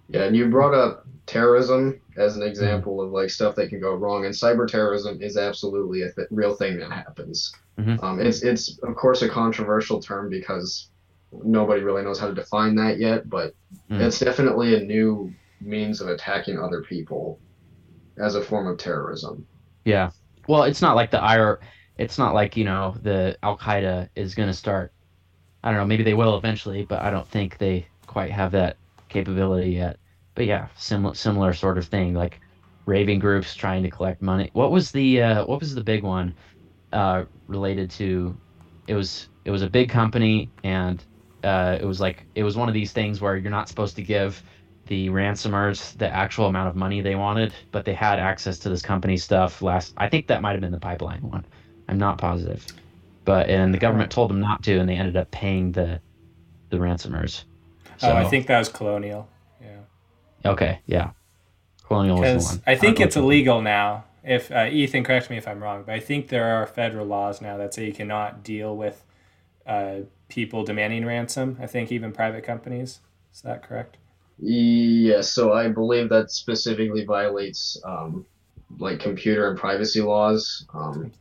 yeah, 0.08 0.24
and 0.24 0.36
you 0.36 0.48
brought 0.48 0.74
up 0.74 1.06
terrorism 1.26 2.00
as 2.16 2.36
an 2.36 2.42
example 2.42 3.00
of 3.00 3.10
like 3.10 3.30
stuff 3.30 3.54
that 3.56 3.68
can 3.68 3.80
go 3.80 3.94
wrong, 3.94 4.24
and 4.24 4.34
cyber 4.34 4.66
terrorism 4.66 5.20
is 5.22 5.36
absolutely 5.36 6.02
a 6.02 6.12
th- 6.12 6.28
real 6.30 6.54
thing 6.54 6.78
that 6.78 6.90
happens. 6.90 7.54
Mm-hmm. 7.78 8.04
Um, 8.04 8.20
it's 8.20 8.42
it's 8.42 8.78
of 8.82 8.94
course 8.94 9.22
a 9.22 9.28
controversial 9.28 10.00
term 10.00 10.28
because 10.28 10.90
nobody 11.32 11.82
really 11.82 12.02
knows 12.02 12.18
how 12.18 12.28
to 12.28 12.34
define 12.34 12.74
that 12.76 12.98
yet, 12.98 13.28
but 13.28 13.54
mm. 13.90 14.00
it's 14.00 14.18
definitely 14.18 14.76
a 14.76 14.80
new 14.80 15.32
means 15.60 16.00
of 16.00 16.08
attacking 16.08 16.58
other 16.58 16.82
people 16.82 17.38
as 18.18 18.34
a 18.34 18.42
form 18.42 18.66
of 18.66 18.78
terrorism. 18.78 19.46
Yeah. 19.84 20.10
Well, 20.48 20.64
it's 20.64 20.82
not 20.82 20.96
like 20.96 21.10
the 21.10 21.24
IR. 21.24 21.60
It's 21.98 22.18
not 22.18 22.34
like 22.34 22.56
you 22.56 22.64
know 22.64 22.94
the 23.02 23.38
Al 23.42 23.56
Qaeda 23.56 24.08
is 24.14 24.34
going 24.34 24.48
to 24.48 24.54
start. 24.54 24.92
I 25.62 25.70
don't 25.70 25.80
know. 25.80 25.86
Maybe 25.86 26.04
they 26.04 26.14
will 26.14 26.36
eventually, 26.36 26.84
but 26.84 27.02
I 27.02 27.10
don't 27.10 27.28
think 27.28 27.58
they 27.58 27.88
quite 28.06 28.30
have 28.32 28.52
that 28.52 28.78
capability 29.08 29.70
yet. 29.72 29.98
But 30.34 30.46
yeah, 30.46 30.68
similar 30.76 31.14
similar 31.14 31.52
sort 31.52 31.78
of 31.78 31.86
thing, 31.86 32.14
like 32.14 32.40
raving 32.86 33.20
groups 33.20 33.54
trying 33.54 33.82
to 33.84 33.90
collect 33.90 34.22
money. 34.22 34.50
What 34.54 34.72
was 34.72 34.90
the 34.92 35.22
uh, 35.22 35.46
what 35.46 35.60
was 35.60 35.74
the 35.74 35.84
big 35.84 36.02
one 36.02 36.36
uh, 36.92 37.24
related 37.48 37.90
to? 37.92 38.40
It 38.86 38.94
was 38.94 39.28
it 39.44 39.50
was 39.50 39.62
a 39.62 39.70
big 39.70 39.90
company 39.90 40.52
and 40.64 41.04
uh, 41.42 41.78
it 41.80 41.84
was 41.84 42.00
like 42.00 42.26
it 42.34 42.42
was 42.44 42.56
one 42.56 42.68
of 42.68 42.74
these 42.74 42.92
things 42.92 43.20
where 43.20 43.36
you're 43.36 43.50
not 43.50 43.68
supposed 43.68 43.96
to 43.96 44.02
give 44.02 44.42
the 44.86 45.08
ransomers 45.10 45.96
the 45.98 46.08
actual 46.12 46.46
amount 46.46 46.68
of 46.68 46.76
money 46.76 47.00
they 47.00 47.14
wanted, 47.14 47.54
but 47.72 47.84
they 47.84 47.94
had 47.94 48.18
access 48.18 48.58
to 48.60 48.68
this 48.68 48.82
company 48.82 49.16
stuff 49.16 49.62
last. 49.62 49.92
I 49.96 50.08
think 50.08 50.26
that 50.28 50.42
might 50.42 50.52
have 50.52 50.60
been 50.60 50.72
the 50.72 50.80
pipeline 50.80 51.22
one. 51.22 51.46
I'm 51.88 51.98
not 51.98 52.18
positive, 52.18 52.66
but 53.24 53.48
and 53.48 53.72
the 53.72 53.78
government 53.78 54.10
told 54.10 54.30
them 54.30 54.40
not 54.40 54.62
to, 54.64 54.78
and 54.78 54.88
they 54.88 54.96
ended 54.96 55.16
up 55.16 55.30
paying 55.30 55.72
the 55.72 56.00
the 56.70 56.78
ransomers. 56.78 57.44
So, 57.98 58.08
oh, 58.08 58.16
I 58.16 58.24
think 58.24 58.46
that 58.48 58.58
was 58.58 58.68
Colonial. 58.68 59.28
Yeah. 59.60 60.50
Okay. 60.50 60.80
Yeah. 60.86 61.10
Colonial 61.86 62.18
was 62.18 62.50
the 62.50 62.56
one. 62.56 62.62
I 62.66 62.74
think 62.74 63.00
it's 63.00 63.16
illegal 63.16 63.60
now. 63.60 64.04
If 64.24 64.50
uh, 64.50 64.68
Ethan, 64.70 65.04
correct 65.04 65.30
me 65.30 65.36
if 65.36 65.46
I'm 65.46 65.62
wrong, 65.62 65.82
but 65.84 65.94
I 65.94 66.00
think 66.00 66.28
there 66.28 66.44
are 66.44 66.66
federal 66.66 67.06
laws 67.06 67.40
now 67.40 67.56
that 67.58 67.74
say 67.74 67.86
you 67.86 67.92
cannot 67.92 68.42
deal 68.44 68.76
with 68.76 69.04
uh, 69.66 70.00
people 70.28 70.64
demanding 70.64 71.04
ransom. 71.04 71.58
I 71.60 71.66
think 71.66 71.92
even 71.92 72.12
private 72.12 72.44
companies. 72.44 73.00
Is 73.34 73.42
that 73.42 73.62
correct? 73.62 73.98
Yes. 74.38 75.32
So 75.32 75.52
I 75.52 75.68
believe 75.68 76.08
that 76.08 76.30
specifically 76.30 77.04
violates 77.04 77.80
um, 77.84 78.26
like 78.78 79.00
computer 79.00 79.48
and 79.48 79.58
privacy 79.58 80.00
laws. 80.00 80.66
Um, 80.74 81.12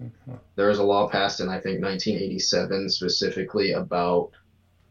there 0.56 0.68
was 0.68 0.80
a 0.80 0.84
law 0.84 1.10
passed 1.10 1.40
in 1.40 1.50
I 1.50 1.60
think 1.60 1.82
1987 1.82 2.90
specifically 2.90 3.74
about 3.74 4.32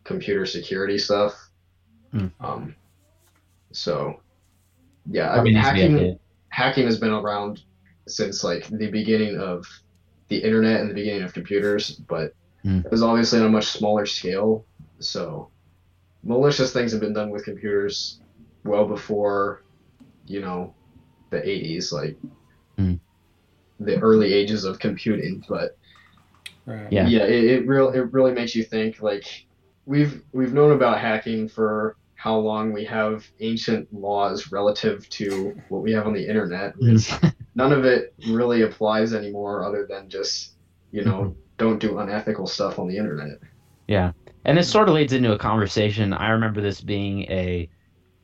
computer 0.04 0.46
security 0.46 0.98
stuff. 0.98 1.34
Mm. 2.12 2.32
Um, 2.40 2.76
so 3.72 4.20
yeah, 5.10 5.30
I 5.30 5.42
mean 5.42 5.54
hacking 5.54 6.18
hacking 6.48 6.86
has 6.86 6.98
been 6.98 7.12
around 7.12 7.62
since 8.06 8.42
like 8.44 8.66
the 8.68 8.90
beginning 8.90 9.38
of 9.38 9.66
the 10.28 10.38
internet 10.38 10.80
and 10.80 10.90
the 10.90 10.94
beginning 10.94 11.22
of 11.22 11.32
computers, 11.32 11.90
but 11.90 12.34
mm. 12.64 12.84
it 12.84 12.90
was 12.90 13.02
obviously 13.02 13.40
on 13.40 13.46
a 13.46 13.50
much 13.50 13.66
smaller 13.66 14.06
scale. 14.06 14.64
So 14.98 15.50
malicious 16.22 16.72
things 16.72 16.92
have 16.92 17.00
been 17.00 17.12
done 17.12 17.30
with 17.30 17.44
computers 17.44 18.20
well 18.64 18.86
before, 18.86 19.64
you 20.26 20.40
know, 20.40 20.74
the 21.30 21.38
80s. 21.38 21.92
Like 21.92 22.16
mm. 22.80 23.00
the 23.78 23.98
early 24.00 24.32
ages 24.32 24.64
of 24.64 24.78
computing, 24.78 25.44
but 25.48 25.76
right. 26.66 26.90
yeah, 26.90 27.06
yeah, 27.06 27.24
it, 27.24 27.44
it 27.44 27.66
real 27.66 27.90
it 27.90 28.12
really 28.12 28.32
makes 28.32 28.54
you 28.54 28.64
think. 28.64 29.02
Like 29.02 29.46
we've 29.86 30.22
we've 30.32 30.52
known 30.52 30.72
about 30.72 31.00
hacking 31.00 31.48
for 31.48 31.96
how 32.14 32.36
long 32.36 32.72
we 32.72 32.84
have 32.84 33.26
ancient 33.40 33.92
laws 33.94 34.52
relative 34.52 35.08
to 35.08 35.58
what 35.70 35.82
we 35.82 35.92
have 35.92 36.06
on 36.06 36.12
the 36.12 36.26
internet. 36.26 36.74
None 37.54 37.72
of 37.72 37.84
it 37.84 38.14
really 38.28 38.62
applies 38.62 39.14
anymore, 39.14 39.64
other 39.64 39.86
than 39.88 40.08
just 40.08 40.52
you 40.92 41.04
know 41.04 41.22
mm-hmm. 41.22 41.40
don't 41.58 41.78
do 41.78 41.98
unethical 41.98 42.46
stuff 42.46 42.78
on 42.78 42.88
the 42.88 42.96
internet. 42.96 43.38
Yeah, 43.88 44.12
and 44.44 44.56
this 44.56 44.70
sort 44.70 44.88
of 44.88 44.94
leads 44.94 45.12
into 45.12 45.32
a 45.32 45.38
conversation. 45.38 46.12
I 46.12 46.28
remember 46.30 46.60
this 46.60 46.80
being 46.80 47.22
a 47.22 47.68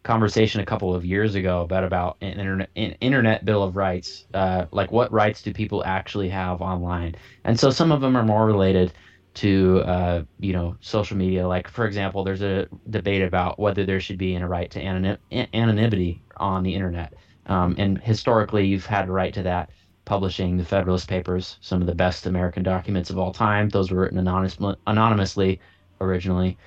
conversation 0.06 0.60
a 0.60 0.64
couple 0.64 0.94
of 0.94 1.04
years 1.04 1.34
ago 1.34 1.62
about 1.62 1.82
about 1.84 2.16
an 2.20 2.38
internet 2.38 2.70
an 2.76 2.92
internet 3.00 3.44
bill 3.44 3.62
of 3.62 3.76
rights 3.76 4.24
uh, 4.34 4.64
like 4.70 4.92
what 4.92 5.10
rights 5.12 5.42
do 5.42 5.52
people 5.52 5.84
actually 5.84 6.28
have 6.28 6.62
online? 6.62 7.14
And 7.44 7.58
so 7.58 7.70
some 7.70 7.90
of 7.92 8.00
them 8.00 8.16
are 8.16 8.22
more 8.22 8.46
related 8.46 8.92
to 9.34 9.82
uh, 9.84 10.22
you 10.38 10.52
know 10.52 10.76
social 10.80 11.16
media. 11.16 11.46
Like 11.46 11.68
for 11.68 11.86
example 11.86 12.22
there's 12.22 12.42
a 12.42 12.68
debate 12.88 13.22
about 13.22 13.58
whether 13.58 13.84
there 13.84 14.00
should 14.00 14.16
be 14.16 14.36
a 14.36 14.46
right 14.46 14.70
to 14.70 14.80
anonym, 14.80 15.18
anonymity 15.52 16.22
on 16.36 16.62
the 16.62 16.74
internet. 16.74 17.14
Um, 17.46 17.74
and 17.76 17.98
historically 17.98 18.64
you've 18.66 18.86
had 18.86 19.08
a 19.08 19.12
right 19.12 19.34
to 19.34 19.42
that 19.42 19.70
publishing 20.04 20.56
the 20.56 20.64
federalist 20.64 21.08
papers 21.08 21.58
some 21.60 21.80
of 21.80 21.88
the 21.88 21.94
best 21.94 22.26
american 22.26 22.62
documents 22.62 23.10
of 23.10 23.18
all 23.18 23.32
time. 23.32 23.68
Those 23.68 23.90
were 23.90 24.02
written 24.02 24.18
anonymous, 24.18 24.56
anonymously 24.86 25.60
originally. 26.00 26.58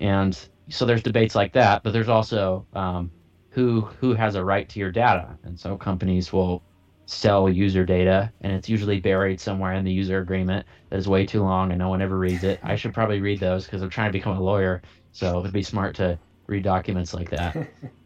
And 0.00 0.36
so 0.68 0.84
there's 0.84 1.02
debates 1.02 1.34
like 1.34 1.52
that, 1.54 1.82
but 1.82 1.92
there's 1.92 2.08
also 2.08 2.66
um, 2.74 3.10
who 3.50 3.80
who 3.80 4.14
has 4.14 4.34
a 4.34 4.44
right 4.44 4.68
to 4.68 4.78
your 4.78 4.90
data, 4.90 5.38
and 5.44 5.58
so 5.58 5.76
companies 5.76 6.32
will 6.32 6.62
sell 7.06 7.48
user 7.48 7.86
data, 7.86 8.30
and 8.42 8.52
it's 8.52 8.68
usually 8.68 9.00
buried 9.00 9.40
somewhere 9.40 9.72
in 9.72 9.84
the 9.84 9.92
user 9.92 10.20
agreement 10.20 10.66
that 10.90 10.98
is 10.98 11.08
way 11.08 11.24
too 11.24 11.42
long 11.42 11.70
and 11.70 11.78
no 11.78 11.88
one 11.88 12.02
ever 12.02 12.18
reads 12.18 12.44
it. 12.44 12.60
I 12.62 12.76
should 12.76 12.92
probably 12.92 13.20
read 13.20 13.40
those 13.40 13.64
because 13.64 13.82
I'm 13.82 13.88
trying 13.88 14.10
to 14.10 14.18
become 14.18 14.36
a 14.36 14.42
lawyer, 14.42 14.82
so 15.12 15.40
it'd 15.40 15.52
be 15.52 15.62
smart 15.62 15.96
to 15.96 16.18
read 16.46 16.64
documents 16.64 17.14
like 17.14 17.30
that. 17.30 17.56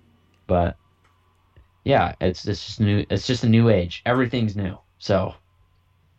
but 0.47 0.77
yeah, 1.85 2.15
it's 2.21 2.47
it's 2.47 2.65
just 2.65 2.81
new. 2.81 3.05
It's 3.11 3.27
just 3.27 3.45
a 3.45 3.49
new 3.49 3.69
age. 3.69 4.03
Everything's 4.07 4.57
new. 4.57 4.79
So 4.99 5.35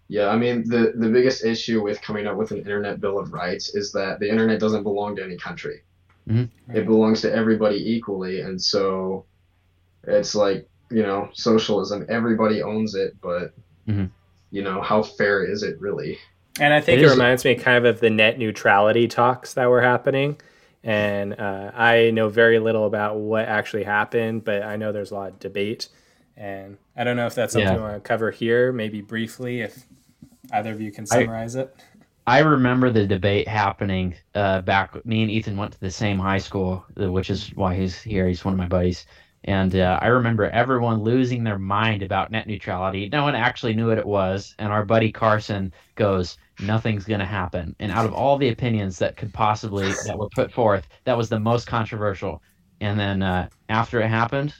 yeah, 0.09 0.27
I 0.27 0.37
mean 0.37 0.67
the 0.67 0.93
the 0.95 1.09
biggest 1.09 1.45
issue 1.45 1.81
with 1.81 2.01
coming 2.01 2.27
up 2.27 2.35
with 2.35 2.51
an 2.51 2.57
internet 2.59 2.99
bill 2.99 3.17
of 3.17 3.31
rights 3.31 3.73
is 3.75 3.93
that 3.93 4.19
the 4.19 4.29
internet 4.29 4.59
doesn't 4.59 4.83
belong 4.83 5.15
to 5.15 5.23
any 5.23 5.37
country. 5.37 5.83
Mm-hmm. 6.27 6.75
It 6.75 6.85
belongs 6.85 7.21
to 7.21 7.33
everybody 7.33 7.77
equally, 7.77 8.41
and 8.41 8.61
so 8.61 9.25
it's 10.03 10.35
like 10.35 10.67
you 10.89 11.03
know 11.03 11.29
socialism. 11.33 12.05
Everybody 12.09 12.61
owns 12.61 12.95
it, 12.95 13.15
but 13.21 13.53
mm-hmm. 13.87 14.05
you 14.51 14.63
know 14.63 14.81
how 14.81 15.03
fair 15.03 15.43
is 15.43 15.63
it 15.63 15.79
really? 15.79 16.17
And 16.59 16.73
I 16.73 16.81
think 16.81 17.01
it, 17.01 17.05
it 17.05 17.09
reminds 17.09 17.43
me 17.43 17.55
kind 17.55 17.77
of 17.77 17.85
of 17.85 17.99
the 17.99 18.09
net 18.09 18.37
neutrality 18.37 19.07
talks 19.07 19.53
that 19.55 19.69
were 19.69 19.81
happening. 19.81 20.37
And 20.83 21.39
uh, 21.39 21.71
I 21.73 22.11
know 22.11 22.27
very 22.29 22.59
little 22.59 22.85
about 22.85 23.17
what 23.17 23.45
actually 23.45 23.83
happened, 23.83 24.43
but 24.43 24.63
I 24.63 24.75
know 24.75 24.91
there's 24.91 25.11
a 25.11 25.15
lot 25.15 25.29
of 25.29 25.39
debate. 25.39 25.87
And 26.35 26.77
I 26.95 27.03
don't 27.03 27.15
know 27.15 27.25
if 27.25 27.35
that's 27.35 27.53
something 27.53 27.71
yeah. 27.71 27.77
we 27.77 27.81
want 27.81 27.95
to 27.95 28.07
cover 28.07 28.31
here, 28.31 28.71
maybe 28.71 29.01
briefly, 29.01 29.61
if 29.61 29.85
either 30.51 30.71
of 30.71 30.81
you 30.81 30.91
can 30.91 31.05
summarize 31.05 31.55
I, 31.55 31.61
it. 31.61 31.75
I 32.25 32.39
remember 32.39 32.89
the 32.89 33.05
debate 33.05 33.47
happening 33.47 34.15
uh, 34.33 34.61
back. 34.61 35.05
Me 35.05 35.23
and 35.23 35.31
Ethan 35.31 35.57
went 35.57 35.73
to 35.73 35.79
the 35.79 35.91
same 35.91 36.17
high 36.17 36.37
school, 36.37 36.85
uh, 36.99 37.11
which 37.11 37.29
is 37.29 37.53
why 37.55 37.75
he's 37.75 38.01
here. 38.01 38.27
He's 38.27 38.45
one 38.45 38.53
of 38.53 38.57
my 38.57 38.67
buddies. 38.67 39.05
And 39.45 39.75
uh, 39.75 39.99
I 40.01 40.07
remember 40.07 40.49
everyone 40.49 41.03
losing 41.03 41.43
their 41.43 41.59
mind 41.59 42.01
about 42.01 42.31
net 42.31 42.47
neutrality. 42.47 43.09
No 43.09 43.23
one 43.23 43.35
actually 43.35 43.73
knew 43.73 43.89
what 43.89 43.97
it 43.97 44.05
was. 44.05 44.55
And 44.57 44.71
our 44.71 44.85
buddy 44.85 45.11
Carson 45.11 45.73
goes, 45.95 46.37
"Nothing's 46.61 47.03
going 47.03 47.19
to 47.19 47.25
happen." 47.25 47.75
And 47.79 47.91
out 47.91 48.05
of 48.05 48.13
all 48.13 48.37
the 48.37 48.49
opinions 48.49 48.97
that 48.99 49.17
could 49.17 49.33
possibly 49.33 49.89
that 50.05 50.17
were 50.17 50.29
put 50.29 50.53
forth, 50.53 50.87
that 51.03 51.17
was 51.17 51.27
the 51.27 51.41
most 51.41 51.67
controversial. 51.67 52.41
And 52.79 52.97
then 52.97 53.21
uh, 53.21 53.49
after 53.67 53.99
it 54.01 54.07
happened, 54.07 54.55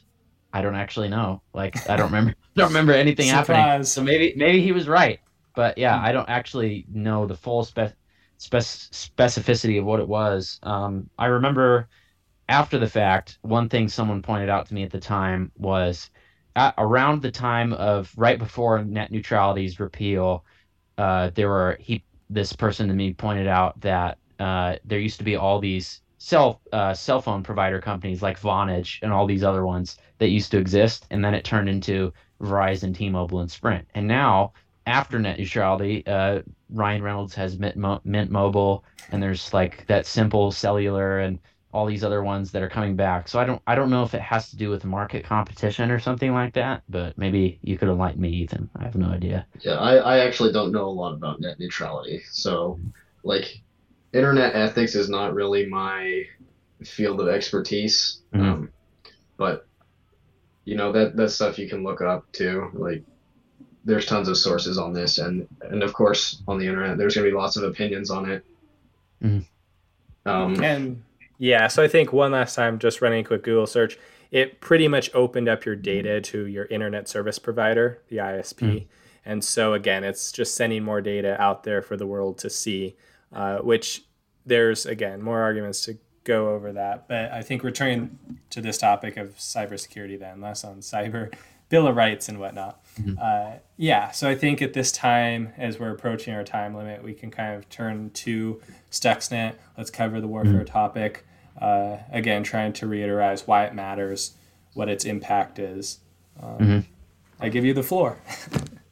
I 0.51 0.61
don't 0.61 0.75
actually 0.75 1.07
know. 1.07 1.41
Like 1.53 1.89
I 1.89 1.95
don't 1.95 2.07
remember. 2.07 2.33
don't 2.55 2.67
remember 2.67 2.91
anything 2.91 3.29
Surprise. 3.29 3.47
happening. 3.47 3.83
So 3.85 4.03
maybe 4.03 4.33
maybe 4.35 4.61
he 4.61 4.73
was 4.73 4.89
right. 4.89 5.21
But 5.55 5.77
yeah, 5.77 5.99
I 6.01 6.11
don't 6.11 6.29
actually 6.29 6.85
know 6.91 7.25
the 7.25 7.35
full 7.35 7.63
spec, 7.63 7.93
spec 8.37 8.61
specificity 8.63 9.79
of 9.79 9.85
what 9.85 9.99
it 9.99 10.07
was. 10.07 10.59
Um, 10.63 11.09
I 11.17 11.27
remember 11.27 11.87
after 12.49 12.77
the 12.77 12.89
fact, 12.89 13.37
one 13.41 13.69
thing 13.69 13.87
someone 13.87 14.21
pointed 14.21 14.49
out 14.49 14.67
to 14.67 14.73
me 14.73 14.83
at 14.83 14.91
the 14.91 14.99
time 14.99 15.51
was 15.57 16.09
at, 16.55 16.73
around 16.77 17.21
the 17.21 17.31
time 17.31 17.73
of 17.73 18.11
right 18.17 18.37
before 18.37 18.83
net 18.83 19.11
neutrality's 19.11 19.79
repeal, 19.79 20.45
uh, 20.97 21.31
there 21.33 21.49
were 21.49 21.77
he 21.79 22.03
this 22.29 22.53
person 22.53 22.87
to 22.87 22.93
me 22.93 23.13
pointed 23.13 23.47
out 23.47 23.79
that 23.81 24.17
uh, 24.39 24.75
there 24.85 24.99
used 24.99 25.19
to 25.19 25.23
be 25.23 25.35
all 25.35 25.59
these 25.59 26.01
cell 26.17 26.61
uh, 26.71 26.93
cell 26.93 27.21
phone 27.21 27.43
provider 27.43 27.79
companies 27.79 28.21
like 28.21 28.39
Vonage 28.39 28.99
and 29.01 29.11
all 29.11 29.27
these 29.27 29.43
other 29.43 29.65
ones 29.65 29.97
that 30.19 30.29
used 30.29 30.51
to 30.51 30.57
exist, 30.57 31.05
and 31.11 31.23
then 31.23 31.33
it 31.33 31.43
turned 31.43 31.69
into 31.69 32.13
Verizon, 32.41 32.95
T-Mobile, 32.95 33.39
and 33.39 33.51
Sprint. 33.51 33.87
And 33.93 34.07
now 34.07 34.53
after 34.85 35.19
net 35.19 35.39
neutrality, 35.39 36.05
uh, 36.07 36.41
Ryan 36.69 37.03
Reynolds 37.03 37.35
has 37.35 37.57
Mint, 37.57 37.77
Mo- 37.77 38.01
Mint 38.03 38.31
Mobile, 38.31 38.83
and 39.11 39.21
there's 39.21 39.53
like 39.53 39.85
that 39.87 40.05
simple 40.05 40.51
cellular 40.51 41.19
and 41.19 41.39
all 41.73 41.87
these 41.87 42.03
other 42.03 42.23
ones 42.23 42.51
that 42.51 42.61
are 42.61 42.69
coming 42.69 42.95
back. 42.95 43.27
So 43.27 43.39
I 43.39 43.45
don't 43.45 43.61
I 43.65 43.75
don't 43.75 43.89
know 43.89 44.03
if 44.03 44.13
it 44.13 44.21
has 44.21 44.49
to 44.51 44.57
do 44.57 44.69
with 44.69 44.85
market 44.85 45.25
competition 45.25 45.89
or 45.89 45.99
something 45.99 46.31
like 46.31 46.53
that, 46.53 46.83
but 46.87 47.17
maybe 47.17 47.59
you 47.63 47.77
could 47.77 47.89
enlighten 47.89 48.21
me, 48.21 48.29
Ethan. 48.29 48.69
I 48.77 48.83
have 48.83 48.95
no 48.95 49.07
idea. 49.07 49.47
Yeah, 49.61 49.75
I, 49.75 49.95
I 49.95 50.17
actually 50.19 50.51
don't 50.51 50.71
know 50.71 50.85
a 50.85 50.91
lot 50.91 51.13
about 51.13 51.41
net 51.41 51.59
neutrality. 51.59 52.21
So 52.31 52.79
like 53.23 53.61
internet 54.13 54.55
ethics 54.55 54.93
is 54.93 55.09
not 55.09 55.33
really 55.33 55.65
my 55.65 56.23
field 56.83 57.19
of 57.19 57.27
expertise. 57.27 58.21
Mm-hmm. 58.33 58.45
Um, 58.45 58.69
but 59.37 59.65
you 60.65 60.77
know 60.77 60.91
that 60.91 61.17
that's 61.17 61.33
stuff 61.33 61.57
you 61.57 61.67
can 61.67 61.83
look 61.83 62.01
up 62.01 62.31
too. 62.31 62.69
Like 62.73 63.03
there's 63.83 64.05
tons 64.05 64.27
of 64.27 64.37
sources 64.37 64.77
on 64.77 64.93
this, 64.93 65.17
and 65.17 65.47
and 65.61 65.83
of 65.83 65.93
course 65.93 66.41
on 66.47 66.57
the 66.57 66.67
internet, 66.67 66.97
there's 66.97 67.15
gonna 67.15 67.27
be 67.27 67.33
lots 67.33 67.55
of 67.55 67.63
opinions 67.63 68.09
on 68.09 68.29
it. 68.29 68.45
Mm-hmm. 69.23 70.29
Um, 70.29 70.63
and 70.63 71.03
yeah, 71.37 71.67
so 71.67 71.83
I 71.83 71.87
think 71.87 72.13
one 72.13 72.31
last 72.31 72.55
time, 72.55 72.79
just 72.79 73.01
running 73.01 73.25
a 73.25 73.27
quick 73.27 73.43
Google 73.43 73.67
search, 73.67 73.97
it 74.31 74.61
pretty 74.61 74.87
much 74.87 75.13
opened 75.13 75.49
up 75.49 75.65
your 75.65 75.75
data 75.75 76.21
to 76.21 76.45
your 76.47 76.65
internet 76.65 77.07
service 77.07 77.39
provider, 77.39 78.01
the 78.07 78.17
ISP. 78.17 78.59
Mm-hmm. 78.59 78.85
And 79.25 79.43
so 79.43 79.73
again, 79.73 80.03
it's 80.03 80.31
just 80.31 80.55
sending 80.55 80.83
more 80.83 81.01
data 81.01 81.39
out 81.41 81.63
there 81.63 81.81
for 81.81 81.95
the 81.95 82.07
world 82.07 82.37
to 82.39 82.49
see, 82.49 82.95
uh, 83.31 83.59
which 83.59 84.03
there's 84.45 84.85
again 84.85 85.21
more 85.21 85.41
arguments 85.41 85.85
to 85.85 85.97
go 86.23 86.49
over 86.53 86.73
that. 86.73 87.07
But 87.07 87.31
I 87.31 87.41
think 87.41 87.63
returning 87.63 88.17
to 88.49 88.61
this 88.61 88.77
topic 88.77 89.17
of 89.17 89.35
cybersecurity, 89.37 90.19
then 90.19 90.41
less 90.41 90.63
on 90.63 90.77
cyber 90.77 91.33
Bill 91.69 91.87
of 91.87 91.95
Rights 91.95 92.29
and 92.29 92.39
whatnot. 92.39 92.82
Mm-hmm. 92.99 93.15
Uh, 93.21 93.57
yeah, 93.77 94.11
so 94.11 94.29
I 94.29 94.35
think 94.35 94.61
at 94.61 94.73
this 94.73 94.91
time, 94.91 95.53
as 95.57 95.79
we're 95.79 95.91
approaching 95.91 96.33
our 96.33 96.43
time 96.43 96.75
limit, 96.75 97.03
we 97.03 97.13
can 97.13 97.31
kind 97.31 97.55
of 97.55 97.67
turn 97.69 98.11
to 98.11 98.61
Stuxnet. 98.91 99.55
Let's 99.77 99.89
cover 99.89 100.21
the 100.21 100.27
warfare 100.27 100.53
mm-hmm. 100.53 100.65
topic. 100.65 101.25
Uh, 101.59 101.97
again, 102.11 102.43
trying 102.43 102.73
to 102.73 102.87
reiterate 102.87 103.41
why 103.45 103.65
it 103.65 103.73
matters, 103.73 104.33
what 104.73 104.89
its 104.89 105.05
impact 105.05 105.59
is. 105.59 105.99
Um, 106.41 106.57
mm-hmm. 106.57 106.79
I 107.39 107.49
give 107.49 107.65
you 107.65 107.73
the 107.73 107.83
floor. 107.83 108.17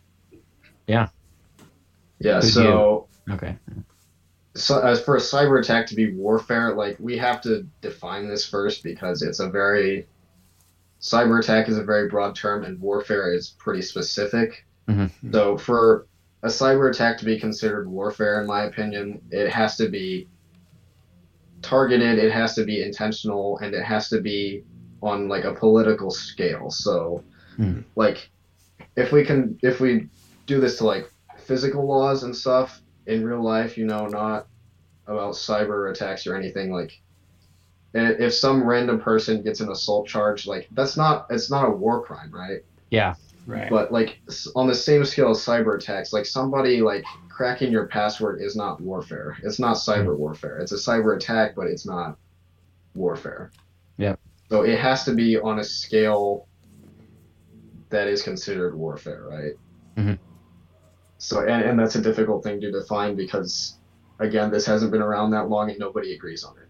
yeah. 0.87 1.09
Yeah. 2.19 2.39
so. 2.39 3.07
You? 3.27 3.33
Okay. 3.35 3.55
so 4.55 4.79
as 4.79 5.01
for 5.01 5.15
a 5.15 5.19
cyber 5.19 5.59
attack 5.59 5.87
to 5.87 5.95
be 5.95 6.13
warfare, 6.13 6.73
like 6.73 6.97
we 6.99 7.17
have 7.17 7.39
to 7.41 7.67
define 7.81 8.27
this 8.27 8.45
first 8.47 8.83
because 8.83 9.21
it's 9.21 9.39
a 9.39 9.47
very 9.49 10.07
cyber 11.01 11.39
attack 11.39 11.67
is 11.67 11.77
a 11.77 11.83
very 11.83 12.07
broad 12.07 12.35
term 12.35 12.63
and 12.63 12.79
warfare 12.79 13.33
is 13.33 13.55
pretty 13.57 13.81
specific. 13.81 14.65
Mm-hmm. 14.87 15.31
So 15.31 15.57
for 15.57 16.07
a 16.43 16.47
cyber 16.47 16.89
attack 16.89 17.17
to 17.19 17.25
be 17.25 17.39
considered 17.39 17.89
warfare, 17.89 18.41
in 18.41 18.47
my 18.47 18.63
opinion, 18.63 19.21
it 19.31 19.49
has 19.49 19.77
to 19.77 19.89
be 19.89 20.27
targeted, 21.61 22.17
it 22.17 22.31
has 22.31 22.55
to 22.55 22.63
be 22.63 22.83
intentional, 22.83 23.57
and 23.59 23.73
it 23.73 23.83
has 23.83 24.09
to 24.09 24.21
be 24.21 24.63
on 25.01 25.27
like 25.27 25.43
a 25.43 25.53
political 25.53 26.11
scale. 26.11 26.69
So, 26.69 27.23
Hmm. 27.57 27.81
like, 27.95 28.29
if 28.95 29.11
we 29.11 29.23
can, 29.25 29.57
if 29.61 29.79
we 29.79 30.07
do 30.45 30.59
this 30.59 30.77
to 30.77 30.85
like 30.85 31.11
physical 31.37 31.87
laws 31.87 32.23
and 32.23 32.35
stuff 32.35 32.81
in 33.07 33.23
real 33.23 33.43
life, 33.43 33.77
you 33.77 33.85
know, 33.85 34.07
not 34.07 34.47
about 35.07 35.33
cyber 35.33 35.91
attacks 35.91 36.25
or 36.27 36.35
anything 36.35 36.71
like. 36.71 36.91
I- 37.95 38.15
If 38.19 38.33
some 38.33 38.63
random 38.63 38.99
person 38.99 39.41
gets 39.41 39.59
an 39.59 39.69
assault 39.69 40.07
charge, 40.07 40.47
like 40.47 40.67
that's 40.71 40.95
not 40.97 41.27
it's 41.29 41.49
not 41.51 41.65
a 41.67 41.71
war 41.71 42.01
crime, 42.03 42.31
right? 42.31 42.61
Yeah. 42.89 43.15
Right. 43.47 43.69
But 43.69 43.91
like 43.91 44.21
on 44.55 44.67
the 44.67 44.75
same 44.75 45.03
scale 45.03 45.31
as 45.31 45.39
cyber 45.39 45.75
attacks, 45.75 46.13
like 46.13 46.25
somebody 46.25 46.81
like 46.81 47.03
cracking 47.29 47.71
your 47.71 47.87
password 47.87 48.39
is 48.41 48.55
not 48.55 48.79
warfare. 48.79 49.35
It's 49.43 49.59
not 49.59 49.77
cyber 49.77 50.15
warfare. 50.17 50.59
It's 50.59 50.71
a 50.71 50.75
cyber 50.75 51.15
attack, 51.15 51.55
but 51.55 51.67
it's 51.67 51.85
not 51.85 52.17
warfare. 52.93 53.51
Yep. 53.97 54.19
So 54.49 54.61
it 54.63 54.79
has 54.79 55.03
to 55.05 55.13
be 55.13 55.39
on 55.39 55.59
a 55.59 55.63
scale 55.63 56.47
that 57.89 58.07
is 58.07 58.21
considered 58.21 58.75
warfare, 58.75 59.25
right? 59.29 59.53
Mm-hmm. 59.97 60.13
So 61.17 61.41
and, 61.41 61.63
and 61.63 61.79
that's 61.79 61.95
a 61.95 62.01
difficult 62.01 62.43
thing 62.43 62.61
to 62.61 62.71
define 62.71 63.15
because 63.15 63.79
again, 64.19 64.51
this 64.51 64.65
hasn't 64.65 64.91
been 64.91 65.01
around 65.01 65.31
that 65.31 65.49
long 65.49 65.69
and 65.69 65.79
nobody 65.79 66.13
agrees 66.13 66.43
on 66.43 66.55
it. 66.57 66.67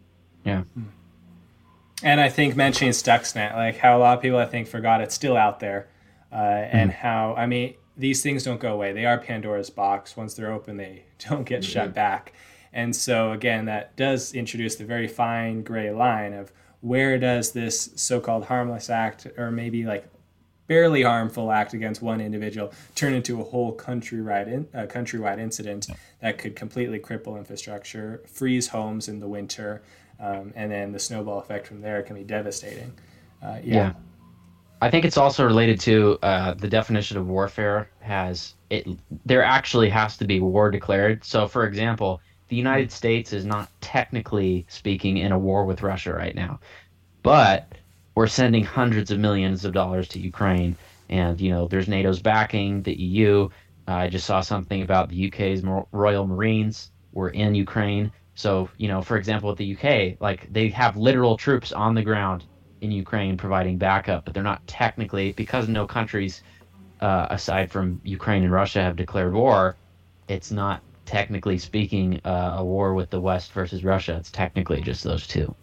And 2.04 2.20
I 2.20 2.30
think 2.30 2.56
mentioning 2.56 2.94
Stuxnet, 2.94 3.54
like 3.54 3.78
how 3.78 3.98
a 3.98 4.00
lot 4.00 4.18
of 4.18 4.22
people 4.22 4.40
I 4.40 4.46
think 4.46 4.68
forgot 4.68 5.02
it's 5.02 5.14
still 5.14 5.38
out 5.38 5.60
there, 5.60 5.88
uh, 6.32 6.36
and 6.36 6.92
how 6.92 7.36
I 7.36 7.46
mean 7.46 7.76
these 7.96 8.24
things 8.24 8.44
don't 8.44 8.60
go 8.60 8.74
away. 8.74 8.94
They 8.94 9.06
are 9.06 9.20
Pandora's 9.20 9.70
box. 9.70 10.18
Once 10.18 10.34
they're 10.34 10.52
open, 10.52 10.78
they 10.78 11.06
don't 11.30 11.44
get 11.44 11.64
shut 11.64 11.94
back. 11.94 12.34
And 12.74 12.96
so 12.96 13.34
again, 13.34 13.66
that 13.66 13.96
does 13.96 14.34
introduce 14.34 14.76
the 14.76 14.86
very 14.86 15.08
fine 15.08 15.62
gray 15.62 15.92
line 15.92 16.34
of 16.34 16.52
where 16.80 17.20
does 17.20 17.52
this 17.52 17.92
so-called 17.96 18.46
harmless 18.46 18.90
act, 18.90 19.28
or 19.38 19.52
maybe 19.52 19.84
like 19.84 20.08
barely 20.66 21.04
harmful 21.04 21.52
act 21.52 21.74
against 21.74 22.02
one 22.02 22.22
individual, 22.22 22.72
turn 22.96 23.14
into 23.14 23.40
a 23.42 23.44
whole 23.44 23.76
countrywide 23.76 24.48
in, 24.48 24.68
uh, 24.74 24.88
countrywide 24.88 25.38
incident 25.38 25.88
that 26.22 26.38
could 26.38 26.56
completely 26.56 26.98
cripple 26.98 27.38
infrastructure, 27.38 28.24
freeze 28.26 28.70
homes 28.70 29.08
in 29.10 29.20
the 29.20 29.28
winter, 29.28 29.84
um, 30.22 30.54
and 30.56 30.72
then 30.72 30.92
the 30.92 31.00
snowball 31.00 31.40
effect 31.40 31.68
from 31.68 31.82
there 31.82 32.02
can 32.04 32.16
be 32.16 32.24
devastating. 32.24 32.94
Uh, 33.44 33.58
yeah. 33.64 33.76
Yeah. 33.76 33.94
I 34.84 34.90
think 34.90 35.06
it's 35.06 35.18
also 35.18 35.46
related 35.46 35.80
to 35.82 36.18
uh, 36.24 36.54
the 36.56 36.68
definition 36.68 37.18
of 37.18 37.28
warfare 37.28 37.90
has 38.00 38.56
it. 38.70 38.88
There 39.26 39.44
actually 39.44 39.90
has 39.90 40.18
to 40.18 40.26
be 40.26 40.40
war 40.40 40.72
declared. 40.72 41.24
So, 41.24 41.48
for 41.48 41.66
example, 41.66 42.20
the 42.48 42.56
United 42.56 42.92
States 42.92 43.32
is 43.32 43.46
not 43.46 43.70
technically 43.82 44.66
speaking 44.70 45.18
in 45.18 45.32
a 45.32 45.38
war 45.38 45.66
with 45.66 45.84
Russia 45.84 46.14
right 46.14 46.34
now, 46.34 46.60
but 47.22 47.72
we're 48.16 48.28
sending 48.28 48.64
hundreds 48.64 49.12
of 49.12 49.20
millions 49.20 49.66
of 49.66 49.74
dollars 49.74 50.08
to 50.10 50.20
Ukraine, 50.20 50.76
and 51.10 51.40
you 51.40 51.52
know 51.52 51.68
there's 51.68 51.88
NATO's 51.88 52.22
backing, 52.22 52.82
the 52.82 52.94
EU. 52.94 53.50
Uh, 53.88 53.94
I 53.94 54.08
just 54.08 54.26
saw 54.26 54.42
something 54.42 54.82
about 54.82 55.10
the 55.10 55.28
UK's 55.28 55.64
Royal 55.92 56.26
Marines 56.26 56.92
were 57.14 57.30
in 57.30 57.54
Ukraine. 57.54 58.12
So, 58.36 58.70
you 58.78 58.88
know, 58.88 59.02
for 59.02 59.18
example, 59.18 59.50
with 59.50 59.58
the 59.58 59.76
UK, 59.76 60.22
like 60.22 60.52
they 60.52 60.70
have 60.70 60.98
literal 60.98 61.38
troops 61.38 61.72
on 61.72 61.96
the 61.96 62.02
ground 62.02 62.46
in 62.82 62.92
Ukraine 62.92 63.38
providing 63.38 63.78
backup, 63.78 64.26
but 64.26 64.34
they're 64.34 64.44
not 64.44 64.66
technically 64.68 65.34
because 65.34 65.68
no 65.68 65.86
countries 65.86 66.42
uh, 67.02 67.28
aside 67.30 67.72
from 67.72 68.00
Ukraine 68.04 68.44
and 68.44 68.52
Russia 68.52 68.82
have 68.82 68.96
declared 68.96 69.34
war. 69.34 69.76
It's 70.28 70.52
not 70.52 70.82
technically 71.06 71.58
speaking 71.58 72.22
uh, 72.24 72.56
a 72.60 72.66
war 72.66 72.94
with 72.94 73.10
the 73.10 73.20
West 73.20 73.52
versus 73.52 73.84
Russia. 73.84 74.16
It's 74.18 74.32
technically 74.32 74.82
just 74.82 75.04
those 75.04 75.28
two. 75.28 75.54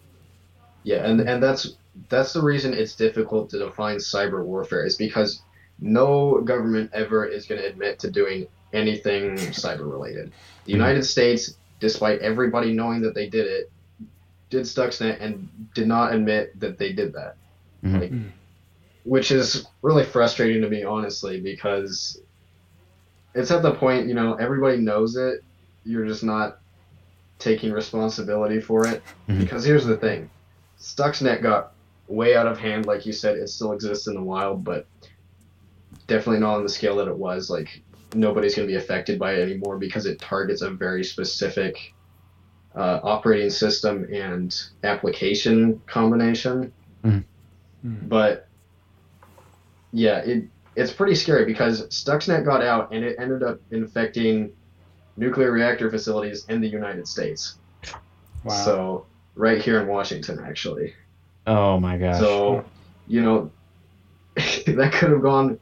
Yeah, 0.83 1.05
and 1.05 1.19
and 1.21 1.41
that's 1.41 1.75
that's 2.07 2.33
the 2.33 2.41
reason 2.41 2.73
it's 2.73 2.95
difficult 2.95 3.49
to 3.49 3.59
define 3.59 3.97
cyber 3.97 4.43
warfare 4.45 4.85
is 4.85 4.95
because 4.95 5.41
no 5.79 6.41
government 6.41 6.91
ever 6.93 7.25
is 7.25 7.45
going 7.45 7.61
to 7.61 7.67
admit 7.67 7.99
to 7.99 8.11
doing 8.11 8.47
anything 8.73 9.35
cyber 9.35 9.89
related. 9.89 10.31
The 10.65 10.71
United 10.71 11.03
States, 11.03 11.57
despite 11.79 12.19
everybody 12.19 12.73
knowing 12.73 13.01
that 13.01 13.15
they 13.15 13.29
did 13.29 13.47
it, 13.47 13.71
did 14.49 14.63
Stuxnet 14.63 15.21
and 15.21 15.47
did 15.73 15.87
not 15.87 16.13
admit 16.13 16.59
that 16.59 16.77
they 16.77 16.93
did 16.93 17.13
that. 17.13 17.35
Mhm. 17.83 18.01
Like, 18.01 18.11
which 19.03 19.31
is 19.31 19.65
really 19.81 20.03
frustrating 20.03 20.61
to 20.61 20.69
me, 20.69 20.83
honestly, 20.83 21.39
because 21.39 22.21
it's 23.33 23.51
at 23.51 23.61
the 23.61 23.73
point, 23.73 24.07
you 24.07 24.13
know, 24.13 24.35
everybody 24.35 24.77
knows 24.77 25.15
it. 25.15 25.43
You're 25.85 26.05
just 26.05 26.23
not 26.23 26.59
taking 27.37 27.71
responsibility 27.71 28.59
for 28.59 28.87
it. 28.87 29.01
Mhm. 29.27 29.39
Because 29.39 29.63
here's 29.63 29.85
the 29.85 29.97
thing 29.97 30.29
Stuxnet 30.79 31.41
got 31.41 31.73
way 32.07 32.35
out 32.35 32.47
of 32.47 32.57
hand, 32.57 32.85
like 32.85 33.05
you 33.05 33.13
said, 33.13 33.37
it 33.37 33.49
still 33.49 33.71
exists 33.71 34.07
in 34.07 34.15
the 34.15 34.21
wild, 34.21 34.63
but 34.63 34.87
definitely 36.07 36.39
not 36.39 36.55
on 36.55 36.63
the 36.63 36.69
scale 36.69 36.95
that 36.97 37.07
it 37.07 37.17
was. 37.17 37.49
Like, 37.49 37.81
nobody's 38.13 38.55
going 38.55 38.67
to 38.67 38.71
be 38.71 38.77
affected 38.77 39.19
by 39.19 39.33
it 39.33 39.41
anymore 39.41 39.77
because 39.77 40.05
it 40.05 40.19
targets 40.19 40.61
a 40.61 40.69
very 40.69 41.03
specific 41.03 41.93
uh, 42.75 42.99
operating 43.03 43.49
system 43.49 44.07
and 44.13 44.55
application 44.83 45.81
combination. 45.87 46.71
Mhm. 47.03 47.23
But 47.83 48.47
yeah, 49.91 50.17
it 50.19 50.45
it's 50.75 50.91
pretty 50.91 51.15
scary 51.15 51.45
because 51.45 51.87
Stuxnet 51.87 52.45
got 52.45 52.63
out 52.63 52.91
and 52.93 53.03
it 53.03 53.17
ended 53.19 53.43
up 53.43 53.59
infecting 53.71 54.51
nuclear 55.17 55.51
reactor 55.51 55.89
facilities 55.89 56.45
in 56.47 56.61
the 56.61 56.67
United 56.67 57.07
States. 57.07 57.55
Wow. 58.43 58.53
So 58.53 59.05
right 59.35 59.61
here 59.61 59.81
in 59.81 59.87
Washington, 59.87 60.39
actually. 60.45 60.93
Oh 61.47 61.79
my 61.79 61.97
gosh. 61.97 62.19
So, 62.19 62.63
you 63.07 63.21
know, 63.21 63.51
that 64.35 64.93
could 64.93 65.09
have 65.09 65.21
gone 65.21 65.59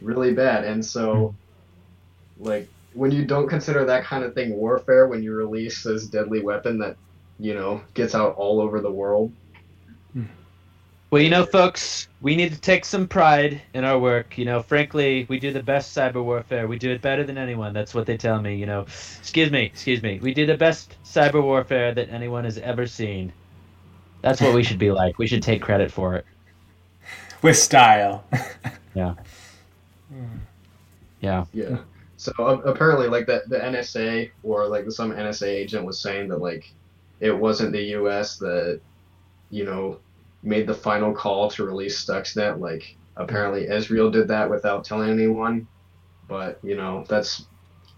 really 0.00 0.34
bad. 0.34 0.64
And 0.64 0.84
so, 0.84 1.34
like, 2.38 2.68
when 2.94 3.10
you 3.10 3.24
don't 3.24 3.48
consider 3.48 3.84
that 3.84 4.04
kind 4.04 4.24
of 4.24 4.34
thing 4.34 4.56
warfare, 4.56 5.06
when 5.08 5.22
you 5.22 5.34
release 5.34 5.82
this 5.82 6.06
deadly 6.06 6.40
weapon 6.42 6.78
that, 6.78 6.96
you 7.38 7.54
know, 7.54 7.80
gets 7.94 8.14
out 8.14 8.34
all 8.36 8.60
over 8.60 8.80
the 8.80 8.90
world, 8.90 9.32
Well, 11.10 11.22
you 11.22 11.30
know, 11.30 11.46
folks, 11.46 12.08
we 12.20 12.36
need 12.36 12.52
to 12.52 12.60
take 12.60 12.84
some 12.84 13.08
pride 13.08 13.62
in 13.72 13.84
our 13.84 13.98
work. 13.98 14.36
You 14.36 14.44
know, 14.44 14.62
frankly, 14.62 15.24
we 15.30 15.38
do 15.40 15.52
the 15.52 15.62
best 15.62 15.96
cyber 15.96 16.22
warfare. 16.22 16.68
We 16.68 16.78
do 16.78 16.90
it 16.90 17.00
better 17.00 17.24
than 17.24 17.38
anyone. 17.38 17.72
That's 17.72 17.94
what 17.94 18.06
they 18.06 18.18
tell 18.18 18.40
me. 18.42 18.56
You 18.56 18.66
know, 18.66 18.82
excuse 18.82 19.50
me, 19.50 19.64
excuse 19.64 20.02
me. 20.02 20.18
We 20.20 20.34
do 20.34 20.44
the 20.44 20.56
best 20.56 20.96
cyber 21.04 21.42
warfare 21.42 21.94
that 21.94 22.10
anyone 22.10 22.44
has 22.44 22.58
ever 22.58 22.86
seen. 22.86 23.32
That's 24.20 24.40
what 24.42 24.52
we 24.54 24.62
should 24.62 24.78
be 24.78 24.90
like. 24.92 25.18
We 25.18 25.26
should 25.26 25.42
take 25.42 25.62
credit 25.62 25.90
for 25.92 26.16
it. 26.16 26.26
With 27.42 27.56
style. 27.56 28.24
Hmm. 30.10 30.38
Yeah. 31.20 31.44
Yeah. 31.52 31.68
yeah. 31.70 31.78
So 32.18 32.32
uh, 32.40 32.58
apparently, 32.66 33.08
like 33.08 33.26
the 33.26 33.44
the 33.48 33.58
NSA 33.64 34.32
or 34.42 34.68
like 34.68 34.90
some 34.90 35.12
NSA 35.12 35.48
agent 35.48 35.86
was 35.86 36.02
saying 36.02 36.28
that 36.30 36.40
like 36.40 36.64
it 37.20 37.32
wasn't 37.38 37.72
the 37.72 37.82
U.S. 37.98 38.38
that 38.38 38.82
you 39.50 39.64
know 39.64 40.02
made 40.42 40.66
the 40.68 40.74
final 40.74 41.14
call 41.14 41.50
to 41.52 41.64
release 41.66 42.04
Stuxnet. 42.04 42.60
Like 42.60 42.84
apparently 43.16 43.68
Israel 43.68 44.10
did 44.10 44.28
that 44.30 44.50
without 44.50 44.84
telling 44.84 45.10
anyone, 45.10 45.68
but 46.24 46.60
you 46.62 46.76
know 46.76 47.04
that's 47.08 47.48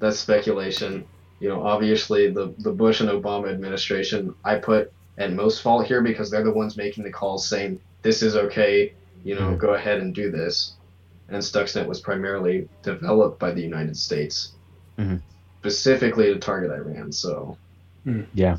that's 0.00 0.18
speculation. 0.20 1.08
You 1.40 1.50
know, 1.50 1.62
obviously 1.66 2.32
the 2.32 2.54
the 2.58 2.72
Bush 2.72 3.00
and 3.02 3.10
Obama 3.10 3.50
administration 3.52 4.34
I 4.44 4.56
put 4.58 4.90
at 5.18 5.32
most 5.34 5.62
fault 5.62 5.86
here 5.86 6.02
because 6.02 6.30
they're 6.30 6.44
the 6.44 6.52
ones 6.54 6.76
making 6.78 7.04
the 7.04 7.12
calls 7.12 7.48
saying 7.48 7.80
this 8.04 8.22
is 8.22 8.36
okay. 8.36 8.94
You 9.24 9.36
know, 9.36 9.56
Mhm. 9.56 9.58
go 9.58 9.74
ahead 9.74 10.00
and 10.00 10.14
do 10.14 10.30
this 10.32 10.78
and 11.30 11.42
Stuxnet 11.42 11.86
was 11.86 12.00
primarily 12.00 12.68
developed 12.82 13.38
by 13.38 13.50
the 13.52 13.60
United 13.62 13.96
States, 13.96 14.52
Mhm. 14.98 15.20
specifically 15.60 16.32
to 16.32 16.38
target 16.38 16.70
Iran. 16.70 17.12
So 17.12 17.56
Yeah. 18.34 18.56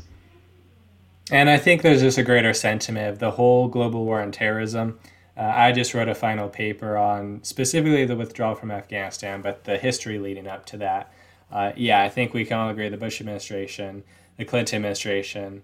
And 1.30 1.48
I 1.50 1.56
think 1.58 1.82
there's 1.82 2.00
just 2.00 2.18
a 2.18 2.22
greater 2.22 2.52
sentiment 2.52 3.08
of 3.08 3.18
the 3.18 3.32
whole 3.32 3.68
global 3.68 4.04
war 4.04 4.20
on 4.20 4.32
terrorism. 4.32 4.98
Uh, 5.36 5.40
I 5.42 5.72
just 5.72 5.94
wrote 5.94 6.08
a 6.08 6.14
final 6.14 6.48
paper 6.48 6.96
on 6.96 7.40
specifically 7.42 8.04
the 8.04 8.16
withdrawal 8.16 8.54
from 8.54 8.70
Afghanistan, 8.70 9.40
but 9.40 9.64
the 9.64 9.78
history 9.78 10.18
leading 10.18 10.46
up 10.46 10.66
to 10.66 10.76
that. 10.78 11.12
Uh, 11.50 11.72
yeah, 11.76 12.02
I 12.02 12.08
think 12.08 12.34
we 12.34 12.44
can 12.44 12.56
all 12.58 12.70
agree 12.70 12.88
the 12.88 12.96
Bush 12.96 13.20
administration, 13.20 14.04
the 14.36 14.44
Clinton 14.44 14.76
administration, 14.76 15.62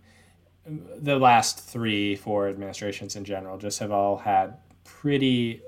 the 0.67 1.19
last 1.19 1.61
three, 1.61 2.15
four 2.17 2.49
administrations 2.49 3.17
in 3.17 3.25
general 3.25 3.59
just 3.59 3.79
have 3.79 3.91
all 3.93 4.19
had 4.19 4.55
pretty 4.85 5.63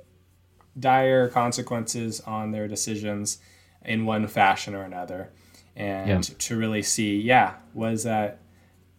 dire 0.79 1.29
consequences 1.29 2.21
on 2.21 2.53
their 2.53 2.69
decisions 2.69 3.39
in 3.85 4.07
one 4.07 4.27
fashion 4.27 4.75
or 4.75 4.83
another. 4.83 5.31
and 5.77 6.29
yeah. 6.29 6.35
to 6.39 6.57
really 6.57 6.83
see, 6.83 7.17
yeah, 7.21 7.55
was 7.75 8.05
that 8.05 8.39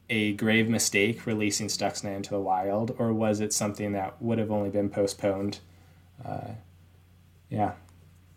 a 0.10 0.34
grave 0.34 0.68
mistake 0.68 1.26
releasing 1.26 1.68
Stuxnet 1.68 2.16
into 2.16 2.32
the 2.32 2.40
wild, 2.40 2.96
or 2.98 3.14
was 3.14 3.40
it 3.40 3.54
something 3.54 3.94
that 3.94 4.22
would 4.22 4.40
have 4.40 4.52
only 4.52 4.70
been 4.70 4.90
postponed? 4.90 5.60
Uh, 6.26 6.50
yeah. 7.50 7.74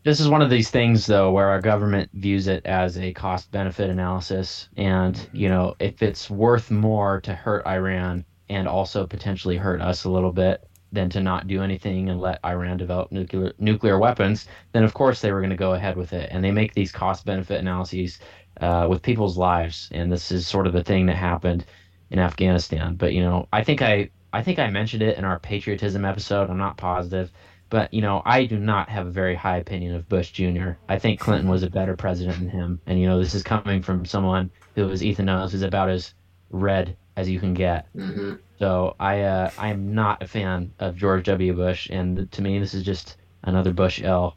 This 0.04 0.20
is 0.20 0.28
one 0.28 0.42
of 0.42 0.50
these 0.50 0.70
things, 0.70 1.06
though, 1.06 1.32
where 1.32 1.48
our 1.48 1.60
government 1.60 2.10
views 2.12 2.46
it 2.46 2.64
as 2.66 2.98
a 2.98 3.12
cost 3.14 3.50
benefit 3.50 3.88
analysis. 3.88 4.68
And, 4.76 5.14
mm-hmm. 5.14 5.36
you 5.36 5.48
know, 5.48 5.74
if 5.80 6.02
it's 6.02 6.28
worth 6.28 6.70
more 6.70 7.20
to 7.22 7.34
hurt 7.34 7.66
Iran 7.66 8.24
and 8.50 8.68
also 8.68 9.06
potentially 9.06 9.56
hurt 9.56 9.80
us 9.80 10.04
a 10.04 10.10
little 10.10 10.32
bit 10.32 10.68
than 10.94 11.10
to 11.10 11.20
not 11.20 11.46
do 11.46 11.62
anything 11.62 12.08
and 12.08 12.20
let 12.20 12.40
Iran 12.44 12.76
develop 12.76 13.12
nuclear 13.12 13.52
nuclear 13.58 13.98
weapons, 13.98 14.46
then 14.72 14.84
of 14.84 14.94
course 14.94 15.20
they 15.20 15.32
were 15.32 15.40
going 15.40 15.50
to 15.50 15.56
go 15.56 15.74
ahead 15.74 15.96
with 15.96 16.12
it. 16.12 16.28
And 16.32 16.42
they 16.42 16.52
make 16.52 16.74
these 16.74 16.92
cost 16.92 17.24
benefit 17.24 17.60
analyses 17.60 18.18
uh, 18.60 18.86
with 18.88 19.02
people's 19.02 19.36
lives, 19.36 19.88
and 19.92 20.10
this 20.10 20.30
is 20.30 20.46
sort 20.46 20.66
of 20.66 20.72
the 20.72 20.84
thing 20.84 21.06
that 21.06 21.16
happened 21.16 21.64
in 22.10 22.18
Afghanistan. 22.18 22.94
But 22.94 23.12
you 23.12 23.22
know, 23.22 23.48
I 23.52 23.64
think 23.64 23.82
I 23.82 24.10
I 24.32 24.42
think 24.42 24.58
I 24.58 24.70
mentioned 24.70 25.02
it 25.02 25.18
in 25.18 25.24
our 25.24 25.38
patriotism 25.38 26.04
episode. 26.04 26.50
I'm 26.50 26.58
not 26.58 26.76
positive, 26.76 27.30
but 27.70 27.92
you 27.92 28.02
know, 28.02 28.22
I 28.24 28.46
do 28.46 28.58
not 28.58 28.88
have 28.88 29.06
a 29.06 29.10
very 29.10 29.34
high 29.34 29.58
opinion 29.58 29.94
of 29.94 30.08
Bush 30.08 30.30
Jr. 30.30 30.72
I 30.88 30.98
think 30.98 31.20
Clinton 31.20 31.48
was 31.48 31.62
a 31.62 31.70
better 31.70 31.96
president 31.96 32.38
than 32.38 32.48
him, 32.48 32.80
and 32.86 33.00
you 33.00 33.06
know, 33.06 33.18
this 33.18 33.34
is 33.34 33.42
coming 33.42 33.82
from 33.82 34.04
someone 34.04 34.50
who, 34.74 34.88
as 34.90 35.04
Ethan 35.04 35.26
knows, 35.26 35.54
is 35.54 35.62
about 35.62 35.90
as 35.90 36.14
red 36.50 36.96
as 37.16 37.28
you 37.28 37.40
can 37.40 37.54
get. 37.54 37.86
Mm-hmm. 37.94 38.34
So 38.58 38.94
I 39.00 39.22
uh, 39.22 39.50
I 39.58 39.68
am 39.68 39.94
not 39.94 40.22
a 40.22 40.28
fan 40.28 40.72
of 40.78 40.96
George 40.96 41.26
W. 41.26 41.52
Bush, 41.54 41.88
and 41.90 42.30
to 42.30 42.42
me, 42.42 42.58
this 42.58 42.74
is 42.74 42.82
just 42.82 43.16
another 43.42 43.72
Bush 43.72 44.02
L. 44.02 44.36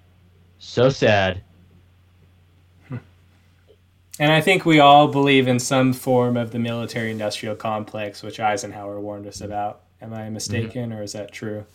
So 0.60 0.90
sad. 0.90 1.42
And 4.20 4.32
I 4.32 4.42
think 4.42 4.66
we 4.66 4.80
all 4.80 5.08
believe 5.08 5.48
in 5.48 5.60
some 5.60 5.94
form 5.94 6.38
of 6.38 6.52
the 6.52 6.58
military 6.58 7.12
industrial 7.12 7.56
complex, 7.56 8.24
which 8.24 8.40
Eisenhower 8.40 9.00
warned 9.00 9.28
us 9.28 9.42
about. 9.42 9.82
Am 10.02 10.12
I 10.12 10.28
mistaken, 10.32 10.90
mm-hmm. 10.90 11.00
or 11.00 11.04
is 11.04 11.14
that 11.14 11.32
true? 11.32 11.68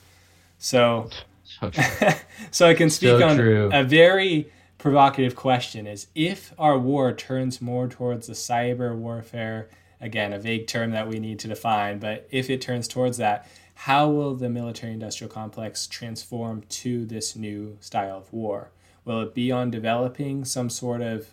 So, 0.59 1.09
so, 1.45 1.71
so 2.51 2.67
I 2.67 2.75
can 2.75 2.91
speak 2.91 3.21
so 3.21 3.29
on 3.29 3.37
true. 3.37 3.71
a 3.73 3.85
very 3.85 4.51
provocative 4.79 5.37
question: 5.37 5.87
Is 5.87 6.09
if 6.17 6.53
our 6.59 6.77
war 6.77 7.13
turns 7.13 7.63
more 7.63 7.87
towards 7.87 8.27
the 8.27 8.33
cyber 8.33 8.97
warfare, 8.97 9.69
again, 10.03 10.35
a 10.35 10.39
vague 10.39 10.67
term 10.67 10.91
that 10.91 11.09
we 11.09 11.19
need 11.19 11.39
to 11.39 11.49
define, 11.49 11.99
but 11.99 12.29
if 12.31 12.51
it 12.51 12.61
turns 12.61 12.87
towards 12.87 13.17
that, 13.17 13.49
how 13.75 14.11
will 14.11 14.35
the 14.35 14.51
military 14.51 14.93
industrial 14.93 15.33
complex 15.33 15.87
transform 15.87 16.63
to 16.69 17.07
this 17.07 17.35
new 17.35 17.79
style 17.81 18.19
of 18.19 18.33
war? 18.33 18.71
Will 19.07 19.23
it 19.23 19.35
be 19.35 19.51
on 19.51 19.71
developing 19.71 20.45
some 20.45 20.69
sort 20.69 21.01
of 21.01 21.29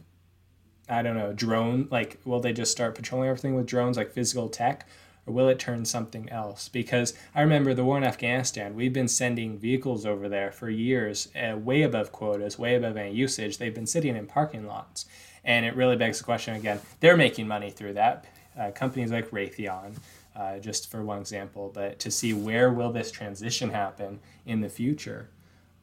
I 0.90 1.04
don't 1.04 1.16
know, 1.16 1.34
drone? 1.34 1.88
Like, 1.92 2.18
will 2.26 2.40
they 2.40 2.52
just 2.52 2.72
start 2.72 2.96
patrolling 2.96 3.30
everything 3.30 3.56
with 3.56 3.68
drones, 3.68 3.96
like 3.96 4.12
physical 4.12 4.50
tech, 4.50 4.88
or 5.28 5.34
will 5.34 5.48
it 5.48 5.60
turn 5.60 5.86
something 5.86 6.28
else? 6.30 6.68
Because 6.68 7.14
I 7.36 7.42
remember 7.42 7.74
the 7.74 7.84
war 7.84 7.98
in 7.98 8.04
Afghanistan, 8.04 8.76
we've 8.76 8.94
been 8.94 9.08
sending 9.08 9.60
vehicles 9.60 10.06
over 10.06 10.28
there 10.28 10.52
for 10.52 10.70
years, 10.70 11.30
uh, 11.36 11.58
way 11.58 11.84
above 11.84 12.12
quotas, 12.12 12.58
way 12.58 12.76
above 12.76 12.98
any 12.98 13.14
usage. 13.14 13.60
They've 13.60 13.74
been 13.74 13.86
sitting 13.86 14.16
in 14.16 14.26
parking 14.26 14.66
lots. 14.66 15.06
And 15.44 15.66
it 15.66 15.76
really 15.76 15.96
begs 15.96 16.18
the 16.18 16.26
question 16.26 16.56
again 16.56 16.82
they're 17.00 17.16
making 17.16 17.48
money 17.48 17.70
through 17.70 17.94
that. 17.94 18.26
Uh, 18.60 18.72
companies 18.72 19.12
like 19.12 19.32
Raytheon, 19.32 19.96
uh, 20.36 20.60
just 20.60 20.92
for 20.92 21.02
one 21.04 21.20
example, 21.20 21.72
but 21.74 21.98
to 22.00 22.12
see 22.12 22.34
where 22.34 22.74
will 22.74 22.92
this 22.92 23.10
transition 23.10 23.70
happen 23.70 24.20
in 24.46 24.60
the 24.60 24.68
future. 24.70 25.30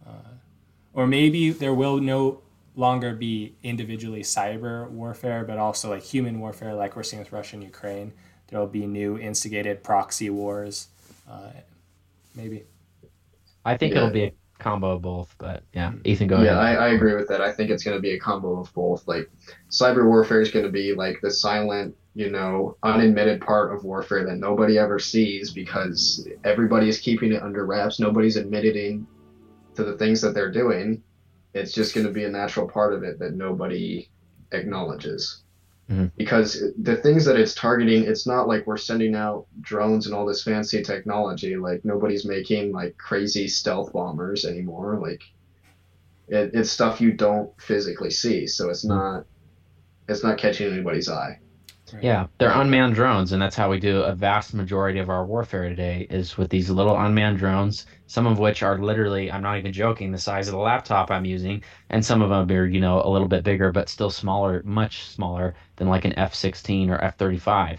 Uh, 0.07 0.35
or 0.93 1.07
maybe 1.07 1.51
there 1.51 1.75
will 1.75 1.99
no 1.99 2.41
longer 2.75 3.15
be 3.15 3.55
individually 3.63 4.23
cyber 4.23 4.91
warfare, 4.91 5.43
but 5.45 5.59
also 5.59 5.91
like 5.91 6.03
human 6.03 6.39
warfare, 6.39 6.75
like 6.75 6.97
we're 6.97 7.03
seeing 7.03 7.23
with 7.23 7.33
Russia 7.33 7.57
and 7.57 7.65
Ukraine. 7.65 8.13
There 8.49 8.61
will 8.61 8.67
be 8.67 8.87
new 8.87 9.19
instigated 9.19 9.83
proxy 9.83 10.31
wars, 10.31 10.89
uh, 11.29 11.51
maybe. 12.35 12.65
I 13.65 13.77
think 13.77 13.95
yeah. 13.95 14.01
it'll 14.01 14.11
be 14.11 14.25
a 14.25 14.33
combo 14.59 14.93
of 14.93 15.03
both, 15.03 15.35
but 15.39 15.65
yeah, 15.73 15.93
Ethan, 16.05 16.29
go 16.29 16.37
yeah, 16.37 16.61
ahead. 16.61 16.75
Yeah, 16.75 16.81
I, 16.81 16.87
I 16.87 16.89
agree 16.91 17.15
with 17.15 17.29
that. 17.29 17.41
I 17.41 17.53
think 17.53 17.71
it's 17.71 17.83
going 17.83 17.97
to 17.97 18.01
be 18.01 18.13
a 18.13 18.21
combo 18.21 18.61
of 18.61 18.73
both. 18.75 19.09
Like, 19.09 19.31
cyber 19.71 20.07
warfare 20.07 20.41
is 20.41 20.51
going 20.51 20.65
to 20.65 20.71
be 20.71 20.95
like 20.95 21.21
the 21.23 21.31
silent, 21.31 21.97
you 22.17 22.31
know, 22.31 22.77
unadmitted 22.83 23.41
part 23.41 23.73
of 23.73 23.85
warfare 23.85 24.25
that 24.25 24.39
nobody 24.39 24.79
ever 24.79 24.99
sees 24.99 25.53
because 25.53 26.27
everybody 26.43 26.89
is 26.89 26.99
keeping 26.99 27.33
it 27.33 27.43
under 27.43 27.65
wraps. 27.65 28.01
Nobody's 28.01 28.37
admitting 28.37 29.07
to 29.77 29.85
the 29.85 29.97
things 29.97 30.21
that 30.23 30.35
they're 30.35 30.51
doing 30.51 31.03
it's 31.57 31.73
just 31.73 31.95
going 31.95 32.07
to 32.07 32.13
be 32.13 32.25
a 32.25 32.29
natural 32.29 32.69
part 32.69 32.93
of 32.93 33.03
it 33.03 33.19
that 33.19 33.35
nobody 33.35 34.09
acknowledges. 34.53 35.43
Mm-hmm. 35.91 36.07
Because 36.17 36.63
the 36.83 36.97
things 36.97 37.25
that 37.25 37.37
it's 37.37 37.55
targeting, 37.55 38.05
it's 38.05 38.27
not 38.27 38.47
like 38.47 38.67
we're 38.67 38.77
sending 38.77 39.15
out 39.15 39.47
drones 39.61 40.07
and 40.07 40.15
all 40.15 40.27
this 40.27 40.43
fancy 40.43 40.83
technology. 40.83 41.57
Like 41.57 41.85
nobody's 41.85 42.27
making 42.27 42.73
like 42.73 42.99
crazy 42.99 43.49
stealth 43.49 43.93
bombers 43.93 44.45
anymore. 44.45 44.99
Like 45.01 45.23
it, 46.29 46.51
it's 46.53 46.71
stuff 46.71 47.01
you 47.01 47.13
don't 47.13 47.51
physically 47.61 48.11
see, 48.11 48.47
so 48.47 48.69
it's 48.69 48.85
not 48.85 49.25
it's 50.09 50.25
not 50.25 50.39
catching 50.39 50.73
anybody's 50.73 51.09
eye. 51.09 51.39
Yeah, 52.01 52.27
they're 52.39 52.51
unmanned 52.51 52.95
drones, 52.95 53.33
and 53.33 53.41
that's 53.41 53.55
how 53.57 53.71
we 53.71 53.79
do 53.79 54.03
a 54.03 54.15
vast 54.15 54.55
majority 54.55 54.99
of 54.99 55.09
our 55.09 55.25
warfare 55.25 55.69
today 55.69 56.07
is 56.11 56.37
with 56.37 56.51
these 56.51 56.69
little 56.71 56.99
unmanned 56.99 57.39
drones. 57.39 57.87
Some 58.07 58.27
of 58.27 58.39
which 58.39 58.63
are 58.63 58.79
literally, 58.79 59.31
I'm 59.31 59.43
not 59.43 59.59
even 59.59 59.73
joking, 59.73 60.11
the 60.11 60.19
size 60.19 60.49
of 60.49 60.53
the 60.53 60.59
laptop 60.61 61.11
I'm 61.11 61.25
using, 61.25 61.63
and 61.91 62.05
some 62.05 62.23
of 62.23 62.31
them 62.31 62.51
are, 62.57 62.67
you 62.67 62.81
know, 62.81 63.03
a 63.03 63.09
little 63.09 63.29
bit 63.29 63.45
bigger, 63.45 63.71
but 63.73 63.89
still 63.89 64.11
smaller, 64.11 64.63
much 64.65 65.05
smaller 65.05 65.55
than 65.77 65.89
like 65.89 66.05
an 66.05 66.19
F-16 66.19 66.89
or 66.91 67.03
F-35. 67.03 67.79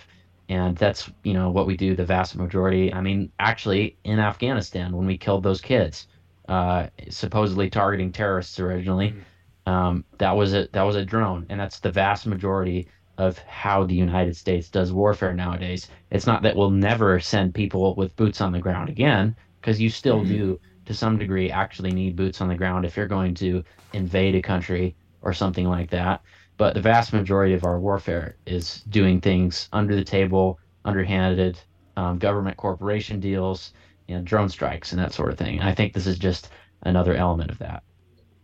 And 0.50 0.78
that's, 0.78 1.12
you 1.24 1.34
know, 1.34 1.50
what 1.50 1.68
we 1.68 1.76
do 1.76 1.96
the 1.96 2.06
vast 2.06 2.36
majority. 2.36 2.94
I 2.94 3.02
mean, 3.02 3.32
actually, 3.40 3.98
in 4.06 4.20
Afghanistan, 4.20 4.96
when 4.96 5.06
we 5.06 5.18
killed 5.18 5.44
those 5.44 5.60
kids, 5.60 6.08
uh, 6.48 6.88
supposedly 7.10 7.70
targeting 7.70 8.14
terrorists 8.14 8.58
originally, 8.60 9.10
mm-hmm. 9.10 9.70
um, 9.70 10.06
that 10.20 10.32
was 10.32 10.54
a 10.54 10.70
that 10.72 10.84
was 10.84 10.96
a 10.96 11.04
drone, 11.04 11.46
and 11.50 11.60
that's 11.60 11.80
the 11.80 11.92
vast 11.92 12.26
majority 12.26 12.88
of 13.18 13.40
how 13.40 13.84
the 13.84 13.96
United 13.96 14.36
States 14.36 14.70
does 14.70 14.94
warfare 14.94 15.34
nowadays. 15.34 15.90
It's 16.12 16.28
not 16.28 16.42
that 16.44 16.56
we'll 16.56 16.70
never 16.70 17.20
send 17.20 17.54
people 17.54 17.96
with 17.96 18.16
boots 18.16 18.42
on 18.42 18.52
the 18.52 18.60
ground 18.60 18.90
again, 18.90 19.36
because 19.60 19.82
you 19.82 19.90
still 19.90 20.20
mm-hmm. 20.20 20.30
do, 20.30 20.60
to 20.86 20.94
some 20.94 21.18
degree, 21.18 21.52
actually 21.52 21.92
need 21.92 22.16
boots 22.16 22.42
on 22.42 22.48
the 22.48 22.56
ground 22.56 22.86
if 22.86 22.96
you're 22.96 23.08
going 23.08 23.34
to 23.36 23.64
invade 23.94 24.36
a 24.36 24.42
country 24.42 24.96
or 25.22 25.34
something 25.34 25.68
like 25.68 25.90
that. 25.90 26.22
But 26.58 26.74
the 26.74 26.82
vast 26.82 27.14
majority 27.14 27.54
of 27.54 27.66
our 27.66 27.80
warfare 27.80 28.36
is 28.46 28.82
doing 28.90 29.22
things 29.22 29.70
under 29.74 29.96
the 29.96 30.04
table, 30.04 30.60
underhanded, 30.86 31.60
um, 31.96 32.18
government 32.20 32.58
corporation 32.58 33.20
deals, 33.20 33.74
you 34.08 34.16
know, 34.16 34.22
drone 34.22 34.50
strikes, 34.50 34.92
and 34.92 35.02
that 35.02 35.14
sort 35.14 35.32
of 35.32 35.38
thing. 35.38 35.60
And 35.60 35.68
I 35.68 35.74
think 35.74 35.94
this 35.94 36.08
is 36.08 36.18
just 36.18 36.50
another 36.84 37.16
element 37.16 37.52
of 37.52 37.58
that 37.60 37.84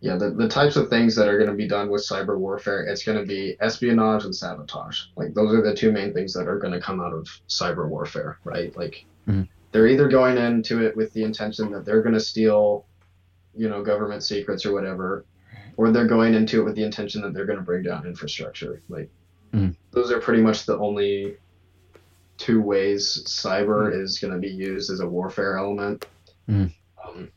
yeah, 0.04 0.16
the, 0.16 0.32
the 0.32 0.48
types 0.48 0.76
of 0.76 0.90
things 0.90 1.16
that 1.16 1.28
are 1.28 1.38
going 1.38 1.48
to 1.48 1.56
be 1.56 1.66
done 1.66 1.88
with 1.88 2.06
cyber 2.06 2.36
warfare, 2.36 2.84
it's 2.84 3.02
going 3.02 3.16
to 3.16 3.24
be 3.24 3.56
espionage 3.60 4.24
and 4.24 4.36
sabotage. 4.36 5.04
Like 5.16 5.32
those 5.32 5.54
are 5.54 5.62
the 5.62 5.74
two 5.74 5.92
main 5.92 6.12
things 6.12 6.34
that 6.34 6.46
are 6.46 6.58
going 6.58 6.74
to 6.74 6.80
come 6.80 7.00
out 7.00 7.14
of 7.14 7.26
cyber 7.48 7.88
warfare, 7.88 8.38
right? 8.44 8.76
Like 8.76 9.06
mm-hmm. 9.26 9.44
they're 9.72 9.86
either 9.86 10.06
going 10.06 10.36
into 10.36 10.84
it 10.84 10.94
with 10.94 11.10
the 11.14 11.22
intention 11.22 11.70
that 11.72 11.86
they're 11.86 12.02
going 12.02 12.12
to 12.12 12.20
steal, 12.20 12.84
you 13.56 13.70
know, 13.70 13.82
government 13.82 14.22
secrets 14.22 14.66
or 14.66 14.74
whatever, 14.74 15.24
or 15.78 15.90
they're 15.90 16.06
going 16.06 16.34
into 16.34 16.60
it 16.60 16.64
with 16.64 16.74
the 16.74 16.84
intention 16.84 17.22
that 17.22 17.32
they're 17.32 17.46
going 17.46 17.58
to 17.58 17.64
bring 17.64 17.82
down 17.82 18.04
infrastructure. 18.04 18.82
Like 18.90 19.08
mm-hmm. 19.54 19.70
those 19.92 20.12
are 20.12 20.20
pretty 20.20 20.42
much 20.42 20.66
the 20.66 20.76
only 20.76 21.38
two 22.36 22.60
ways 22.60 23.24
cyber 23.26 23.90
mm-hmm. 23.90 24.02
is 24.02 24.18
going 24.18 24.34
to 24.34 24.38
be 24.38 24.52
used 24.52 24.90
as 24.90 25.00
a 25.00 25.08
warfare 25.08 25.56
element. 25.56 26.04
Mm-hmm. 26.46 27.08
Um, 27.08 27.30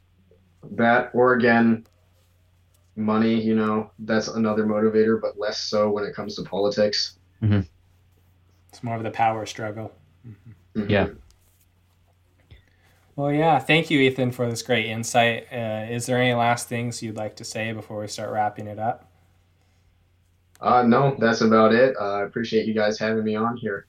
that, 0.72 1.12
or 1.14 1.36
again, 1.36 1.86
money, 2.98 3.40
you 3.40 3.56
know, 3.56 3.92
that's 4.00 4.28
another 4.28 4.66
motivator, 4.66 5.22
but 5.22 5.40
less 5.40 5.60
so 5.60 5.90
when 5.90 6.04
it 6.04 6.14
comes 6.16 6.36
to 6.36 6.44
politics. 6.44 7.18
Mm-hmm. 7.42 7.62
It's 8.70 8.84
more 8.84 8.96
of 8.96 9.04
the 9.04 9.12
power 9.12 9.46
struggle. 9.46 9.94
Mm-hmm. 10.28 10.82
mm-hmm. 10.82 10.90
Yeah. 10.90 11.08
Well, 13.16 13.32
yeah. 13.32 13.58
Thank 13.58 13.90
you, 13.90 14.00
Ethan, 14.00 14.32
for 14.32 14.48
this 14.48 14.62
great 14.62 14.86
insight. 14.86 15.48
Uh, 15.52 15.88
is 15.90 16.06
there 16.06 16.22
any 16.22 16.36
last 16.36 16.68
things 16.68 17.02
you'd 17.02 17.16
like 17.16 17.36
to 17.38 17.44
say 17.44 17.72
before 17.72 18.00
we 18.00 18.08
start 18.08 18.32
wrapping 18.32 18.68
it 18.68 18.78
up? 18.78 19.12
Uh, 20.62 20.84
no, 20.84 21.16
that's 21.20 21.42
about 21.42 21.74
it. 21.74 21.96
Uh, 22.00 22.18
I 22.18 22.24
appreciate 22.24 22.68
you 22.68 22.76
guys 22.76 23.00
having 23.00 23.24
me 23.24 23.36
on 23.36 23.58
here. 23.58 23.88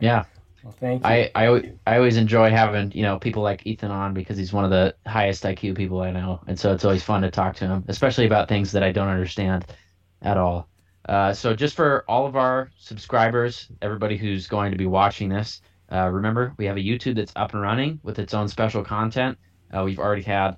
Yeah. 0.00 0.24
Well, 0.66 0.74
thank 0.80 1.04
you. 1.04 1.08
I, 1.08 1.30
I, 1.36 1.72
I 1.86 1.96
always 1.96 2.16
enjoy 2.16 2.50
having 2.50 2.90
you 2.90 3.02
know 3.02 3.20
people 3.20 3.40
like 3.40 3.64
Ethan 3.64 3.92
on 3.92 4.14
because 4.14 4.36
he's 4.36 4.52
one 4.52 4.64
of 4.64 4.70
the 4.72 4.96
highest 5.06 5.44
IQ 5.44 5.76
people 5.76 6.00
I 6.00 6.10
know, 6.10 6.40
and 6.48 6.58
so 6.58 6.72
it's 6.72 6.84
always 6.84 7.04
fun 7.04 7.22
to 7.22 7.30
talk 7.30 7.54
to 7.56 7.68
him, 7.68 7.84
especially 7.86 8.26
about 8.26 8.48
things 8.48 8.72
that 8.72 8.82
I 8.82 8.90
don't 8.90 9.06
understand 9.06 9.64
at 10.22 10.36
all. 10.36 10.68
Uh, 11.08 11.32
so 11.32 11.54
just 11.54 11.76
for 11.76 12.04
all 12.08 12.26
of 12.26 12.34
our 12.34 12.68
subscribers, 12.78 13.68
everybody 13.80 14.16
who's 14.16 14.48
going 14.48 14.72
to 14.72 14.76
be 14.76 14.86
watching 14.86 15.28
this, 15.28 15.60
uh, 15.92 16.08
remember 16.08 16.52
we 16.56 16.64
have 16.64 16.76
a 16.76 16.80
YouTube 16.80 17.14
that's 17.14 17.32
up 17.36 17.52
and 17.52 17.62
running 17.62 18.00
with 18.02 18.18
its 18.18 18.34
own 18.34 18.48
special 18.48 18.82
content. 18.82 19.38
Uh, 19.72 19.84
we've 19.84 20.00
already 20.00 20.22
had 20.22 20.56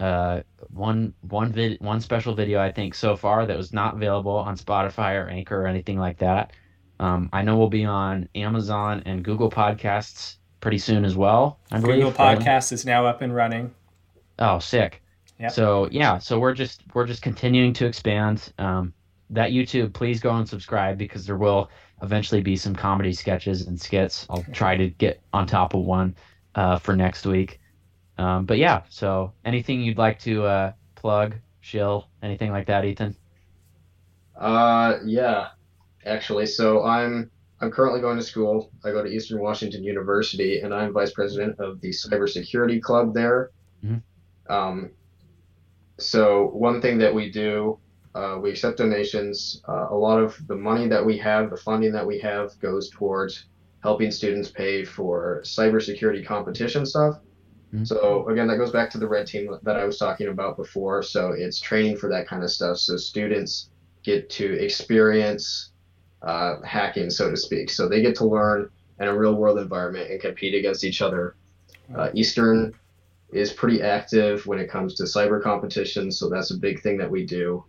uh, 0.00 0.42
one 0.68 1.14
one 1.22 1.50
vid 1.50 1.80
one 1.80 2.02
special 2.02 2.34
video 2.34 2.60
I 2.60 2.72
think 2.72 2.94
so 2.94 3.16
far 3.16 3.46
that 3.46 3.56
was 3.56 3.72
not 3.72 3.94
available 3.94 4.36
on 4.36 4.58
Spotify 4.58 5.14
or 5.14 5.30
Anchor 5.30 5.62
or 5.62 5.66
anything 5.66 5.98
like 5.98 6.18
that. 6.18 6.52
Um, 6.98 7.28
I 7.32 7.42
know 7.42 7.56
we'll 7.56 7.68
be 7.68 7.84
on 7.84 8.28
Amazon 8.34 9.02
and 9.06 9.24
Google 9.24 9.50
Podcasts 9.50 10.36
pretty 10.60 10.78
soon 10.78 11.04
as 11.04 11.16
well. 11.16 11.58
I 11.70 11.80
believe. 11.80 11.96
Google 11.96 12.12
Podcast 12.12 12.72
is 12.72 12.84
now 12.84 13.06
up 13.06 13.22
and 13.22 13.34
running. 13.34 13.74
Oh, 14.38 14.58
sick. 14.58 15.02
Yep. 15.38 15.52
So 15.52 15.88
yeah, 15.90 16.18
so 16.18 16.38
we're 16.38 16.54
just 16.54 16.82
we're 16.94 17.06
just 17.06 17.22
continuing 17.22 17.72
to 17.74 17.86
expand. 17.86 18.52
Um, 18.58 18.94
that 19.30 19.50
YouTube, 19.50 19.92
please 19.92 20.20
go 20.20 20.30
and 20.30 20.48
subscribe 20.48 20.96
because 20.98 21.26
there 21.26 21.36
will 21.36 21.70
eventually 22.02 22.40
be 22.40 22.56
some 22.56 22.74
comedy 22.74 23.12
sketches 23.12 23.66
and 23.66 23.80
skits. 23.80 24.26
I'll 24.30 24.44
try 24.52 24.76
to 24.76 24.88
get 24.88 25.20
on 25.32 25.46
top 25.46 25.74
of 25.74 25.80
one 25.80 26.14
uh, 26.54 26.78
for 26.78 26.96
next 26.96 27.26
week. 27.26 27.60
Um, 28.18 28.46
but 28.46 28.58
yeah, 28.58 28.82
so 28.88 29.32
anything 29.44 29.82
you'd 29.82 29.98
like 29.98 30.18
to 30.20 30.44
uh, 30.44 30.72
plug, 30.94 31.34
shill, 31.60 32.08
anything 32.22 32.50
like 32.50 32.66
that, 32.66 32.84
Ethan? 32.84 33.14
Uh, 34.38 34.98
yeah, 35.04 35.48
actually. 36.06 36.46
So 36.46 36.84
I'm 36.84 37.30
I'm 37.60 37.70
currently 37.70 38.00
going 38.00 38.18
to 38.18 38.22
school. 38.22 38.70
I 38.84 38.90
go 38.90 39.02
to 39.02 39.08
Eastern 39.08 39.40
Washington 39.40 39.82
University, 39.82 40.60
and 40.60 40.74
I'm 40.74 40.92
vice 40.92 41.12
president 41.12 41.58
of 41.58 41.80
the 41.80 41.88
cybersecurity 41.88 42.82
club 42.82 43.14
there. 43.14 43.50
Mhm. 43.84 44.02
Um, 44.48 44.90
so 45.98 46.48
one 46.48 46.82
thing 46.82 46.98
that 46.98 47.14
we 47.14 47.30
do, 47.30 47.78
uh, 48.14 48.38
we 48.42 48.50
accept 48.50 48.76
donations. 48.78 49.62
Uh, 49.66 49.86
a 49.90 49.96
lot 49.96 50.20
of 50.20 50.36
the 50.46 50.54
money 50.54 50.86
that 50.88 51.04
we 51.04 51.16
have, 51.18 51.48
the 51.50 51.56
funding 51.56 51.92
that 51.92 52.06
we 52.06 52.18
have, 52.18 52.58
goes 52.60 52.90
towards 52.90 53.46
helping 53.82 54.10
students 54.10 54.50
pay 54.50 54.84
for 54.84 55.40
cybersecurity 55.44 56.24
competition 56.26 56.84
stuff. 56.84 57.20
Mhm. 57.72 57.86
So 57.86 58.28
again, 58.28 58.46
that 58.48 58.58
goes 58.58 58.70
back 58.70 58.90
to 58.90 58.98
the 58.98 59.08
red 59.08 59.26
team 59.26 59.56
that 59.62 59.76
I 59.76 59.84
was 59.84 59.98
talking 59.98 60.28
about 60.28 60.56
before. 60.56 61.02
So 61.02 61.32
it's 61.32 61.58
training 61.58 61.96
for 61.96 62.08
that 62.10 62.28
kind 62.28 62.42
of 62.42 62.50
stuff. 62.50 62.78
So 62.78 62.96
students 62.96 63.70
get 64.02 64.28
to 64.30 64.52
experience 64.62 65.72
uh, 66.22 66.60
hacking, 66.62 67.10
so 67.10 67.30
to 67.30 67.36
speak. 67.36 67.70
So 67.70 67.88
they 67.88 68.02
get 68.02 68.16
to 68.16 68.24
learn 68.26 68.70
in 69.00 69.08
a 69.08 69.16
real 69.16 69.34
world 69.34 69.58
environment 69.58 70.10
and 70.10 70.20
compete 70.20 70.54
against 70.54 70.84
each 70.84 71.02
other. 71.02 71.36
Uh, 71.94 72.10
Eastern 72.14 72.74
is 73.32 73.52
pretty 73.52 73.82
active 73.82 74.46
when 74.46 74.58
it 74.58 74.70
comes 74.70 74.94
to 74.94 75.02
cyber 75.04 75.42
competitions, 75.42 76.18
so 76.18 76.28
that's 76.28 76.50
a 76.50 76.56
big 76.56 76.80
thing 76.82 76.96
that 76.98 77.10
we 77.10 77.24
do. 77.26 77.64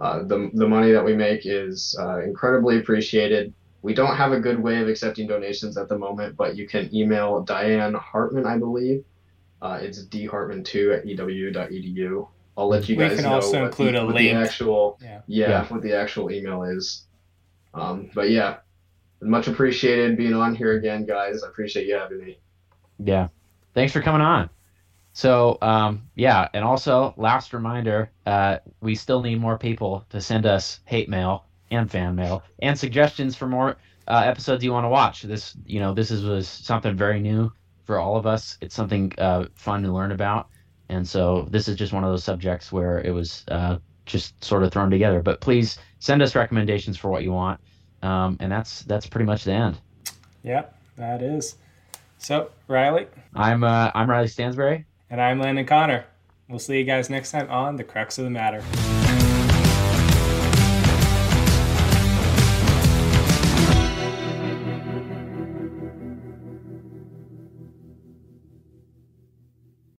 Uh, 0.00 0.22
the, 0.24 0.50
the 0.54 0.66
money 0.66 0.92
that 0.92 1.04
we 1.04 1.14
make 1.14 1.42
is 1.44 1.96
uh, 2.00 2.20
incredibly 2.22 2.78
appreciated. 2.78 3.52
We 3.82 3.94
don't 3.94 4.16
have 4.16 4.32
a 4.32 4.40
good 4.40 4.58
way 4.60 4.80
of 4.80 4.88
accepting 4.88 5.26
donations 5.26 5.76
at 5.76 5.88
the 5.88 5.98
moment, 5.98 6.36
but 6.36 6.56
you 6.56 6.66
can 6.66 6.92
email 6.94 7.42
Diane 7.42 7.94
Hartman, 7.94 8.46
I 8.46 8.56
believe. 8.58 9.04
Uh, 9.62 9.78
it's 9.80 10.04
dhartman2 10.06 10.98
at 10.98 11.04
ewu.edu. 11.04 12.28
I'll 12.56 12.68
let 12.68 12.88
you 12.88 12.96
We 12.96 13.08
guys 13.08 13.16
can 13.16 13.24
know 13.24 13.34
also 13.34 13.64
include 13.64 13.94
the, 13.94 14.02
a 14.02 14.04
link. 14.04 14.18
the 14.18 14.30
actual 14.32 14.98
Yeah. 15.02 15.20
yeah, 15.26 15.48
Yeah. 15.48 15.64
what 15.66 15.82
the 15.82 15.92
actual 15.94 16.30
email 16.30 16.62
is. 16.64 17.03
Um, 17.74 18.10
but 18.14 18.30
yeah, 18.30 18.58
much 19.20 19.48
appreciated 19.48 20.16
being 20.16 20.34
on 20.34 20.54
here 20.54 20.72
again, 20.76 21.04
guys. 21.04 21.42
I 21.42 21.48
appreciate 21.48 21.86
you 21.86 21.94
having 21.94 22.24
me. 22.24 22.38
Yeah. 22.98 23.28
Thanks 23.74 23.92
for 23.92 24.00
coming 24.00 24.20
on. 24.20 24.48
So, 25.12 25.58
um, 25.62 26.02
yeah, 26.16 26.48
and 26.54 26.64
also 26.64 27.14
last 27.16 27.52
reminder, 27.52 28.10
uh, 28.26 28.58
we 28.80 28.94
still 28.94 29.22
need 29.22 29.40
more 29.40 29.58
people 29.58 30.04
to 30.10 30.20
send 30.20 30.44
us 30.44 30.80
hate 30.86 31.08
mail 31.08 31.44
and 31.70 31.90
fan 31.90 32.14
mail 32.14 32.42
and 32.60 32.78
suggestions 32.78 33.36
for 33.36 33.46
more 33.46 33.76
uh, 34.08 34.22
episodes 34.24 34.64
you 34.64 34.72
want 34.72 34.84
to 34.84 34.88
watch. 34.88 35.22
This, 35.22 35.56
you 35.66 35.80
know, 35.80 35.94
this 35.94 36.10
is 36.10 36.24
was 36.24 36.48
something 36.48 36.96
very 36.96 37.20
new 37.20 37.52
for 37.84 37.98
all 37.98 38.16
of 38.16 38.26
us. 38.26 38.58
It's 38.60 38.74
something 38.74 39.12
uh, 39.18 39.46
fun 39.54 39.82
to 39.84 39.92
learn 39.92 40.10
about, 40.10 40.48
and 40.88 41.06
so 41.06 41.46
this 41.50 41.68
is 41.68 41.76
just 41.76 41.92
one 41.92 42.02
of 42.02 42.10
those 42.10 42.24
subjects 42.24 42.72
where 42.72 43.00
it 43.00 43.10
was 43.10 43.44
uh, 43.48 43.78
just 44.06 44.42
sort 44.44 44.62
of 44.62 44.72
thrown 44.72 44.90
together. 44.90 45.22
But 45.22 45.40
please 45.40 45.78
send 45.98 46.22
us 46.22 46.34
recommendations 46.34 46.96
for 46.96 47.08
what 47.10 47.22
you 47.22 47.32
want, 47.32 47.60
um, 48.02 48.36
and 48.40 48.50
that's 48.50 48.82
that's 48.82 49.06
pretty 49.06 49.24
much 49.26 49.44
the 49.44 49.52
end. 49.52 49.78
Yep, 50.42 50.76
that 50.96 51.22
is. 51.22 51.56
So, 52.18 52.50
Riley, 52.68 53.06
I'm 53.34 53.64
uh, 53.64 53.90
I'm 53.94 54.08
Riley 54.08 54.28
Stansberry. 54.28 54.84
and 55.10 55.20
I'm 55.20 55.38
Landen 55.40 55.66
Connor. 55.66 56.04
We'll 56.48 56.58
see 56.58 56.78
you 56.78 56.84
guys 56.84 57.08
next 57.08 57.32
time 57.32 57.50
on 57.50 57.76
The 57.76 57.84
Crux 57.84 58.18
of 58.18 58.24
the 58.24 58.30
Matter. 58.30 58.62